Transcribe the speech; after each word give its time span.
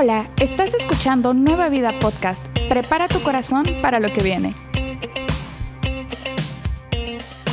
Hola, 0.00 0.26
estás 0.40 0.72
escuchando 0.72 1.34
Nueva 1.34 1.68
Vida 1.68 1.98
Podcast. 1.98 2.46
Prepara 2.70 3.06
tu 3.06 3.20
corazón 3.20 3.66
para 3.82 4.00
lo 4.00 4.10
que 4.10 4.22
viene. 4.22 4.54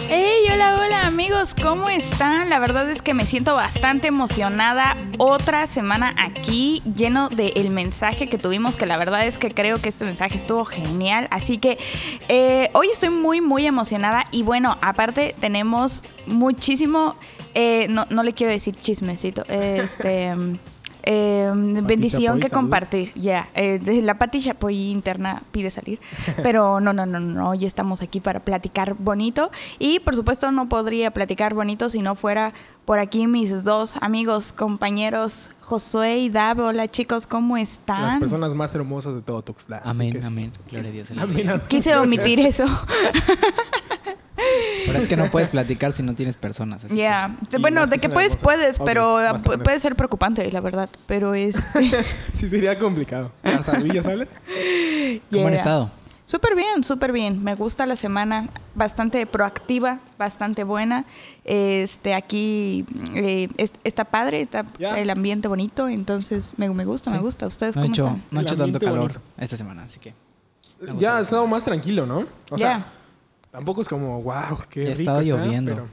Hey, 0.07 0.46
hola, 0.54 0.79
hola 0.79 1.02
amigos, 1.07 1.54
¿cómo 1.61 1.89
están? 1.89 2.50
La 2.50 2.60
verdad 2.60 2.89
es 2.89 3.02
que 3.02 3.14
me 3.14 3.25
siento 3.25 3.54
bastante 3.54 4.07
emocionada. 4.07 4.96
Otra 5.18 5.68
semana 5.68 6.15
aquí 6.18 6.82
lleno 6.96 7.28
del 7.28 7.70
mensaje 7.70 8.29
que 8.29 8.38
tuvimos, 8.38 8.77
que 8.77 8.86
la 8.86 8.95
verdad 8.95 9.27
es 9.27 9.38
que 9.38 9.54
creo 9.54 9.82
que 9.82 9.89
este 9.89 10.05
mensaje 10.05 10.38
estuvo 10.38 10.64
genial. 10.64 11.27
Así 11.32 11.57
que 11.57 11.77
eh, 12.29 12.70
hoy 12.71 12.88
estoy 12.93 13.09
muy, 13.09 13.41
muy 13.41 13.68
emocionada 13.68 14.23
y 14.32 14.43
bueno, 14.43 14.77
aparte 14.79 15.36
tenemos 15.42 16.01
muchísimo, 16.28 17.14
eh, 17.56 17.87
no, 17.89 18.07
no 18.09 18.23
le 18.23 18.32
quiero 18.32 18.54
decir 18.54 18.73
chismecito, 18.78 19.43
este... 19.50 20.34
Eh, 21.10 21.50
bendición 21.84 22.24
Chapoy, 22.24 22.39
que 22.42 22.50
saludos. 22.50 22.52
compartir, 22.52 23.14
ya. 23.14 23.50
Eh, 23.56 24.02
la 24.04 24.18
Pati 24.18 24.42
Chapoy 24.42 24.89
interna 24.92 25.42
pide 25.52 25.70
salir. 25.70 26.02
Pero 26.43 26.82
no, 26.82 26.92
no, 26.92 27.06
no, 27.06 27.21
no. 27.21 27.56
Ya 27.56 27.65
estamos 27.65 28.02
aquí 28.02 28.20
para 28.20 28.42
platicar 28.42 28.93
bonito. 28.96 29.50
Y 29.79 30.00
por 30.00 30.18
supuesto, 30.18 30.51
no 30.51 30.68
podría 30.68 31.12
platicar 31.12 31.54
bonito 31.54 31.88
si 31.88 32.02
no 32.02 32.16
fuera 32.16 32.53
por 32.84 33.00
aquí 33.00 33.25
mis 33.25 33.64
dos 33.64 33.95
amigos, 34.02 34.52
compañeros, 34.52 35.50
Josué 35.62 36.20
y 36.20 36.30
Dab. 36.30 36.59
Hola 36.59 36.89
chicos, 36.89 37.26
¿cómo 37.26 37.56
están? 37.56 38.03
Las 38.03 38.16
personas 38.17 38.53
más 38.53 38.76
hermosas 38.76 39.16
de 39.16 39.22
todo 39.22 39.42
Tuxtla. 39.44 39.81
Amén, 39.86 40.22
sí. 40.22 40.28
amén. 40.28 40.53
Gloria 40.70 40.89
a 40.89 40.94
Dios. 40.94 41.12
Amén, 41.17 41.50
amén. 41.50 41.62
Quise 41.70 41.95
omitir 41.95 42.42
eso. 42.42 42.66
Pero 44.86 45.00
es 45.00 45.08
que 45.08 45.17
no 45.17 45.30
puedes 45.31 45.50
platicar 45.50 45.91
si 45.91 46.03
no 46.03 46.14
tienes 46.16 46.38
personas. 46.38 46.86
Ya. 46.88 47.36
Y 47.52 47.59
Bueno, 47.62 47.86
de 47.86 47.98
que 47.98 48.08
puedes, 48.09 48.36
puedes, 48.38 48.80
pero 48.80 49.17
ah, 49.17 49.36
puede 49.38 49.80
ser 49.80 49.95
preocupante, 49.95 50.50
la 50.52 50.62
verdad. 50.62 50.89
Pero 51.08 51.34
es. 51.34 51.56
Sí, 52.34 52.47
sería 52.47 52.78
complicado. 52.78 53.31
¿Las 53.44 53.67
ardillas 53.67 54.06
hablan? 54.06 54.28
que- 54.47 55.22
¿Cómo 55.31 55.47
han 55.47 55.53
Yeah. 55.53 55.58
estado? 55.58 55.92
Súper 56.25 56.56
bien, 56.56 56.84
súper 56.84 57.14
bien. 57.14 57.42
Me 57.42 57.56
gusta 57.56 57.86
la 57.86 57.95
semana, 57.95 58.50
bastante 58.75 59.25
proactiva, 59.25 60.00
bastante 60.20 60.66
buena. 60.66 61.06
Este, 61.45 62.14
aquí 62.14 62.86
eh, 63.16 63.47
es- 63.58 63.72
está 63.86 64.03
padre, 64.03 64.42
está 64.42 64.66
el 64.97 65.09
ambiente 65.09 65.47
bonito, 65.47 65.88
entonces 65.88 66.53
me, 66.58 66.69
me 66.69 66.84
gusta, 66.86 67.09
me 67.12 67.19
gusta. 67.19 67.47
¿Ustedes 67.47 67.75
No 67.78 67.81
ha 67.81 67.86
cómo 67.86 67.94
hecho, 67.94 68.03
están? 68.03 68.23
no 68.30 68.40
ha 68.40 68.44
hecho 68.44 68.56
tanto 68.58 68.80
calor 68.80 69.00
bonito. 69.00 69.22
esta 69.38 69.56
semana, 69.58 69.84
así 69.84 70.00
que 70.00 70.14
Ya 70.97 71.17
ha 71.17 71.22
estado 71.22 71.47
más 71.47 71.64
tranquilo, 71.66 72.06
¿no? 72.06 72.25
O 72.52 72.58
sea. 72.58 72.86
Tampoco 73.58 73.81
es 73.81 73.89
como, 73.89 74.22
wow, 74.22 74.59
qué 74.69 74.86
Ya 74.86 74.91
ha 74.91 74.95
rico 74.95 75.02
estado 75.02 75.22
está", 75.22 75.36
lloviendo. 75.36 75.72
pero 75.73 75.88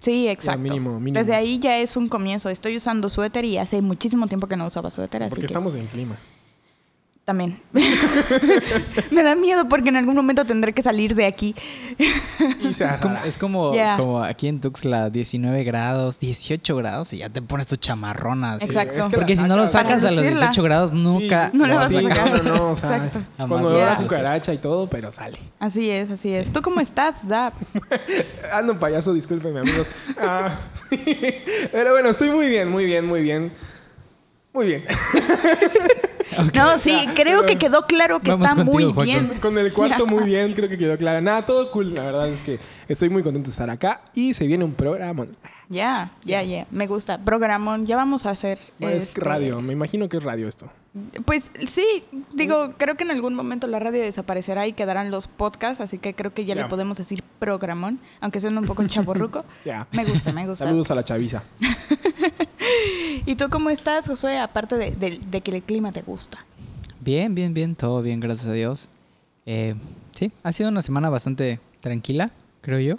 Sí, 0.00 0.28
exacto. 0.28 0.60
mínimo, 0.60 0.98
mínimo. 1.00 1.18
Desde 1.18 1.34
ahí 1.34 1.58
ya 1.58 1.78
es 1.78 1.96
un 1.96 2.08
comienzo. 2.08 2.50
Estoy 2.50 2.76
usando 2.76 3.08
suéter 3.08 3.44
y 3.46 3.56
hace 3.56 3.80
muchísimo 3.80 4.26
tiempo 4.26 4.46
que 4.46 4.56
no 4.56 4.66
usaba 4.66 4.90
suéter, 4.90 5.22
así 5.22 5.30
porque 5.30 5.42
que 5.42 5.46
estamos 5.46 5.74
en 5.74 5.86
clima. 5.86 6.18
También. 7.24 7.60
me 9.12 9.22
da 9.22 9.36
miedo 9.36 9.68
porque 9.68 9.90
en 9.90 9.96
algún 9.96 10.14
momento 10.16 10.44
tendré 10.44 10.72
que 10.72 10.82
salir 10.82 11.14
de 11.14 11.26
aquí. 11.26 11.54
Y 12.60 12.74
se 12.74 12.84
es 12.88 12.98
como, 12.98 13.18
es 13.24 13.38
como, 13.38 14.22
aquí 14.22 14.48
en 14.48 14.60
Tuxtla, 14.60 15.08
19 15.10 15.62
grados, 15.62 16.18
18 16.18 16.76
grados 16.76 17.12
y 17.12 17.18
ya 17.18 17.28
te 17.28 17.40
pones 17.40 17.68
tu 17.68 17.76
chamarrona. 17.76 18.54
así. 18.54 18.64
Exacto. 18.66 18.94
es 18.98 19.06
que 19.06 19.16
Porque 19.16 19.36
si 19.36 19.44
no 19.44 19.56
lo 19.56 19.68
sacas- 19.68 20.02
a 20.02 20.10
los 20.10 20.16
lucirla. 20.16 20.40
18 20.50 20.62
grados, 20.62 20.92
nunca 20.92 21.50
Sí, 21.50 21.56
No 21.56 21.66
lo 21.66 21.76
vas 21.76 21.94
a 21.94 22.00
sacar. 22.02 22.30
No, 22.30 22.42
no, 22.42 22.56
no, 22.56 22.70
o 22.72 22.76
sea, 22.76 22.96
Exacto. 22.96 23.20
Cuando 23.36 23.80
a 23.80 23.90
hacer. 23.90 24.02
cucaracha 24.04 24.52
y 24.54 24.58
todo, 24.58 24.88
pero 24.88 25.10
sale. 25.12 25.38
Así 25.60 25.90
es, 25.90 26.10
así 26.10 26.34
es. 26.34 26.52
¿Tú 26.52 26.60
cómo 26.60 26.80
estás, 26.80 27.26
Dab? 27.26 27.52
Ando 28.52 28.78
payaso, 28.78 29.14
discúlpenme, 29.14 29.60
amigos. 29.60 29.90
Ah, 30.18 30.56
sí. 30.90 30.98
Pero 31.70 31.92
bueno, 31.92 32.08
estoy 32.10 32.30
muy 32.30 32.48
bien, 32.48 32.68
muy 32.68 32.84
bien, 32.84 33.06
muy 33.06 33.20
bien. 33.22 33.52
Muy 34.52 34.66
bien. 34.66 34.84
No, 36.54 36.78
sí, 36.78 36.96
creo 37.14 37.44
que 37.44 37.56
quedó 37.56 37.86
claro 37.86 38.20
que 38.20 38.30
está 38.30 38.54
muy 38.54 38.92
bien. 39.04 39.38
Con 39.40 39.58
el 39.58 39.72
cuarto 39.72 40.06
muy 40.06 40.24
bien, 40.26 40.52
creo 40.52 40.68
que 40.68 40.78
quedó 40.78 40.96
claro. 40.96 41.20
Nada, 41.20 41.44
todo 41.46 41.70
cool. 41.70 41.94
La 41.94 42.04
verdad 42.04 42.28
es 42.28 42.42
que 42.42 42.58
estoy 42.88 43.08
muy 43.08 43.22
contento 43.22 43.46
de 43.46 43.52
estar 43.52 43.70
acá 43.70 44.02
y 44.14 44.34
se 44.34 44.46
viene 44.46 44.64
un 44.64 44.74
programa. 44.74 45.26
Ya, 45.72 46.12
ya, 46.24 46.42
ya. 46.42 46.66
Me 46.70 46.86
gusta. 46.86 47.16
Programón, 47.24 47.86
ya 47.86 47.96
vamos 47.96 48.26
a 48.26 48.30
hacer. 48.30 48.58
Es 48.78 49.02
este, 49.04 49.20
radio, 49.22 49.60
me 49.62 49.72
imagino 49.72 50.08
que 50.08 50.18
es 50.18 50.22
radio 50.22 50.46
esto. 50.46 50.70
Pues 51.24 51.50
sí, 51.66 52.04
digo, 52.34 52.74
creo 52.76 52.96
que 52.96 53.04
en 53.04 53.10
algún 53.10 53.34
momento 53.34 53.66
la 53.66 53.78
radio 53.78 54.02
desaparecerá 54.02 54.66
y 54.66 54.74
quedarán 54.74 55.10
los 55.10 55.28
podcasts, 55.28 55.80
así 55.80 55.96
que 55.96 56.12
creo 56.14 56.34
que 56.34 56.44
ya 56.44 56.54
le 56.54 56.66
podemos 56.66 56.98
decir 56.98 57.24
programón, 57.38 57.98
aunque 58.20 58.40
suene 58.40 58.58
un 58.58 58.66
poco 58.66 58.86
chaborruco. 58.86 59.44
Ya. 59.64 59.86
Me 59.92 60.04
gusta, 60.04 60.30
me 60.32 60.46
gusta. 60.46 60.66
Saludos 60.66 60.90
a 60.90 60.94
la 60.94 61.02
chaviza. 61.04 61.42
¿Y 63.26 63.34
tú 63.36 63.48
cómo 63.50 63.70
estás, 63.70 64.06
Josué? 64.06 64.38
Aparte 64.38 64.76
de, 64.76 64.90
de- 64.92 65.20
de 65.30 65.40
que 65.40 65.50
el 65.56 65.62
clima 65.62 65.92
te 65.92 66.02
gusta. 66.02 66.44
Bien, 67.00 67.34
bien, 67.34 67.54
bien, 67.54 67.74
todo 67.74 68.02
bien, 68.02 68.20
gracias 68.20 68.48
a 68.48 68.52
Dios. 68.52 68.88
Eh, 69.46 69.74
sí, 70.12 70.30
ha 70.42 70.52
sido 70.52 70.68
una 70.68 70.82
semana 70.82 71.08
bastante 71.10 71.58
tranquila, 71.80 72.30
creo 72.60 72.78
yo, 72.78 72.96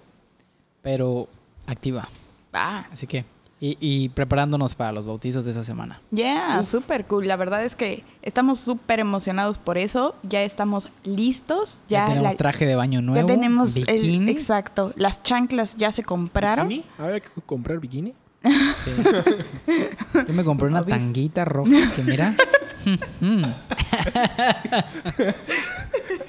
pero 0.81 1.27
activa. 1.67 2.09
Ah, 2.53 2.85
Así 2.93 3.07
que, 3.07 3.25
y, 3.59 3.77
y 3.79 4.09
preparándonos 4.09 4.75
para 4.75 4.91
los 4.91 5.05
bautizos 5.05 5.45
de 5.45 5.51
esa 5.51 5.63
semana. 5.63 6.01
Uf. 6.11 6.65
súper 6.67 7.05
cool. 7.05 7.27
La 7.27 7.35
verdad 7.35 7.63
es 7.63 7.75
que 7.75 8.03
estamos 8.21 8.59
súper 8.59 8.99
emocionados 8.99 9.57
por 9.57 9.77
eso. 9.77 10.15
Ya 10.23 10.43
estamos 10.43 10.89
listos. 11.03 11.79
Ya, 11.87 11.99
Ya, 12.01 12.07
tenemos 12.09 12.31
la- 12.33 12.37
traje 12.37 12.65
de 12.65 12.75
baño 12.75 13.01
nuevo, 13.01 13.27
ya 13.27 13.33
tenemos 13.33 13.75
el- 13.75 13.85
bikini. 13.85 14.31
exacto. 14.31 14.91
Las 14.97 15.23
chanclas 15.23 15.75
ya 15.77 15.91
se 15.91 16.03
compraron. 16.03 16.67
¿Bikini? 16.67 16.85
¿Habrá 16.97 17.19
que 17.21 17.29
comprar 17.45 17.79
bikini? 17.79 18.13
Sí. 18.43 18.91
Yo 20.27 20.33
me 20.33 20.43
compré 20.43 20.67
una 20.67 20.81
Obis. 20.81 20.89
tanguita 20.95 21.45
roja 21.45 21.71
que 21.95 22.03
mira. 22.03 22.35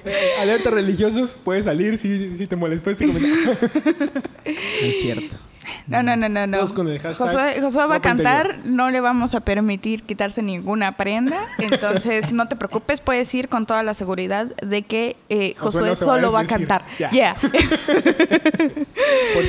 Eh, 0.06 0.30
alerta 0.40 0.70
religiosos, 0.70 1.36
puedes 1.42 1.64
salir 1.64 1.96
si, 1.98 2.36
si 2.36 2.46
te 2.46 2.56
molestó 2.56 2.90
este 2.90 3.06
comentario. 3.06 3.36
No 4.44 4.88
es 4.88 5.00
cierto. 5.00 5.36
No, 5.86 6.02
no, 6.02 6.16
no, 6.16 6.28
no, 6.28 6.46
no. 6.46 6.58
Todos 6.58 6.72
con 6.72 6.88
el 6.88 6.98
hashtag 6.98 7.28
Josué, 7.28 7.60
Josué 7.60 7.86
va 7.86 7.96
a 7.96 8.00
cantar, 8.00 8.58
no 8.64 8.90
le 8.90 9.00
vamos 9.00 9.34
a 9.34 9.40
permitir 9.40 10.02
quitarse 10.02 10.42
ninguna 10.42 10.96
prenda, 10.96 11.46
entonces 11.58 12.32
no 12.36 12.48
te 12.48 12.56
preocupes, 12.56 13.00
puedes 13.00 13.32
ir 13.34 13.48
con 13.48 13.66
toda 13.66 13.82
la 13.82 13.94
seguridad 13.94 14.46
de 14.46 14.82
que 14.82 15.16
eh, 15.28 15.54
Josué 15.58 15.80
Josué, 15.80 15.88
no 15.90 15.96
se 15.96 16.04
va 16.04 16.14
a 16.14 16.16
solo 16.16 16.32
va 16.32 16.40
a 16.40 16.46
cantar. 16.46 16.84
Ya. 16.98 17.10
Ya. 17.10 17.34
Por 17.40 17.50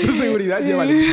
tu 0.05 0.11
seguridad, 0.13 0.59
llévale. 0.61 1.05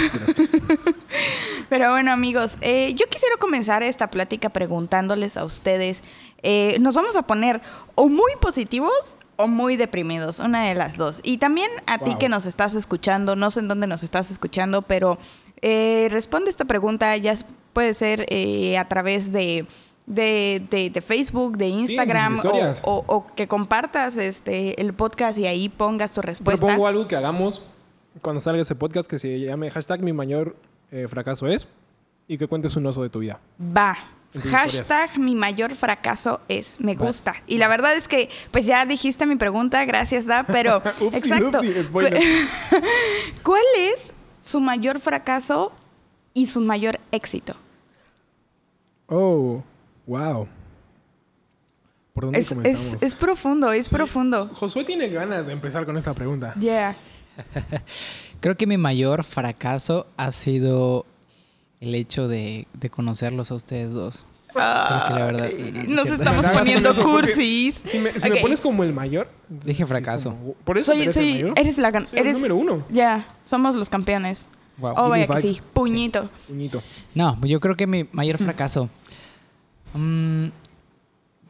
Pero 1.69 1.91
bueno, 1.91 2.13
amigos, 2.13 2.57
eh, 2.61 2.95
yo 2.95 3.07
quisiera 3.07 3.37
comenzar 3.39 3.83
esta 3.83 4.11
plática 4.11 4.49
preguntándoles 4.51 5.37
a 5.37 5.45
ustedes, 5.45 6.03
eh, 6.43 6.77
nos 6.81 6.95
vamos 6.95 7.17
a 7.17 7.23
poner 7.23 7.61
o 7.95 8.09
muy 8.09 8.33
positivos 8.41 9.17
o 9.37 9.47
muy 9.47 9.77
deprimidos, 9.77 10.39
una 10.39 10.65
de 10.67 10.75
las 10.75 10.97
dos. 10.97 11.21
Y 11.23 11.39
también 11.39 11.71
a 11.87 11.99
ti 11.99 12.15
que 12.19 12.29
nos 12.29 12.47
estás 12.47 12.75
escuchando, 12.75 13.35
no 13.37 13.51
sé 13.51 13.61
en 13.61 13.69
dónde 13.69 13.87
nos 13.87 14.03
estás 14.03 14.31
escuchando, 14.31 14.83
pero 14.83 15.19
eh, 15.63 16.09
responde 16.11 16.51
esta 16.51 16.65
pregunta, 16.65 17.17
ya 17.17 17.35
puede 17.73 17.95
ser 17.95 18.27
eh, 18.29 18.77
a 18.79 18.89
través 18.89 19.33
de... 19.33 19.67
De, 20.05 20.61
de- 20.69 20.91
de 20.91 21.01
Facebook, 21.01 21.57
de 21.57 21.69
Instagram, 21.69 22.37
o 22.83 23.27
que 23.37 23.47
compartas 23.47 24.17
este 24.17 24.81
el 24.83 24.95
podcast 24.95 25.39
y 25.39 25.47
ahí 25.47 25.69
pongas 25.69 26.11
tu 26.13 26.21
respuesta. 26.21 26.67
Propongo 26.67 26.89
algo 26.89 27.07
que 27.07 27.15
hagamos 27.15 27.69
cuando 28.21 28.41
salga 28.41 28.61
ese 28.61 28.75
podcast 28.75 29.09
que 29.09 29.21
se 29.21 29.39
llame 29.39 29.71
hashtag 29.71 30.03
mi 30.03 30.13
mayor 30.13 30.57
eh, 30.91 31.07
fracaso 31.09 31.47
es 31.47 31.69
y 32.27 32.37
que 32.37 32.49
cuentes 32.49 32.75
un 32.75 32.85
oso 32.87 33.01
de 33.05 33.11
tu 33.11 33.21
vida. 33.21 33.39
Va. 33.61 33.97
Hashtag 34.51 35.19
mi 35.19 35.35
mayor 35.35 35.75
fracaso 35.75 36.41
es 36.49 36.81
me 36.81 36.95
gusta. 36.95 37.35
Y 37.47 37.59
la 37.59 37.69
verdad 37.69 37.95
es 37.97 38.09
que, 38.09 38.31
pues 38.51 38.65
ya 38.65 38.87
dijiste 38.87 39.27
mi 39.27 39.37
pregunta, 39.37 39.85
gracias, 39.85 40.25
Da, 40.27 40.45
pero 40.45 40.79
Upsi, 41.01 41.17
exacto. 41.19 41.59
upsi, 41.61 41.73
¿Cuál 43.43 43.63
es 43.79 44.15
su 44.41 44.61
mayor 44.61 45.01
fracaso 45.01 45.73
y 46.33 46.47
su 46.47 46.61
mayor 46.63 46.99
éxito? 47.11 47.55
Oh, 49.07 49.63
wow. 50.07 50.49
¿Por 52.15 52.25
dónde 52.25 52.39
Es, 52.39 52.49
comenzamos? 52.51 52.95
es, 52.95 53.03
es 53.03 53.15
profundo, 53.15 53.73
es 53.73 53.87
Sí. 53.89 53.95
profundo. 53.95 54.51
Josué 54.55 54.85
tiene 54.85 55.09
ganas 55.09 55.47
de 55.47 55.53
empezar 55.53 55.85
con 55.85 55.97
esta 55.97 56.15
pregunta. 56.15 56.55
Yeah. 56.59 56.97
Creo 58.41 58.57
que 58.57 58.67
mi 58.67 58.77
mayor 58.77 59.25
fracaso 59.25 60.07
ha 60.17 60.33
sido 60.33 61.07
el 61.81 61.95
hecho 61.95 62.29
de, 62.29 62.67
de 62.75 62.91
conocerlos 62.91 63.51
a 63.51 63.55
ustedes 63.55 63.93
dos. 63.93 64.27
Creo 64.53 65.07
que 65.09 65.15
la 65.15 65.25
verdad. 65.27 65.45
Ay, 65.47 65.85
Nos 65.89 66.05
¿cierto? 66.05 66.23
estamos 66.23 66.47
poniendo 66.47 66.95
cursis. 67.03 67.83
Si 67.87 67.99
me, 67.99 68.19
si 68.21 68.29
Ok. 68.29 68.35
me 68.35 68.41
pones 68.41 68.61
como 68.61 68.83
el 68.85 68.93
mayor... 68.93 69.29
Dije 69.49 69.83
es 69.83 69.89
fracaso. 69.89 70.31
como- 70.31 70.53
por 70.65 70.79
eso 70.79 70.93
Soy, 70.93 71.03
eres 71.03 71.15
soy, 71.15 71.29
el 71.29 71.35
mayor. 71.45 71.59
eres 71.59 71.79
la 71.79 71.89
el 71.89 72.07
eres 72.13 72.35
número 72.37 72.57
uno. 72.57 72.85
Ya, 72.91 73.27
somos 73.45 73.75
los 73.75 73.89
campeones. 73.89 74.49
Wow. 74.79 74.95
Oh, 74.97 75.09
vaya 75.09 75.27
que 75.27 75.41
sí. 75.41 75.61
Puñito. 75.73 76.31
Puñito. 76.49 76.83
No, 77.15 77.39
yo 77.45 77.61
creo 77.61 77.77
que 77.77 77.87
mi 77.87 78.07
mayor 78.13 78.39
fracaso. 78.39 78.89
mm, 79.95 80.47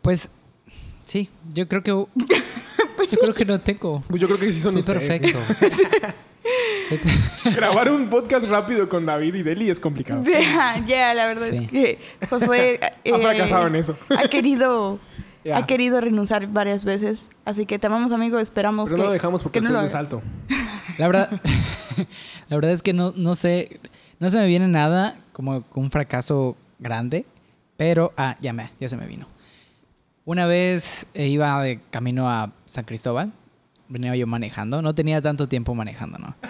pues 0.03 0.31
sí, 1.05 1.31
yo 1.53 1.69
creo 1.69 1.83
que. 1.83 1.91
Yo 3.11 3.19
creo 3.19 3.35
que 3.35 3.45
no 3.45 3.61
tengo. 3.61 4.03
Pues 4.09 4.21
yo 4.21 4.27
creo 4.29 4.39
que 4.39 4.53
sí 4.53 4.61
son 4.61 4.73
Soy 4.73 4.81
ustedes. 4.81 5.21
perfecto. 5.21 5.39
Grabar 7.55 7.91
un 7.91 8.09
podcast 8.09 8.47
rápido 8.47 8.89
con 8.89 9.06
David 9.06 9.35
y 9.37 9.43
Deli 9.43 9.71
es 9.71 9.81
complicado. 9.81 10.23
Ya, 10.27 10.83
ya, 10.87 11.15
la 11.15 11.27
verdad 11.27 11.47
Sí. 11.50 11.56
es 11.65 11.71
que 11.71 11.99
Josué 12.29 12.81
eh, 13.05 13.12
Ha 13.15 13.19
fracasado 13.19 13.67
en 13.67 13.77
eso. 13.77 13.97
Ha 14.11 14.29
querido, 14.29 14.99
Ya. 15.44 15.56
ha 15.59 15.67
querido 15.67 16.00
renunciar 16.00 16.47
varias 16.49 16.85
veces. 16.85 17.29
Así 17.44 17.67
que 17.67 17.79
te 17.79 17.87
amamos, 17.87 18.12
amigo. 18.12 18.39
Esperamos 18.39 18.89
Pero 18.89 18.97
que 18.97 19.03
no 19.03 19.06
lo 19.09 19.12
dejamos 19.12 19.43
porque 19.43 19.61
que 19.61 19.65
no 19.67 19.73
lo 19.73 19.79
hagas. 19.81 19.94
alto. 19.94 20.23
La 20.99 21.06
verdad, 21.06 21.41
la 22.49 22.56
verdad 22.56 22.73
es 22.73 22.83
que 22.83 22.93
no, 22.93 23.12
no 23.17 23.35
sé, 23.35 23.81
no 24.19 24.29
se 24.29 24.39
me 24.39 24.47
viene 24.47 24.69
nada 24.69 25.17
como 25.33 25.65
un 25.75 25.91
fracaso 25.91 26.56
grande, 26.79 27.25
pero, 27.77 28.12
ah, 28.17 28.37
ya 28.41 28.53
me, 28.53 28.71
ya 28.81 28.89
se 28.89 28.97
me 28.97 29.06
vino. 29.06 29.27
Una 30.25 30.47
vez 30.47 31.06
eh, 31.15 31.27
iba 31.29 31.61
de 31.62 31.81
camino 31.91 32.29
a 32.29 32.53
San 32.67 32.85
Cristóbal, 32.85 33.33
venía 33.93 34.17
yo 34.17 34.27
manejando, 34.27 34.83
no 34.83 34.94
tenía 34.94 35.21
tanto 35.21 35.47
tiempo 35.49 35.75
manejando, 35.75 36.19
¿no? 36.19 36.35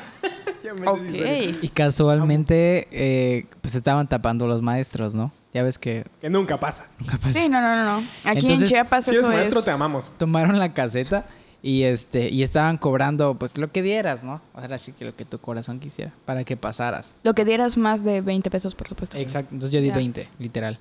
Y 1.60 1.68
casualmente, 1.68 2.88
eh, 2.90 3.46
pues 3.60 3.74
estaban 3.74 4.08
tapando 4.08 4.46
los 4.46 4.62
maestros, 4.62 5.14
¿no? 5.14 5.32
Ya 5.52 5.62
ves 5.62 5.78
que 5.78 6.04
Que 6.20 6.30
nunca 6.30 6.56
pasa. 6.56 6.86
nunca 6.98 7.18
pasa. 7.18 7.34
Sí, 7.34 7.48
no, 7.48 7.60
no, 7.60 7.76
no. 7.76 8.00
no. 8.00 8.08
Aquí 8.24 8.38
Entonces, 8.40 8.62
en 8.62 8.68
Chiapas 8.68 9.04
Si 9.04 9.10
eso 9.10 9.20
eres 9.20 9.34
maestro, 9.36 9.58
es... 9.58 9.64
te 9.66 9.70
amamos. 9.70 10.10
Tomaron 10.18 10.58
la 10.58 10.72
caseta 10.72 11.26
y 11.62 11.82
este 11.82 12.30
y 12.30 12.42
estaban 12.42 12.78
cobrando 12.78 13.38
pues 13.38 13.58
lo 13.58 13.70
que 13.70 13.82
dieras, 13.82 14.24
¿no? 14.24 14.40
Ahora 14.54 14.78
sí 14.78 14.92
que 14.92 15.04
lo 15.04 15.14
que 15.14 15.24
tu 15.24 15.38
corazón 15.40 15.78
quisiera 15.78 16.12
para 16.24 16.44
que 16.44 16.56
pasaras. 16.56 17.14
Lo 17.22 17.34
que 17.34 17.44
dieras 17.44 17.76
más 17.76 18.02
de 18.02 18.20
20 18.22 18.50
pesos, 18.50 18.74
por 18.74 18.88
supuesto. 18.88 19.18
Exacto. 19.18 19.54
Entonces 19.54 19.74
yo 19.74 19.82
di 19.82 19.88
Ya. 19.88 19.96
20, 19.96 20.28
literal. 20.38 20.78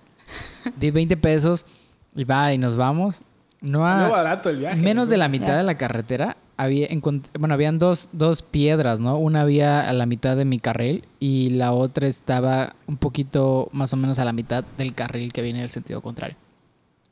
Di 0.77 0.91
20 0.91 1.17
pesos 1.17 1.65
y 2.15 2.23
va 2.23 2.53
y 2.53 2.57
nos 2.57 2.77
vamos. 2.77 3.21
No 3.59 3.79
barato 3.81 4.49
el 4.49 4.57
viaje. 4.59 4.81
menos 4.81 5.09
de 5.09 5.17
la 5.17 5.27
mitad 5.27 5.57
de 5.57 5.63
la 5.63 5.77
carretera 5.77 6.37
había 6.57 6.87
bueno, 7.39 7.53
habían 7.53 7.79
dos, 7.79 8.09
dos 8.11 8.41
piedras, 8.41 8.99
¿no? 8.99 9.17
Una 9.17 9.41
había 9.41 9.89
a 9.89 9.93
la 9.93 10.05
mitad 10.05 10.37
de 10.37 10.45
mi 10.45 10.59
carril 10.59 11.05
y 11.19 11.49
la 11.51 11.73
otra 11.73 12.07
estaba 12.07 12.75
un 12.87 12.97
poquito 12.97 13.69
más 13.71 13.93
o 13.93 13.97
menos 13.97 14.19
a 14.19 14.25
la 14.25 14.33
mitad 14.33 14.63
del 14.77 14.93
carril 14.93 15.33
que 15.33 15.41
viene 15.41 15.61
del 15.61 15.69
sentido 15.69 16.01
contrario. 16.01 16.37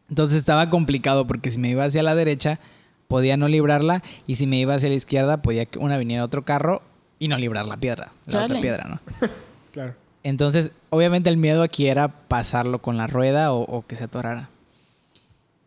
Entonces 0.10 0.38
estaba 0.38 0.70
complicado 0.70 1.28
porque 1.28 1.52
si 1.52 1.60
me 1.60 1.70
iba 1.70 1.84
hacia 1.84 2.04
la 2.04 2.16
derecha 2.16 2.60
podía 3.08 3.38
no 3.38 3.48
librarla 3.48 4.04
y 4.28 4.36
si 4.36 4.46
me 4.46 4.58
iba 4.58 4.76
hacia 4.76 4.90
la 4.90 4.96
izquierda 4.96 5.42
podía 5.42 5.66
que 5.66 5.80
una 5.80 5.98
viniera 5.98 6.24
otro 6.24 6.46
carro 6.46 6.82
y 7.18 7.28
no 7.28 7.38
librar 7.38 7.66
la 7.66 7.78
piedra, 7.78 8.14
la 8.26 8.46
otra 8.46 8.62
piedra, 8.62 8.86
¿no? 8.88 9.28
Claro. 9.72 9.94
Entonces, 10.24 10.72
obviamente 10.90 11.30
el 11.30 11.38
miedo 11.38 11.62
aquí 11.62 11.88
era 11.88 12.08
pasarlo 12.08 12.82
con 12.82 12.98
la 12.98 13.06
rueda 13.06 13.54
o, 13.54 13.62
o 13.62 13.86
que 13.86 13.96
se 13.96 14.06
atorara. 14.06 14.50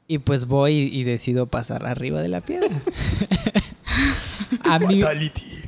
Y 0.09 0.19
pues 0.19 0.47
voy 0.47 0.73
y, 0.73 1.01
y 1.01 1.05
decido 1.05 1.47
pasar 1.47 1.87
arriba 1.87 2.21
de 2.21 2.29
la 2.29 2.41
piedra. 2.41 2.83
a, 4.65 4.79
mi, 4.79 5.01
Fatality. 5.01 5.63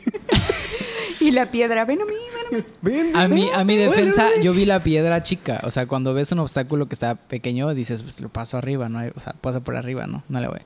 Y 1.20 1.30
la 1.30 1.50
piedra, 1.50 1.84
ven 1.84 2.02
a 2.02 2.04
mí, 2.04 2.12
ven 2.12 2.46
a 2.46 2.56
mí. 2.56 2.64
Ven, 2.82 3.16
a, 3.16 3.28
mi, 3.28 3.48
a 3.50 3.64
mi 3.64 3.76
defensa, 3.76 4.28
yo 4.42 4.52
vi 4.52 4.66
la 4.66 4.82
piedra 4.82 5.22
chica. 5.22 5.60
O 5.64 5.70
sea, 5.70 5.86
cuando 5.86 6.12
ves 6.12 6.32
un 6.32 6.40
obstáculo 6.40 6.86
que 6.86 6.94
está 6.94 7.14
pequeño, 7.14 7.72
dices, 7.74 8.02
pues 8.02 8.20
lo 8.20 8.28
paso 8.28 8.58
arriba, 8.58 8.88
¿no? 8.88 9.00
O 9.14 9.20
sea, 9.20 9.32
pasa 9.40 9.64
por 9.64 9.76
arriba, 9.76 10.06
¿no? 10.06 10.22
No 10.28 10.40
le 10.40 10.48
voy. 10.48 10.60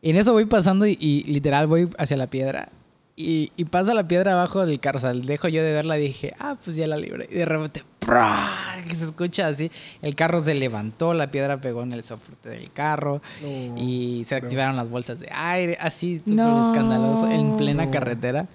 Y 0.00 0.10
en 0.10 0.16
eso 0.16 0.32
voy 0.32 0.46
pasando 0.46 0.86
y, 0.86 0.96
y 1.00 1.24
literal 1.24 1.66
voy 1.66 1.90
hacia 1.98 2.16
la 2.16 2.28
piedra. 2.28 2.70
Y, 3.20 3.50
y 3.56 3.64
pasa 3.64 3.94
la 3.94 4.06
piedra 4.06 4.32
abajo 4.34 4.64
del 4.64 4.78
carro. 4.78 4.98
O 4.98 5.00
sea, 5.00 5.12
dejo 5.12 5.48
yo 5.48 5.60
de 5.64 5.72
verla 5.72 5.98
y 5.98 6.02
dije, 6.02 6.34
ah, 6.38 6.56
pues 6.62 6.76
ya 6.76 6.86
la 6.86 6.96
libré. 6.96 7.28
Y 7.28 7.34
de 7.34 7.44
repente, 7.46 7.82
¡prá! 7.98 8.76
que 8.86 8.94
se 8.94 9.04
escucha 9.06 9.48
así. 9.48 9.72
El 10.02 10.14
carro 10.14 10.40
se 10.40 10.54
levantó, 10.54 11.12
la 11.14 11.28
piedra 11.32 11.60
pegó 11.60 11.82
en 11.82 11.92
el 11.94 12.04
soporte 12.04 12.48
del 12.50 12.70
carro. 12.70 13.20
No. 13.42 13.74
Y 13.76 14.22
se 14.24 14.36
Pero- 14.36 14.46
activaron 14.46 14.76
las 14.76 14.88
bolsas 14.88 15.18
de 15.18 15.28
aire, 15.32 15.76
así, 15.80 16.18
súper 16.18 16.34
No. 16.36 16.64
escandaloso, 16.64 17.28
en 17.28 17.56
plena 17.56 17.86
No. 17.86 17.90
carretera. 17.90 18.48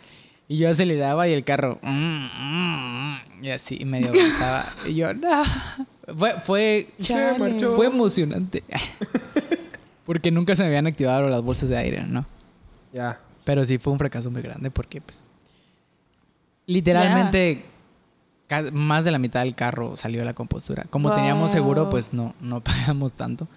Y 0.47 0.57
yo 0.57 0.69
aceleraba 0.69 1.27
y 1.27 1.33
el 1.33 1.43
carro, 1.43 1.79
mm, 1.81 1.89
mm, 1.89 2.29
mm, 3.39 3.43
y 3.43 3.49
así, 3.49 3.77
y 3.81 3.83
medio 3.85 4.11
avanzaba. 4.11 4.73
y 4.85 4.95
yo, 4.95 5.13
no. 5.13 5.43
Fue, 6.17 6.35
fue, 6.41 6.87
Chale. 7.01 7.59
fue 7.75 7.87
emocionante. 7.87 8.63
porque 10.05 10.31
nunca 10.31 10.55
se 10.55 10.63
me 10.63 10.67
habían 10.67 10.87
activado 10.87 11.27
las 11.27 11.41
bolsas 11.41 11.67
de 11.69 11.77
aire, 11.77 12.03
¿no? 12.07 12.25
Ya. 12.93 13.19
Pero 13.43 13.65
sí 13.65 13.77
fue 13.77 13.93
un 13.93 13.99
fracaso 13.99 14.31
muy 14.31 14.41
grande 14.41 14.71
porque, 14.71 15.01
pues, 15.01 15.23
literalmente 16.65 17.65
más 18.71 19.03
de 19.03 19.09
la 19.09 19.17
mitad 19.17 19.41
del 19.41 19.55
carro 19.55 19.97
salió 19.97 20.19
de 20.19 20.25
la 20.25 20.33
compostura. 20.35 20.83
Como 20.91 21.11
teníamos 21.13 21.49
seguro, 21.49 21.89
pues 21.89 22.13
no, 22.13 22.35
no 22.39 22.61
pagamos 22.63 23.13
tanto. 23.13 23.47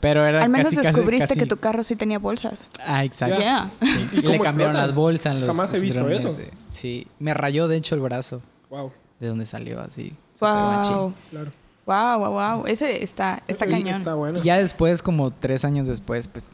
Pero 0.00 0.24
era 0.26 0.42
Al 0.42 0.50
menos 0.50 0.74
casi, 0.74 0.86
descubriste 0.86 1.28
casi- 1.28 1.40
que 1.40 1.46
tu 1.46 1.56
carro 1.56 1.82
sí 1.82 1.96
tenía 1.96 2.18
bolsas. 2.18 2.66
Ah, 2.86 3.02
exacto. 3.04 3.40
Sí. 3.80 4.08
¿Y 4.12 4.18
Y 4.18 4.22
le 4.22 4.38
cambiaron 4.38 4.74
explotan? 4.74 4.74
las 4.74 4.94
bolsas. 4.94 5.34
Los 5.36 5.46
Jamás 5.46 5.74
he 5.74 5.80
visto 5.80 6.00
drones 6.00 6.24
eso. 6.24 6.34
de- 6.34 6.50
sí, 6.68 7.06
me 7.18 7.32
rayó 7.32 7.66
de 7.66 7.76
hecho 7.78 7.94
el 7.94 8.02
brazo 8.02 8.42
Wow. 8.68 8.92
de 9.20 9.26
donde 9.28 9.46
salió 9.46 9.80
así. 9.80 10.14
Wow. 10.40 11.14
Claro. 11.30 11.52
Wow, 11.86 12.18
wow, 12.18 12.30
wow. 12.58 12.66
Ese 12.66 13.02
está, 13.02 13.42
está 13.48 13.66
cañón. 13.66 13.94
Está 13.96 14.14
bueno. 14.14 14.40
Y 14.40 14.42
ya 14.42 14.58
después, 14.58 15.00
como 15.02 15.30
tres 15.30 15.64
años 15.64 15.86
después, 15.86 16.28
pues 16.28 16.50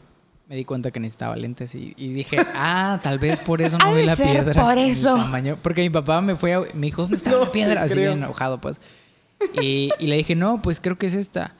me 0.52 0.58
di 0.58 0.64
cuenta 0.66 0.90
que 0.90 1.00
necesitaba 1.00 1.34
lentes 1.34 1.74
y, 1.74 1.94
y 1.96 2.12
dije, 2.12 2.36
ah, 2.54 3.00
tal 3.02 3.18
vez 3.18 3.40
por 3.40 3.62
eso 3.62 3.78
no 3.82 3.94
vi 3.94 4.02
la 4.02 4.16
piedra. 4.16 4.62
por 4.62 4.76
eso. 4.76 5.14
tamaño. 5.14 5.56
Porque 5.62 5.80
mi 5.80 5.88
papá 5.88 6.20
me 6.20 6.36
fue, 6.36 6.52
a, 6.52 6.60
me 6.74 6.88
dijo, 6.88 7.00
¿dónde 7.00 7.16
está 7.16 7.30
No 7.30 7.44
la 7.46 7.52
piedra? 7.52 7.84
Así 7.84 7.94
creo. 7.94 8.10
bien 8.12 8.22
enojado, 8.22 8.60
pues. 8.60 8.78
Y, 9.62 9.88
y 9.98 10.08
le 10.08 10.16
dije, 10.18 10.34
no, 10.34 10.60
pues 10.60 10.78
creo 10.78 10.98
que 10.98 11.06
es 11.06 11.14
esta. 11.14 11.54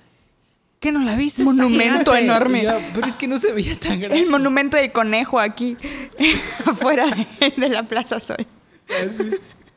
¿Qué 0.79 0.93
no 0.93 1.00
la 1.00 1.17
viste? 1.17 1.43
Monumento 1.43 2.12
gigante". 2.12 2.25
enorme. 2.25 2.65
Yo, 2.65 2.79
Pero 2.93 3.06
es 3.06 3.17
que 3.17 3.27
no 3.27 3.39
se 3.39 3.53
veía 3.53 3.79
tan 3.79 3.99
grande. 3.99 4.21
El 4.21 4.29
monumento 4.29 4.77
del 4.77 4.93
conejo 4.93 5.41
aquí, 5.41 5.75
afuera 6.67 7.06
de, 7.41 7.69
la 7.71 7.85
Plaza 7.85 8.21
Sol. 8.21 8.47
Ah, 8.91 9.09
sí. 9.09 9.31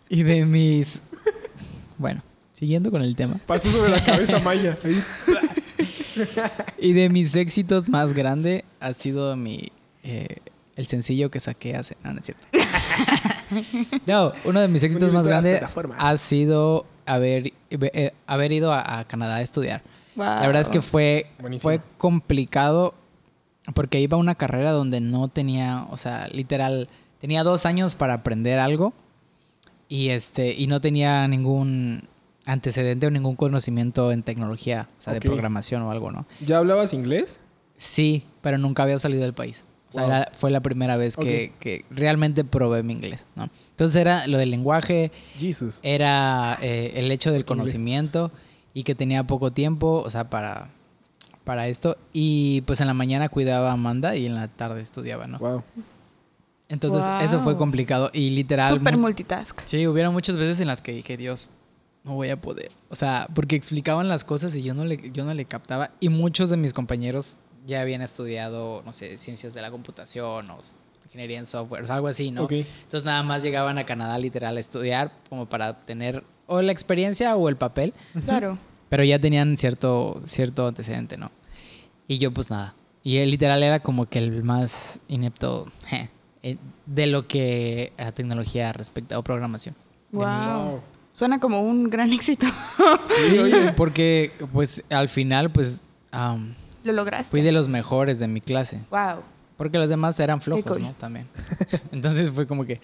Y 0.10 0.24
de 0.24 0.44
mis... 0.44 1.02
Bueno, 1.98 2.22
siguiendo 2.52 2.92
con 2.92 3.02
el 3.02 3.16
tema. 3.16 3.40
Pasó 3.46 3.72
sobre 3.72 3.92
la 3.92 4.04
cabeza 4.04 4.40
Maya. 4.40 4.78
Ahí. 4.84 5.02
Y 6.78 6.94
de 6.94 7.10
mis 7.10 7.36
éxitos 7.36 7.90
más 7.90 8.14
grande 8.14 8.66
ha 8.80 8.94
sido 8.94 9.36
mi... 9.36 9.72
eh, 10.04 10.28
el 10.76 10.88
sencillo 10.88 11.32
que 11.32 11.40
saqué 11.40 11.76
hace... 11.76 11.96
No, 12.04 12.14
no 12.14 12.20
es 12.20 12.26
cierto. 12.26 12.48
no, 14.06 14.34
uno 14.44 14.60
de 14.60 14.68
mis 14.68 14.84
éxitos 14.84 15.12
más 15.14 15.26
grandes 15.26 15.62
ha 15.98 16.18
sido 16.18 16.86
haber, 17.06 17.54
eh, 17.70 18.12
haber 18.28 18.52
ido 18.52 18.74
a, 18.74 19.00
a 19.00 19.06
Canadá 19.08 19.38
a 19.38 19.42
estudiar. 19.42 19.84
La 20.16 20.42
verdad 20.48 20.62
es 20.62 20.70
que 20.70 20.82
fue, 20.82 21.28
Buenísimo. 21.40 21.62
fue 21.62 21.82
complicado 21.98 22.94
porque 23.74 24.00
iba 24.00 24.16
a 24.16 24.20
una 24.20 24.36
carrera 24.36 24.72
donde 24.72 25.02
no 25.02 25.28
tenía, 25.28 25.88
o 25.90 25.98
sea, 25.98 26.28
literal, 26.30 26.88
tenía 27.20 27.44
dos 27.44 27.66
años 27.66 27.96
para 27.96 28.14
aprender 28.14 28.60
algo 28.60 28.94
y 29.90 30.10
este 30.10 30.54
y 30.54 30.68
no 30.68 30.82
tenía 30.82 31.28
ningún 31.28 32.08
antecedente 32.46 33.08
o 33.08 33.12
ningún 33.12 33.36
conocimiento 33.36 34.12
en 34.12 34.24
tecnología, 34.24 34.90
o 34.98 35.02
sea, 35.02 35.14
Ok. 35.14 35.20
de 35.22 35.26
programación 35.28 35.82
o 35.82 35.92
algo, 35.92 36.12
¿no? 36.12 36.26
¿Ya 36.46 36.58
hablabas 36.58 36.94
inglés? 36.94 37.40
Sí, 37.78 38.24
pero 38.42 38.58
nunca 38.58 38.84
había 38.84 39.00
salido 39.00 39.24
del 39.24 39.34
país. 39.34 39.66
O 39.90 39.92
sea, 39.94 40.04
Wow. 40.04 40.12
era- 40.12 40.32
fue 40.36 40.52
la 40.52 40.62
primera 40.62 40.98
vez 40.98 41.16
que, 41.16 41.86
realmente 41.90 42.44
probé 42.44 42.84
mi 42.84 42.94
inglés, 42.94 43.26
¿no? 43.36 43.48
Entonces 43.72 43.96
era 43.96 44.28
lo 44.28 44.38
del 44.38 44.52
lenguaje, 44.52 45.12
Jesus. 45.38 45.80
era 45.84 46.58
eh, 46.62 46.94
el 46.96 47.12
hecho 47.12 47.32
del 47.32 47.46
conocimiento 47.46 48.32
y 48.74 48.84
que 48.84 48.94
tenía 48.96 49.26
poco 49.26 49.52
tiempo, 49.52 50.02
o 50.06 50.10
sea, 50.10 50.30
para, 50.30 50.70
para 51.44 51.68
esto. 51.68 51.98
Y 52.14 52.62
pues 52.62 52.82
en 52.82 52.88
la 52.88 52.94
mañana 52.94 53.30
cuidaba 53.30 53.70
a 53.70 53.74
Amanda 53.74 54.16
y 54.16 54.26
en 54.26 54.36
la 54.36 54.48
tarde 54.50 54.82
estudiaba, 54.82 55.28
¿no? 55.28 55.40
Wow. 55.40 55.64
Entonces 56.68 57.04
eso 57.22 57.42
fue 57.42 57.58
complicado 57.58 58.10
y 58.12 58.32
literal... 58.32 58.74
Super 58.78 58.96
mu- 58.98 59.04
multitask. 59.04 59.62
Sí, 59.66 59.86
hubieron 59.88 60.14
muchas 60.14 60.36
veces 60.36 60.60
en 60.60 60.68
las 60.68 60.82
que 60.82 60.94
dije, 60.94 61.16
Dios, 61.16 61.52
no 62.06 62.14
voy 62.14 62.30
a 62.30 62.40
poder. 62.40 62.72
O 62.90 62.96
sea, 62.96 63.28
porque 63.34 63.56
explicaban 63.56 64.08
las 64.08 64.24
cosas 64.24 64.56
y 64.56 64.62
yo 64.64 64.74
no 64.74 64.86
le, 64.86 65.12
yo 65.12 65.26
no 65.26 65.34
le 65.34 65.46
captaba. 65.46 65.92
Y 66.00 66.10
muchos 66.10 66.50
de 66.50 66.58
mis 66.58 66.72
compañeros 66.74 67.36
ya 67.66 67.82
habían 67.82 68.02
estudiado, 68.02 68.84
no 68.86 68.94
sé, 68.94 69.18
ciencias 69.18 69.54
de 69.56 69.62
la 69.62 69.72
computación 69.72 70.50
o 70.52 70.60
ingeniería 71.06 71.40
en 71.40 71.46
software, 71.46 71.84
o 71.84 71.86
sea, 71.88 71.96
algo 71.96 72.08
así, 72.08 72.30
¿no? 72.32 72.48
Entonces 72.50 73.06
nada 73.06 73.24
más 73.24 73.42
llegaban 73.42 73.78
a 73.78 73.86
Canadá 73.86 74.18
literal 74.20 74.56
a 74.58 74.60
estudiar 74.60 75.12
como 75.30 75.48
para 75.48 75.80
tener 75.82 76.24
o 76.48 76.62
la 76.62 76.72
experiencia 76.72 77.36
o 77.36 77.50
el 77.50 77.58
papel, 77.58 77.94
Claro. 78.26 78.60
pero 78.90 79.04
ya 79.04 79.18
tenían 79.18 79.58
cierto, 79.58 80.22
cierto 80.26 80.68
antecedente, 80.68 81.18
¿no? 81.18 81.32
Y 82.08 82.20
yo 82.20 82.32
pues 82.32 82.52
nada. 82.52 82.76
Y 83.02 83.18
él 83.18 83.32
literal 83.32 83.64
era 83.64 83.80
como 83.80 84.08
que 84.08 84.20
el 84.20 84.44
más 84.44 85.00
inepto 85.08 85.72
je, 85.88 86.10
eh, 86.44 86.58
de 86.86 87.08
lo 87.08 87.28
que 87.28 87.94
a 87.98 88.12
tecnología 88.12 88.74
respecta 88.74 89.18
o 89.18 89.24
programación. 89.24 89.76
Wow. 90.12 90.82
Suena 91.16 91.40
como 91.40 91.62
un 91.62 91.90
gran 91.90 92.12
éxito. 92.14 92.46
Sí, 93.26 93.40
oye, 93.40 93.72
porque 93.74 94.34
pues 94.52 94.84
al 94.90 95.08
final 95.10 95.50
pues 95.52 95.82
am, 96.12 96.54
Lo 96.84 96.92
lograste. 96.94 97.32
fui 97.32 97.42
de 97.42 97.52
los 97.54 97.68
mejores 97.70 98.20
de 98.20 98.28
mi 98.28 98.42
clase. 98.42 98.82
Wow. 98.92 99.22
Porque 99.58 99.78
los 99.78 99.88
demás 99.88 100.20
eran 100.20 100.42
flojos, 100.42 100.66
cool. 100.74 100.82
¿no? 100.82 100.94
También. 100.94 101.28
Entonces 101.94 102.30
fue 102.32 102.46
como 102.46 102.66
que... 102.66 102.82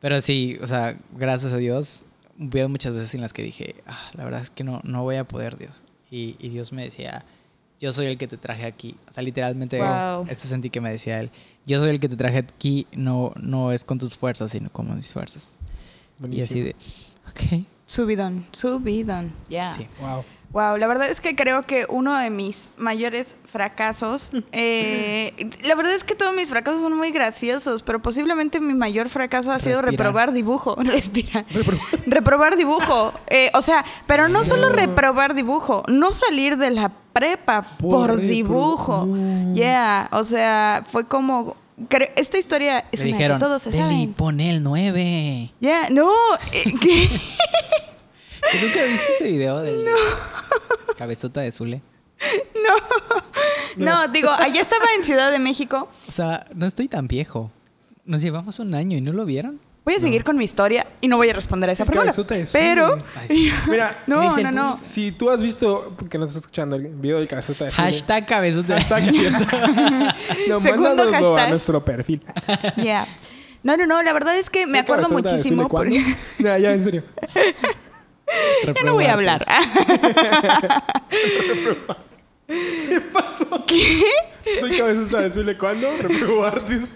Pero 0.00 0.20
sí, 0.20 0.58
o 0.60 0.66
sea, 0.66 0.98
gracias 1.16 1.52
a 1.52 1.56
Dios, 1.56 2.04
hubieron 2.38 2.70
muchas 2.72 2.92
veces 2.94 3.14
en 3.14 3.20
las 3.20 3.32
que 3.32 3.42
dije, 3.42 3.76
ah, 3.86 4.10
la 4.14 4.24
verdad 4.24 4.40
es 4.42 4.50
que 4.50 4.64
no, 4.64 4.80
no 4.84 5.02
voy 5.04 5.14
a 5.16 5.22
poder, 5.26 5.56
Dios. 5.56 5.84
Y, 6.10 6.34
y 6.40 6.48
Dios 6.48 6.72
me 6.72 6.82
decía, 6.82 7.24
yo 7.80 7.92
soy 7.92 8.06
el 8.06 8.18
que 8.18 8.26
te 8.26 8.36
traje 8.36 8.66
aquí. 8.66 8.96
O 9.08 9.12
sea, 9.12 9.22
literalmente, 9.22 9.78
Wow. 9.80 10.24
eso 10.28 10.48
sentí 10.48 10.70
que 10.70 10.80
me 10.80 10.90
decía 10.90 11.20
él. 11.20 11.30
Yo 11.66 11.78
soy 11.80 11.90
el 11.90 12.00
que 12.00 12.08
te 12.08 12.16
traje 12.16 12.38
aquí, 12.38 12.88
no, 12.92 13.32
no 13.36 13.70
es 13.70 13.84
con 13.84 13.98
tus 13.98 14.16
fuerzas, 14.16 14.50
sino 14.50 14.70
con 14.70 14.92
mis 14.96 15.12
fuerzas. 15.12 15.54
Y 16.30 16.40
así 16.42 16.60
de, 16.60 16.76
ok. 17.30 17.64
Subidón, 17.86 18.44
subidón. 18.52 19.32
Ya. 19.48 19.68
Sí. 19.70 19.86
Wow. 20.00 20.24
Wow, 20.50 20.78
la 20.78 20.86
verdad 20.86 21.10
es 21.10 21.20
que 21.20 21.36
creo 21.36 21.64
que 21.66 21.84
uno 21.90 22.16
de 22.16 22.30
mis 22.30 22.70
mayores 22.78 23.36
fracasos, 23.52 24.30
eh, 24.52 25.50
la 25.66 25.74
verdad 25.74 25.92
es 25.94 26.04
que 26.04 26.14
todos 26.14 26.34
mis 26.34 26.48
fracasos 26.48 26.80
son 26.80 26.96
muy 26.96 27.10
graciosos, 27.10 27.82
pero 27.82 28.00
posiblemente 28.00 28.58
mi 28.58 28.72
mayor 28.72 29.10
fracaso 29.10 29.52
ha 29.52 29.58
sido 29.58 29.82
reprobar 29.82 30.32
dibujo, 30.32 30.74
respirar, 30.78 31.44
reprobar 32.06 32.56
dibujo, 32.56 33.12
Eh, 33.28 33.50
o 33.54 33.60
sea, 33.60 33.84
pero 34.06 34.28
no 34.28 34.42
solo 34.42 34.70
reprobar 34.70 35.34
dibujo, 35.34 35.82
no 35.86 36.12
salir 36.12 36.56
de 36.56 36.70
la 36.70 36.92
prepa 37.12 37.62
por, 37.78 38.08
Por 38.08 38.10
repro- 38.20 38.28
dibujo, 38.28 39.04
No. 39.06 39.54
yeah, 39.54 40.08
o 40.12 40.24
sea, 40.24 40.82
fue 40.90 41.04
como, 41.06 41.56
esta 42.16 42.38
historia 42.38 42.84
es 42.90 43.00
Le 43.00 43.08
una 43.08 43.16
dijeron, 43.16 43.38
que 43.38 43.44
todos 43.44 43.62
se 43.62 43.70
Deli, 43.70 43.82
saben. 43.82 44.14
pon 44.14 44.40
el 44.40 44.62
9. 44.62 45.52
Ya, 45.60 45.88
no, 45.90 46.10
eh, 46.52 46.64
¿qué? 46.80 47.08
¿Tú 48.50 48.58
nunca 48.66 48.84
viste 48.84 49.06
ese 49.16 49.28
video 49.28 49.60
del 49.60 49.84
cabezota 50.96 51.40
de 51.40 51.52
Zule? 51.52 51.82
no, 53.76 54.08
digo, 54.08 54.30
allá 54.30 54.60
estaba 54.60 54.86
en 54.96 55.04
Ciudad 55.04 55.30
de 55.30 55.38
México. 55.38 55.88
O 56.08 56.12
sea, 56.12 56.44
no 56.54 56.66
estoy 56.66 56.88
tan 56.88 57.06
viejo. 57.08 57.50
Nos 58.04 58.22
llevamos 58.22 58.58
un 58.58 58.74
año 58.74 58.96
y 58.96 59.00
no 59.00 59.12
lo 59.12 59.24
vieron. 59.24 59.60
Voy 59.88 59.94
a 59.94 60.00
seguir 60.00 60.22
con 60.22 60.36
mi 60.36 60.44
historia 60.44 60.86
y 61.00 61.08
no 61.08 61.16
voy 61.16 61.30
a 61.30 61.32
responder 61.32 61.70
a 61.70 61.72
esa 61.72 61.86
pregunta. 61.86 62.12
cabezota 62.12 62.34
de 62.34 62.44
Zule. 62.46 62.62
Pero, 62.62 62.98
Ay. 63.16 63.50
Mira, 63.68 64.02
no, 64.06 64.20
Dice, 64.20 64.42
no, 64.42 64.50
no. 64.52 64.76
si 64.76 65.12
tú 65.12 65.30
has 65.30 65.40
visto, 65.40 65.96
que 66.10 66.18
nos 66.18 66.28
estás 66.28 66.42
escuchando 66.42 66.76
el 66.76 66.88
video 66.88 67.16
del 67.16 67.26
cabezota 67.26 67.64
de 67.64 67.70
Hashtag 67.70 68.26
cabezota 68.26 68.74
de 68.74 68.80
hashtag, 68.82 69.10
¿cierto? 69.12 69.38
no, 70.50 70.60
Segundo 70.60 70.94
mándanoslo 70.94 71.36
a 71.38 71.48
nuestro 71.48 71.82
perfil. 71.82 72.22
Ya. 72.76 73.06
No, 73.62 73.78
no, 73.78 73.86
no, 73.86 74.02
la 74.02 74.12
verdad 74.12 74.36
es 74.36 74.50
que 74.50 74.66
me 74.66 74.74
¿Sí, 74.74 74.78
acuerdo 74.80 75.08
muchísimo 75.08 75.70
¿cuándo? 75.70 75.96
porque 75.96 76.16
Ya, 76.38 76.58
ya, 76.58 76.74
en 76.74 76.84
serio. 76.84 77.02
ya 78.66 78.82
no 78.84 78.92
voy 78.92 79.06
a 79.06 79.14
hablar. 79.14 79.42
¿Qué 82.48 83.00
pasó? 83.12 83.64
¿Qué? 83.66 84.02
Soy 84.60 84.78
cabezota 84.78 85.20
de 85.20 85.30
Zule, 85.30 85.58
¿cuándo? 85.58 85.88
Artes. 86.44 86.88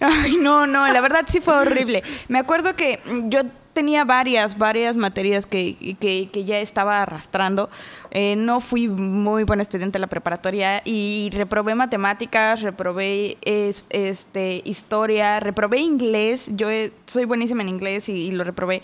Ay, 0.00 0.36
no, 0.36 0.66
no, 0.66 0.86
la 0.88 1.00
verdad 1.00 1.24
sí 1.26 1.40
fue 1.40 1.56
horrible. 1.56 2.02
Me 2.28 2.38
acuerdo 2.38 2.76
que 2.76 3.00
yo 3.28 3.40
tenía 3.72 4.04
varias, 4.04 4.58
varias 4.58 4.94
materias 4.96 5.46
que, 5.46 5.96
que- 5.98 6.28
que 6.30 6.44
ya 6.44 6.58
estaba 6.58 7.00
arrastrando. 7.00 7.70
Eh, 8.10 8.36
no 8.36 8.60
fui 8.60 8.88
muy 8.88 9.44
buena 9.44 9.62
estudiante 9.62 9.96
en 9.96 10.02
la 10.02 10.08
preparatoria 10.08 10.82
y 10.84 11.30
reprobé 11.32 11.74
matemáticas, 11.74 12.60
reprobé 12.60 13.38
es- 13.40 13.86
este, 13.88 14.60
historia, 14.66 15.40
reprobé 15.40 15.78
inglés. 15.78 16.50
Yo 16.52 16.68
eh, 16.68 16.92
soy 17.06 17.24
buenísima 17.24 17.62
en 17.62 17.70
inglés 17.70 18.10
y, 18.10 18.12
y 18.12 18.30
lo 18.32 18.44
reprobé. 18.44 18.82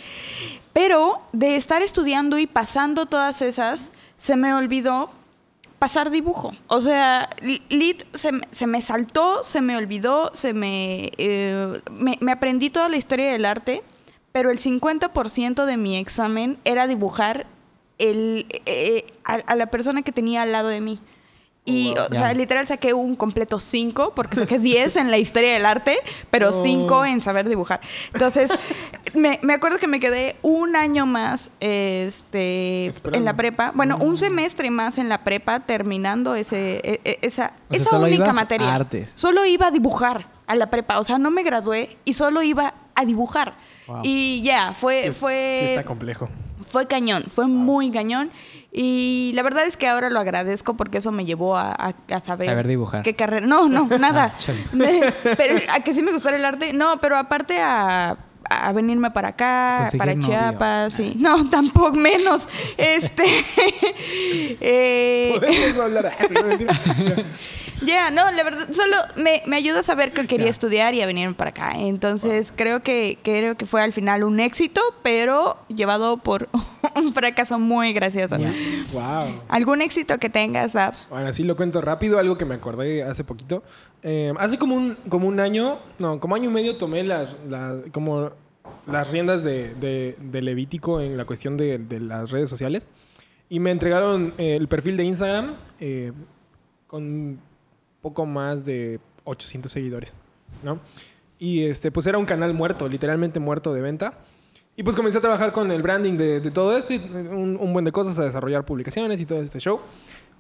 Pero 0.73 1.21
de 1.35 1.57
estar 1.57 1.83
estudiando 1.83 2.39
y 2.39 2.47
pasando 2.47 3.05
todas 3.05 3.43
esas, 3.43 3.91
se 4.17 4.37
me 4.37 4.55
olvidó 4.55 5.11
pasar 5.79 6.11
dibujo. 6.11 6.53
O 6.67 6.81
sea, 6.81 7.31
li- 7.41 7.63
lit 7.69 8.05
se, 8.15 8.31
se 8.51 8.67
me 8.67 8.83
saltó, 8.83 9.43
se 9.43 9.61
me 9.61 9.77
olvidó, 9.77 10.31
se 10.35 10.53
me, 10.53 11.13
eh, 11.19 11.81
me... 11.93 12.17
me 12.21 12.33
aprendí 12.33 12.71
toda 12.71 12.89
la 12.89 12.97
historia 12.97 13.33
del 13.33 13.45
arte, 13.45 13.83
pero 14.33 14.51
el 14.51 14.59
50% 14.59 15.65
de 15.65 15.77
mi 15.77 15.97
examen 15.97 16.59
era 16.65 16.87
dibujar 16.87 17.47
el, 17.99 18.47
eh, 18.67 19.07
a, 19.25 19.35
a 19.35 19.55
la 19.55 19.67
persona 19.67 20.03
que 20.03 20.13
tenía 20.13 20.43
al 20.43 20.53
lado 20.53 20.69
de 20.69 20.81
mí. 20.81 21.01
Y, 21.71 21.95
wow. 21.95 22.07
o 22.11 22.15
sea, 22.15 22.33
literal 22.35 22.67
saqué 22.67 22.95
un 22.95 23.17
completo 23.17 23.61
5, 23.61 24.13
porque 24.15 24.37
saqué 24.37 24.59
10 24.59 24.97
en 24.97 25.11
la 25.11 25.19
historia 25.19 25.53
del 25.53 25.67
arte, 25.67 25.99
pero 26.31 26.51
No. 26.51 26.63
5 26.63 27.05
en 27.05 27.21
saber 27.21 27.49
dibujar. 27.49 27.81
Entonces, 28.13 28.51
me, 29.15 29.39
me 29.43 29.55
acuerdo 29.55 29.79
que 29.79 29.87
me 29.87 30.01
quedé 30.01 30.37
un 30.43 30.77
año 30.77 31.07
más 31.07 31.51
este, 31.61 32.87
Esperando. 32.87 33.19
en 33.19 33.25
la 33.25 33.35
prepa. 33.37 33.73
Bueno, 33.75 33.99
Mm. 33.99 34.03
un 34.03 34.17
semestre 34.19 34.71
más 34.71 34.99
en 34.99 35.09
la 35.09 35.25
prepa 35.25 35.61
terminando 35.61 36.35
ese, 36.35 36.81
e- 36.85 37.01
e- 37.05 37.19
esa, 37.23 37.53
O 37.69 37.73
sea, 37.75 37.81
esa 37.83 37.91
solo 37.91 38.03
única 38.07 38.17
ibas 38.25 38.29
a 38.31 38.33
materia. 38.33 38.75
artes. 38.75 39.13
Solo 39.15 39.45
iba 39.45 39.67
a 39.67 39.71
dibujar 39.71 40.27
a 40.47 40.55
la 40.55 40.67
prepa. 40.69 40.99
O 40.99 41.05
sea, 41.05 41.19
no 41.19 41.31
me 41.31 41.43
gradué 41.43 41.97
y 42.05 42.15
solo 42.15 42.43
iba 42.43 42.75
a 42.95 43.05
dibujar. 43.05 43.57
Wow. 43.87 44.01
Y 44.03 44.43
ya, 44.43 44.73
fue, 44.75 45.13
Sí, 45.13 45.21
fue, 45.21 45.57
Sí, 45.61 45.67
está 45.67 45.85
complejo. 45.85 46.29
Fue 46.71 46.87
cañón, 46.87 47.25
fue 47.35 47.47
muy 47.47 47.91
cañón. 47.91 48.31
Y 48.73 49.33
la 49.35 49.43
verdad 49.43 49.65
es 49.67 49.77
que 49.77 49.89
ahora 49.89 50.11
lo 50.11 50.21
agradezco 50.21 50.77
porque 50.77 50.99
eso 50.99 51.11
me 51.11 51.25
llevó 51.25 51.57
a, 51.57 51.73
a- 51.73 51.95
a 52.15 52.21
saber, 52.21 52.49
Saber 52.49 52.67
dibujar. 52.69 53.03
qué 53.03 53.15
carrera. 53.15 53.47
No, 53.47 53.69
no, 53.69 53.87
nada. 53.99 54.35
Ah, 54.37 54.53
pero 55.37 55.59
a 55.73 55.81
que 55.81 55.95
sí 55.95 56.03
me 56.03 56.13
gustara 56.13 56.37
el 56.37 56.45
arte. 56.45 56.73
No, 56.73 57.01
pero 57.01 57.17
aparte 57.17 57.61
a, 57.61 58.17
a 58.51 58.73
venirme 58.73 59.11
para 59.11 59.29
acá, 59.29 59.79
Conseguir 59.83 59.99
para 59.99 60.15
novio. 60.15 60.29
Chiapas. 60.29 60.93
sí. 60.95 61.15
No, 61.19 61.49
tampoco 61.51 61.93
menos. 61.93 62.49
Este. 62.77 63.25
eh, 64.61 65.33
Podemos 65.35 65.77
no 65.77 65.83
hablar. 65.83 66.13
No, 67.81 67.87
ya, 67.87 68.11
la 68.11 68.43
verdad, 68.43 68.67
solo 68.73 68.97
me, 69.17 69.41
me 69.47 69.55
ayudó 69.55 69.79
a 69.79 69.83
saber 69.85 70.13
que 70.13 70.27
quería 70.27 70.47
Ya. 70.47 70.51
estudiar 70.51 70.95
y 70.95 71.01
a 71.01 71.07
venirme 71.07 71.35
para 71.35 71.51
acá. 71.51 71.73
Entonces, 71.77 72.53
creo 72.55 72.83
que 72.83 73.19
creo 73.23 73.57
que 73.57 73.67
fue 73.67 73.81
al 73.83 73.93
final 73.93 74.25
un 74.25 74.41
éxito, 74.41 74.81
pero 75.05 75.57
llevado 75.69 76.17
por 76.17 76.49
un 76.97 77.15
fracaso 77.15 77.61
muy 77.61 77.93
gracioso. 77.93 78.37
Ya. 78.37 78.53
Wow. 78.93 79.43
¿Algún 79.49 79.81
éxito 79.81 80.19
que 80.19 80.29
tengas, 80.29 80.75
Ab? 80.75 80.95
Bueno, 81.09 81.29
así 81.29 81.45
lo 81.45 81.55
cuento 81.55 81.81
rápido, 81.81 82.19
algo 82.19 82.37
que 82.37 82.45
me 82.45 82.57
acordé 82.57 83.05
hace 83.05 83.23
poquito. 83.23 83.63
Eh, 84.03 84.33
hace 84.39 84.59
como 84.59 84.75
un, 84.77 84.97
como 85.09 85.27
un 85.29 85.41
año, 85.41 85.79
no, 85.99 86.21
como 86.21 86.35
año 86.35 86.51
y 86.51 86.53
medio 86.53 86.77
tomé 86.77 87.03
las, 87.05 87.37
las- 87.49 87.77
como 87.93 88.31
las 88.87 89.11
riendas 89.11 89.43
de, 89.43 89.75
de, 89.75 90.17
de 90.21 90.43
Levítico 90.43 91.01
en 91.01 91.17
la 91.17 91.25
cuestión 91.25 91.57
de, 91.57 91.79
de 91.79 92.01
las 92.01 92.31
redes 92.31 92.49
sociales. 92.49 92.89
Y 93.51 93.61
me 93.61 93.71
entregaron 93.71 94.35
eh, 94.39 94.57
el 94.57 94.69
perfil 94.69 94.97
de 94.97 95.05
Instagram 95.05 95.55
eh, 95.81 96.13
con 96.87 97.39
poco 98.03 98.27
más 98.27 98.65
de 98.65 99.01
800 99.25 99.71
seguidores, 99.71 100.15
¿no? 100.63 100.79
Y 101.39 101.65
este, 101.65 101.91
pues 101.91 102.07
era 102.07 102.19
un 102.19 102.25
canal 102.27 102.53
muerto, 102.55 102.89
literalmente 102.89 103.41
muerto 103.41 103.73
de 103.73 103.81
venta. 103.83 104.19
Y 104.77 104.83
pues 104.85 104.95
comencé 104.95 105.19
a 105.19 105.21
trabajar 105.21 105.53
con 105.53 105.71
el 105.73 105.83
branding 105.83 106.17
de, 106.17 106.41
de 106.41 106.51
todo 106.51 106.77
esto, 106.77 106.93
y 106.95 106.99
un, 106.99 107.57
un 107.61 107.73
buen 107.73 107.85
de 107.85 107.91
cosas, 107.93 108.19
a 108.19 108.25
desarrollar 108.25 108.65
publicaciones 108.65 109.21
y 109.21 109.27
todo 109.27 109.41
este 109.43 109.59
show. 109.59 109.81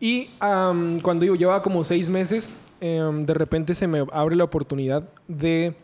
Y 0.00 0.30
am, 0.38 1.00
cuando 1.00 1.24
yo 1.24 1.34
llevaba 1.34 1.60
como 1.62 1.82
seis 1.82 2.08
meses, 2.08 2.50
em, 2.80 3.24
de 3.26 3.34
repente 3.34 3.74
se 3.74 3.86
me 3.86 4.04
abre 4.12 4.36
la 4.36 4.44
oportunidad 4.44 5.02
de 5.28 5.74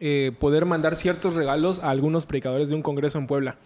eh, 0.00 0.32
poder 0.38 0.64
mandar 0.66 0.94
ciertos 0.96 1.34
regalos 1.34 1.80
a 1.82 1.90
algunos 1.90 2.26
predicadores 2.26 2.68
de 2.68 2.74
un 2.74 2.82
congreso 2.82 3.18
en 3.18 3.26
Puebla. 3.26 3.56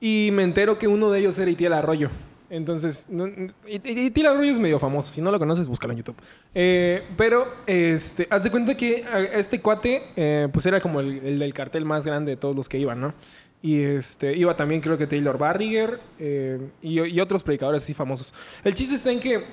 Y 0.00 0.30
me 0.32 0.42
entero 0.42 0.78
que 0.78 0.86
uno 0.88 1.10
de 1.10 1.20
ellos 1.20 1.38
era 1.38 1.50
Itiel 1.50 1.72
Arroyo. 1.72 2.10
Entonces, 2.50 3.06
no- 3.10 3.26
Itiel 3.66 4.26
Arroyo 4.26 4.50
es 4.50 4.58
medio 4.58 4.78
famoso. 4.78 5.12
Si 5.12 5.20
no 5.20 5.30
lo 5.30 5.38
conoces, 5.38 5.66
búscalo 5.68 5.92
en 5.92 5.98
YouTube. 5.98 6.16
Eh, 6.54 7.02
pero, 7.16 7.46
este, 7.66 8.26
haz 8.30 8.44
de 8.44 8.50
cuenta 8.50 8.76
que 8.76 9.04
este 9.34 9.60
cuate, 9.60 10.02
eh, 10.16 10.48
pues 10.52 10.64
era 10.66 10.80
como 10.80 11.00
el, 11.00 11.18
el 11.24 11.38
del 11.38 11.52
cartel 11.52 11.84
más 11.84 12.06
grande 12.06 12.32
de 12.32 12.36
todos 12.36 12.54
los 12.54 12.68
que 12.68 12.78
iban, 12.78 13.00
¿no? 13.00 13.12
Y 13.60 13.80
este, 13.82 14.36
iba 14.36 14.54
también, 14.56 14.80
creo 14.80 14.96
que 14.96 15.06
Taylor 15.08 15.36
Barriger 15.36 15.98
eh, 16.20 16.58
y, 16.80 17.00
y 17.00 17.20
otros 17.20 17.42
predicadores 17.42 17.82
así 17.82 17.92
famosos. 17.92 18.32
El 18.62 18.72
chiste 18.74 18.94
está 18.94 19.10
en 19.10 19.18
que 19.20 19.44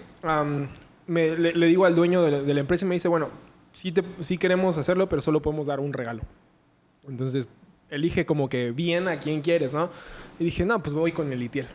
me- 1.07 1.35
le, 1.35 1.65
digo 1.67 1.85
al 1.85 1.95
dueño 1.95 2.21
de 2.21 2.53
la, 2.53 2.59
empresa 2.59 2.85
y 2.85 2.87
me 2.87 2.95
dice, 2.95 3.07
bueno, 3.07 3.29
sí, 3.73 4.37
queremos 4.37 4.77
hacerlo, 4.77 5.07
pero 5.09 5.21
solo 5.21 5.41
podemos 5.41 5.67
dar 5.67 5.79
un 5.79 5.93
regalo. 5.93 6.21
Entonces, 7.07 7.47
elige 7.89 8.25
como 8.25 8.49
que 8.49 8.71
bien 8.71 9.07
a 9.07 9.19
quién 9.19 9.41
quieres, 9.41 9.73
¿no? 9.73 9.89
Y 10.39 10.45
dije, 10.45 10.65
no, 10.65 10.81
pues 10.81 10.93
voy 10.93 11.11
con 11.11 11.31
el 11.31 11.41
Itiel. 11.41 11.67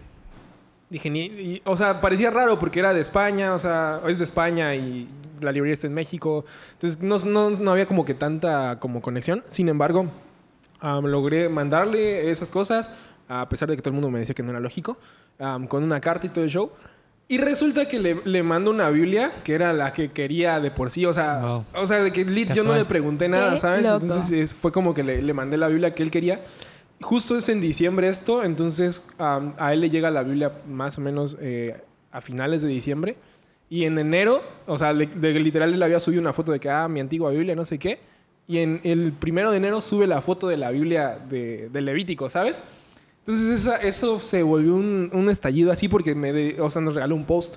Dije, 0.89 1.09
y- 1.09 1.63
o 1.65 1.77
sea, 1.77 2.01
parecía 2.01 2.31
raro 2.31 2.59
porque 2.59 2.81
era 2.81 2.93
de 2.93 3.01
España, 3.01 3.55
o 3.55 3.59
sea, 3.59 4.01
es 4.09 4.19
de 4.19 4.25
España 4.25 4.75
y 4.75 5.09
la 5.41 5.53
librería 5.53 5.75
está 5.75 5.87
en 5.87 5.95
México. 5.95 6.45
Entonces, 6.73 7.01
no, 7.01 7.17
no, 7.19 7.51
no 7.51 7.71
había 7.73 7.87
como 7.87 8.05
que 8.05 8.15
tanta 8.15 8.79
como 8.81 9.01
conexión. 9.01 9.45
Sin 9.49 9.69
embargo, 9.69 10.07
logré 10.83 11.49
mandarle 11.49 12.31
esas 12.31 12.51
cosas, 12.51 12.93
a 13.29 13.49
pesar 13.49 13.69
de 13.69 13.77
que 13.77 13.83
todo 13.83 13.91
el 13.91 13.95
mundo 13.95 14.11
me 14.11 14.19
decía 14.19 14.35
que 14.35 14.43
no 14.43 14.51
era 14.51 14.61
lógico, 14.61 14.99
con 15.69 15.85
una 15.85 16.01
carta 16.01 16.27
y 16.27 16.31
todo 16.31 16.45
el 16.45 16.51
show. 16.51 16.73
Y 17.31 17.39
resulta 17.39 17.87
que 17.87 18.01
le, 18.01 18.17
le 18.25 18.43
mando 18.43 18.73
una 18.73 18.91
Biblia, 18.91 19.31
que 19.45 19.55
era 19.55 19.73
la 19.73 19.93
que 19.93 20.11
quería 20.11 20.59
de 20.59 20.73
por 20.73 20.91
sí, 20.91 21.07
o 21.07 21.13
sea, 21.13 21.39
Wow. 21.41 21.65
o 21.77 21.87
sea, 21.87 22.03
de 22.03 22.11
que 22.13 22.25
lit, 22.25 22.53
yo 22.53 22.65
no 22.65 22.75
le 22.75 22.85
pregunté 22.85 23.29
nada, 23.29 23.53
Qué 23.55 23.61
¿sabes? 23.61 23.83
loco. 23.85 24.05
Entonces 24.05 24.33
es- 24.33 24.55
fue 24.57 24.73
como 24.73 24.93
que 24.95 25.05
le, 25.05 25.23
le 25.23 25.33
mandé 25.33 25.57
la 25.57 25.69
Biblia 25.69 25.95
que 25.95 26.03
él 26.03 26.11
quería. 26.11 26.41
Justo 27.01 27.39
es 27.39 27.49
en 27.49 27.61
diciembre 27.61 28.09
esto, 28.09 28.43
entonces 28.43 29.07
a 29.19 29.73
él 29.73 29.81
le 29.81 29.91
llega 29.91 30.11
la 30.11 30.25
Biblia 30.25 30.51
más 30.69 30.99
o 30.99 31.03
menos 31.03 31.37
eh, 31.41 31.77
a 32.11 32.21
finales 32.21 32.63
de 32.63 32.69
diciembre. 32.69 33.15
Y 33.69 33.85
en 33.85 33.97
enero, 34.01 34.43
o 34.67 34.77
sea, 34.77 34.93
le- 34.93 35.07
de- 35.07 35.39
literal 35.39 35.79
le 35.79 35.85
había 35.85 36.01
subido 36.01 36.21
una 36.21 36.33
foto 36.33 36.51
de 36.51 36.59
que, 36.59 36.69
ah, 36.69 36.89
mi 36.89 36.99
antigua 36.99 37.31
Biblia, 37.31 37.55
no 37.55 37.65
sé 37.65 37.79
qué. 37.79 38.01
Y 38.49 38.59
en 38.59 38.81
el 38.83 39.13
primero 39.13 39.53
de 39.53 39.59
enero 39.59 39.81
sube 39.81 40.09
la 40.09 40.21
foto 40.21 40.49
de 40.49 40.57
la 40.57 40.73
Biblia 40.73 41.17
de, 41.31 41.69
de 41.73 41.81
Levítico, 41.81 42.29
¿sabes? 42.29 42.61
Entonces 43.27 43.61
esa- 43.61 43.77
eso 43.77 44.19
se 44.21 44.43
volvió 44.43 44.75
un, 44.75 45.11
un 45.13 45.29
estallido 45.31 45.71
así 45.73 45.89
porque 45.89 46.15
me 46.15 46.33
de- 46.33 46.61
o 46.61 46.69
sea, 46.71 46.81
nos 46.83 46.95
regaló 46.95 47.15
un 47.15 47.25
post. 47.25 47.57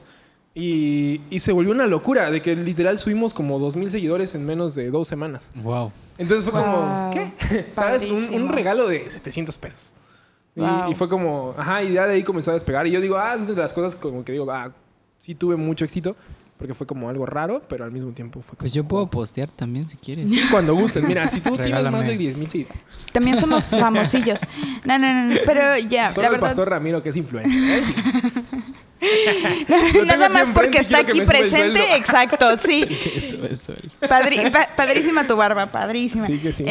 Y, 0.55 1.21
y 1.31 1.39
se 1.39 1.51
volvió 1.51 1.71
una 1.71 1.87
locura 1.87 2.29
de 2.29 2.41
que 2.43 2.55
literal 2.55 2.99
subimos 2.99 3.33
como 3.33 3.59
2.000 3.59 3.89
seguidores 3.89 4.35
en 4.35 4.45
menos 4.45 4.75
de 4.75 4.91
dos 4.91 5.07
semanas. 5.07 5.49
Wow. 5.55 5.91
Entonces 6.19 6.47
fue 6.47 6.53
como, 6.61 6.77
Wow. 6.77 7.11
¿qué? 7.11 7.65
¿Sabes? 7.73 8.05
Un, 8.05 8.49
regalo 8.49 8.87
de 8.87 9.09
700 9.09 9.57
pesos. 9.57 9.95
Y, 10.55 10.59
Wow. 10.61 10.91
y 10.91 10.93
fue 10.93 11.09
como, 11.09 11.55
ajá, 11.57 11.81
y 11.81 11.93
ya 11.93 12.05
de 12.05 12.13
ahí 12.15 12.23
comenzó 12.23 12.51
a 12.51 12.53
despegar. 12.53 12.85
Y 12.85 12.91
yo 12.91 13.01
digo, 13.01 13.17
ah, 13.17 13.33
esas 13.33 13.47
son 13.47 13.55
de 13.55 13.63
las 13.63 13.73
cosas 13.73 13.95
como 13.95 14.23
que 14.23 14.31
digo, 14.33 14.51
ah, 14.51 14.71
sí 15.17 15.33
tuve 15.33 15.55
mucho 15.55 15.85
éxito. 15.85 16.15
Porque 16.63 16.75
fue 16.75 16.87
como 16.87 17.09
algo 17.09 17.25
raro, 17.25 17.61
pero 17.67 17.83
al 17.83 17.91
mismo 17.91 18.13
tiempo 18.13 18.39
fue 18.39 18.51
como... 18.51 18.59
Pues 18.59 18.71
yo 18.73 18.85
puedo 18.85 19.05
postear 19.07 19.51
también 19.51 19.85
si 19.89 19.97
quieres. 19.97 20.29
Sí, 20.29 20.39
cuando 20.49 20.73
gustes. 20.73 21.03
Mira, 21.03 21.27
si 21.27 21.41
tú 21.41 21.57
tienes 21.57 21.91
más 21.91 22.05
de 22.05 22.17
10.000 22.17 22.47
seguidores. 22.47 23.05
También 23.11 23.37
somos 23.37 23.67
famosillos. 23.67 24.39
No, 24.85 24.97
no, 24.97 25.13
no, 25.13 25.33
no, 25.33 25.35
pero 25.45 25.77
ya, 25.79 26.09
Solo 26.11 26.21
la 26.21 26.27
el 26.27 26.31
verdad. 26.35 26.47
pastor 26.47 26.69
Ramiro, 26.69 27.03
que 27.03 27.09
es 27.09 27.17
influencer. 27.17 27.51
¿eh? 27.61 27.83
Sí. 27.85 27.93
Nada 30.05 30.29
más 30.29 30.49
porque 30.51 30.77
y 30.79 30.81
está 30.81 30.99
aquí 30.99 31.21
presente, 31.21 31.79
exacto, 31.95 32.57
sí. 32.57 32.85
Padri- 34.01 34.51
pa- 34.51 34.69
padrísima 34.75 35.27
tu 35.27 35.35
barba, 35.35 35.67
padrísima. 35.71 36.25
Sí, 36.27 36.39
que 36.39 36.53
sí. 36.53 36.65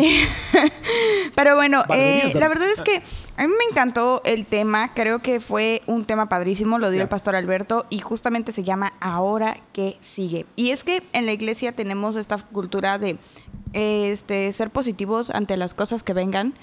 Pero 1.34 1.56
bueno, 1.56 1.84
eh, 1.94 2.32
la 2.34 2.48
verdad 2.48 2.68
es 2.70 2.80
que 2.82 3.02
a 3.36 3.46
mí 3.46 3.52
me 3.56 3.64
encantó 3.70 4.20
el 4.24 4.46
tema. 4.46 4.92
Creo 4.94 5.20
que 5.20 5.40
fue 5.40 5.82
un 5.86 6.04
tema 6.04 6.28
padrísimo, 6.28 6.78
lo 6.78 6.90
dio 6.90 7.02
el 7.02 7.08
pastor 7.08 7.34
Alberto 7.36 7.86
y 7.90 7.98
justamente 8.00 8.52
se 8.52 8.62
llama 8.64 8.92
Ahora 9.00 9.58
que 9.72 9.96
sigue. 10.00 10.46
Y 10.56 10.70
es 10.70 10.84
que 10.84 11.02
en 11.12 11.26
la 11.26 11.32
iglesia 11.32 11.72
tenemos 11.72 12.16
esta 12.16 12.36
cultura 12.38 12.98
de 12.98 13.16
eh, 13.72 14.10
este, 14.12 14.50
ser 14.52 14.70
positivos 14.70 15.30
ante 15.30 15.56
las 15.56 15.74
cosas 15.74 16.02
que 16.02 16.12
vengan. 16.12 16.54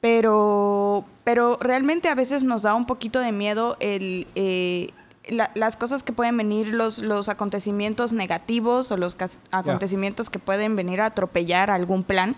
Pero, 0.00 1.04
pero 1.22 1.58
realmente 1.60 2.08
a 2.08 2.16
veces 2.16 2.42
nos 2.42 2.62
da 2.62 2.74
un 2.74 2.86
poquito 2.86 3.20
de 3.20 3.30
miedo 3.30 3.76
el, 3.78 4.26
eh, 4.34 4.90
la- 5.28 5.50
las 5.54 5.76
cosas 5.76 6.02
que 6.02 6.12
pueden 6.12 6.36
venir, 6.36 6.68
los, 6.68 6.98
los 6.98 7.28
acontecimientos 7.28 8.12
negativos 8.12 8.90
o 8.92 8.96
los 8.96 9.16
acontecimientos 9.50 10.30
que 10.30 10.38
pueden 10.38 10.76
venir 10.76 11.00
a 11.00 11.06
atropellar 11.06 11.70
algún 11.70 12.04
plan. 12.04 12.36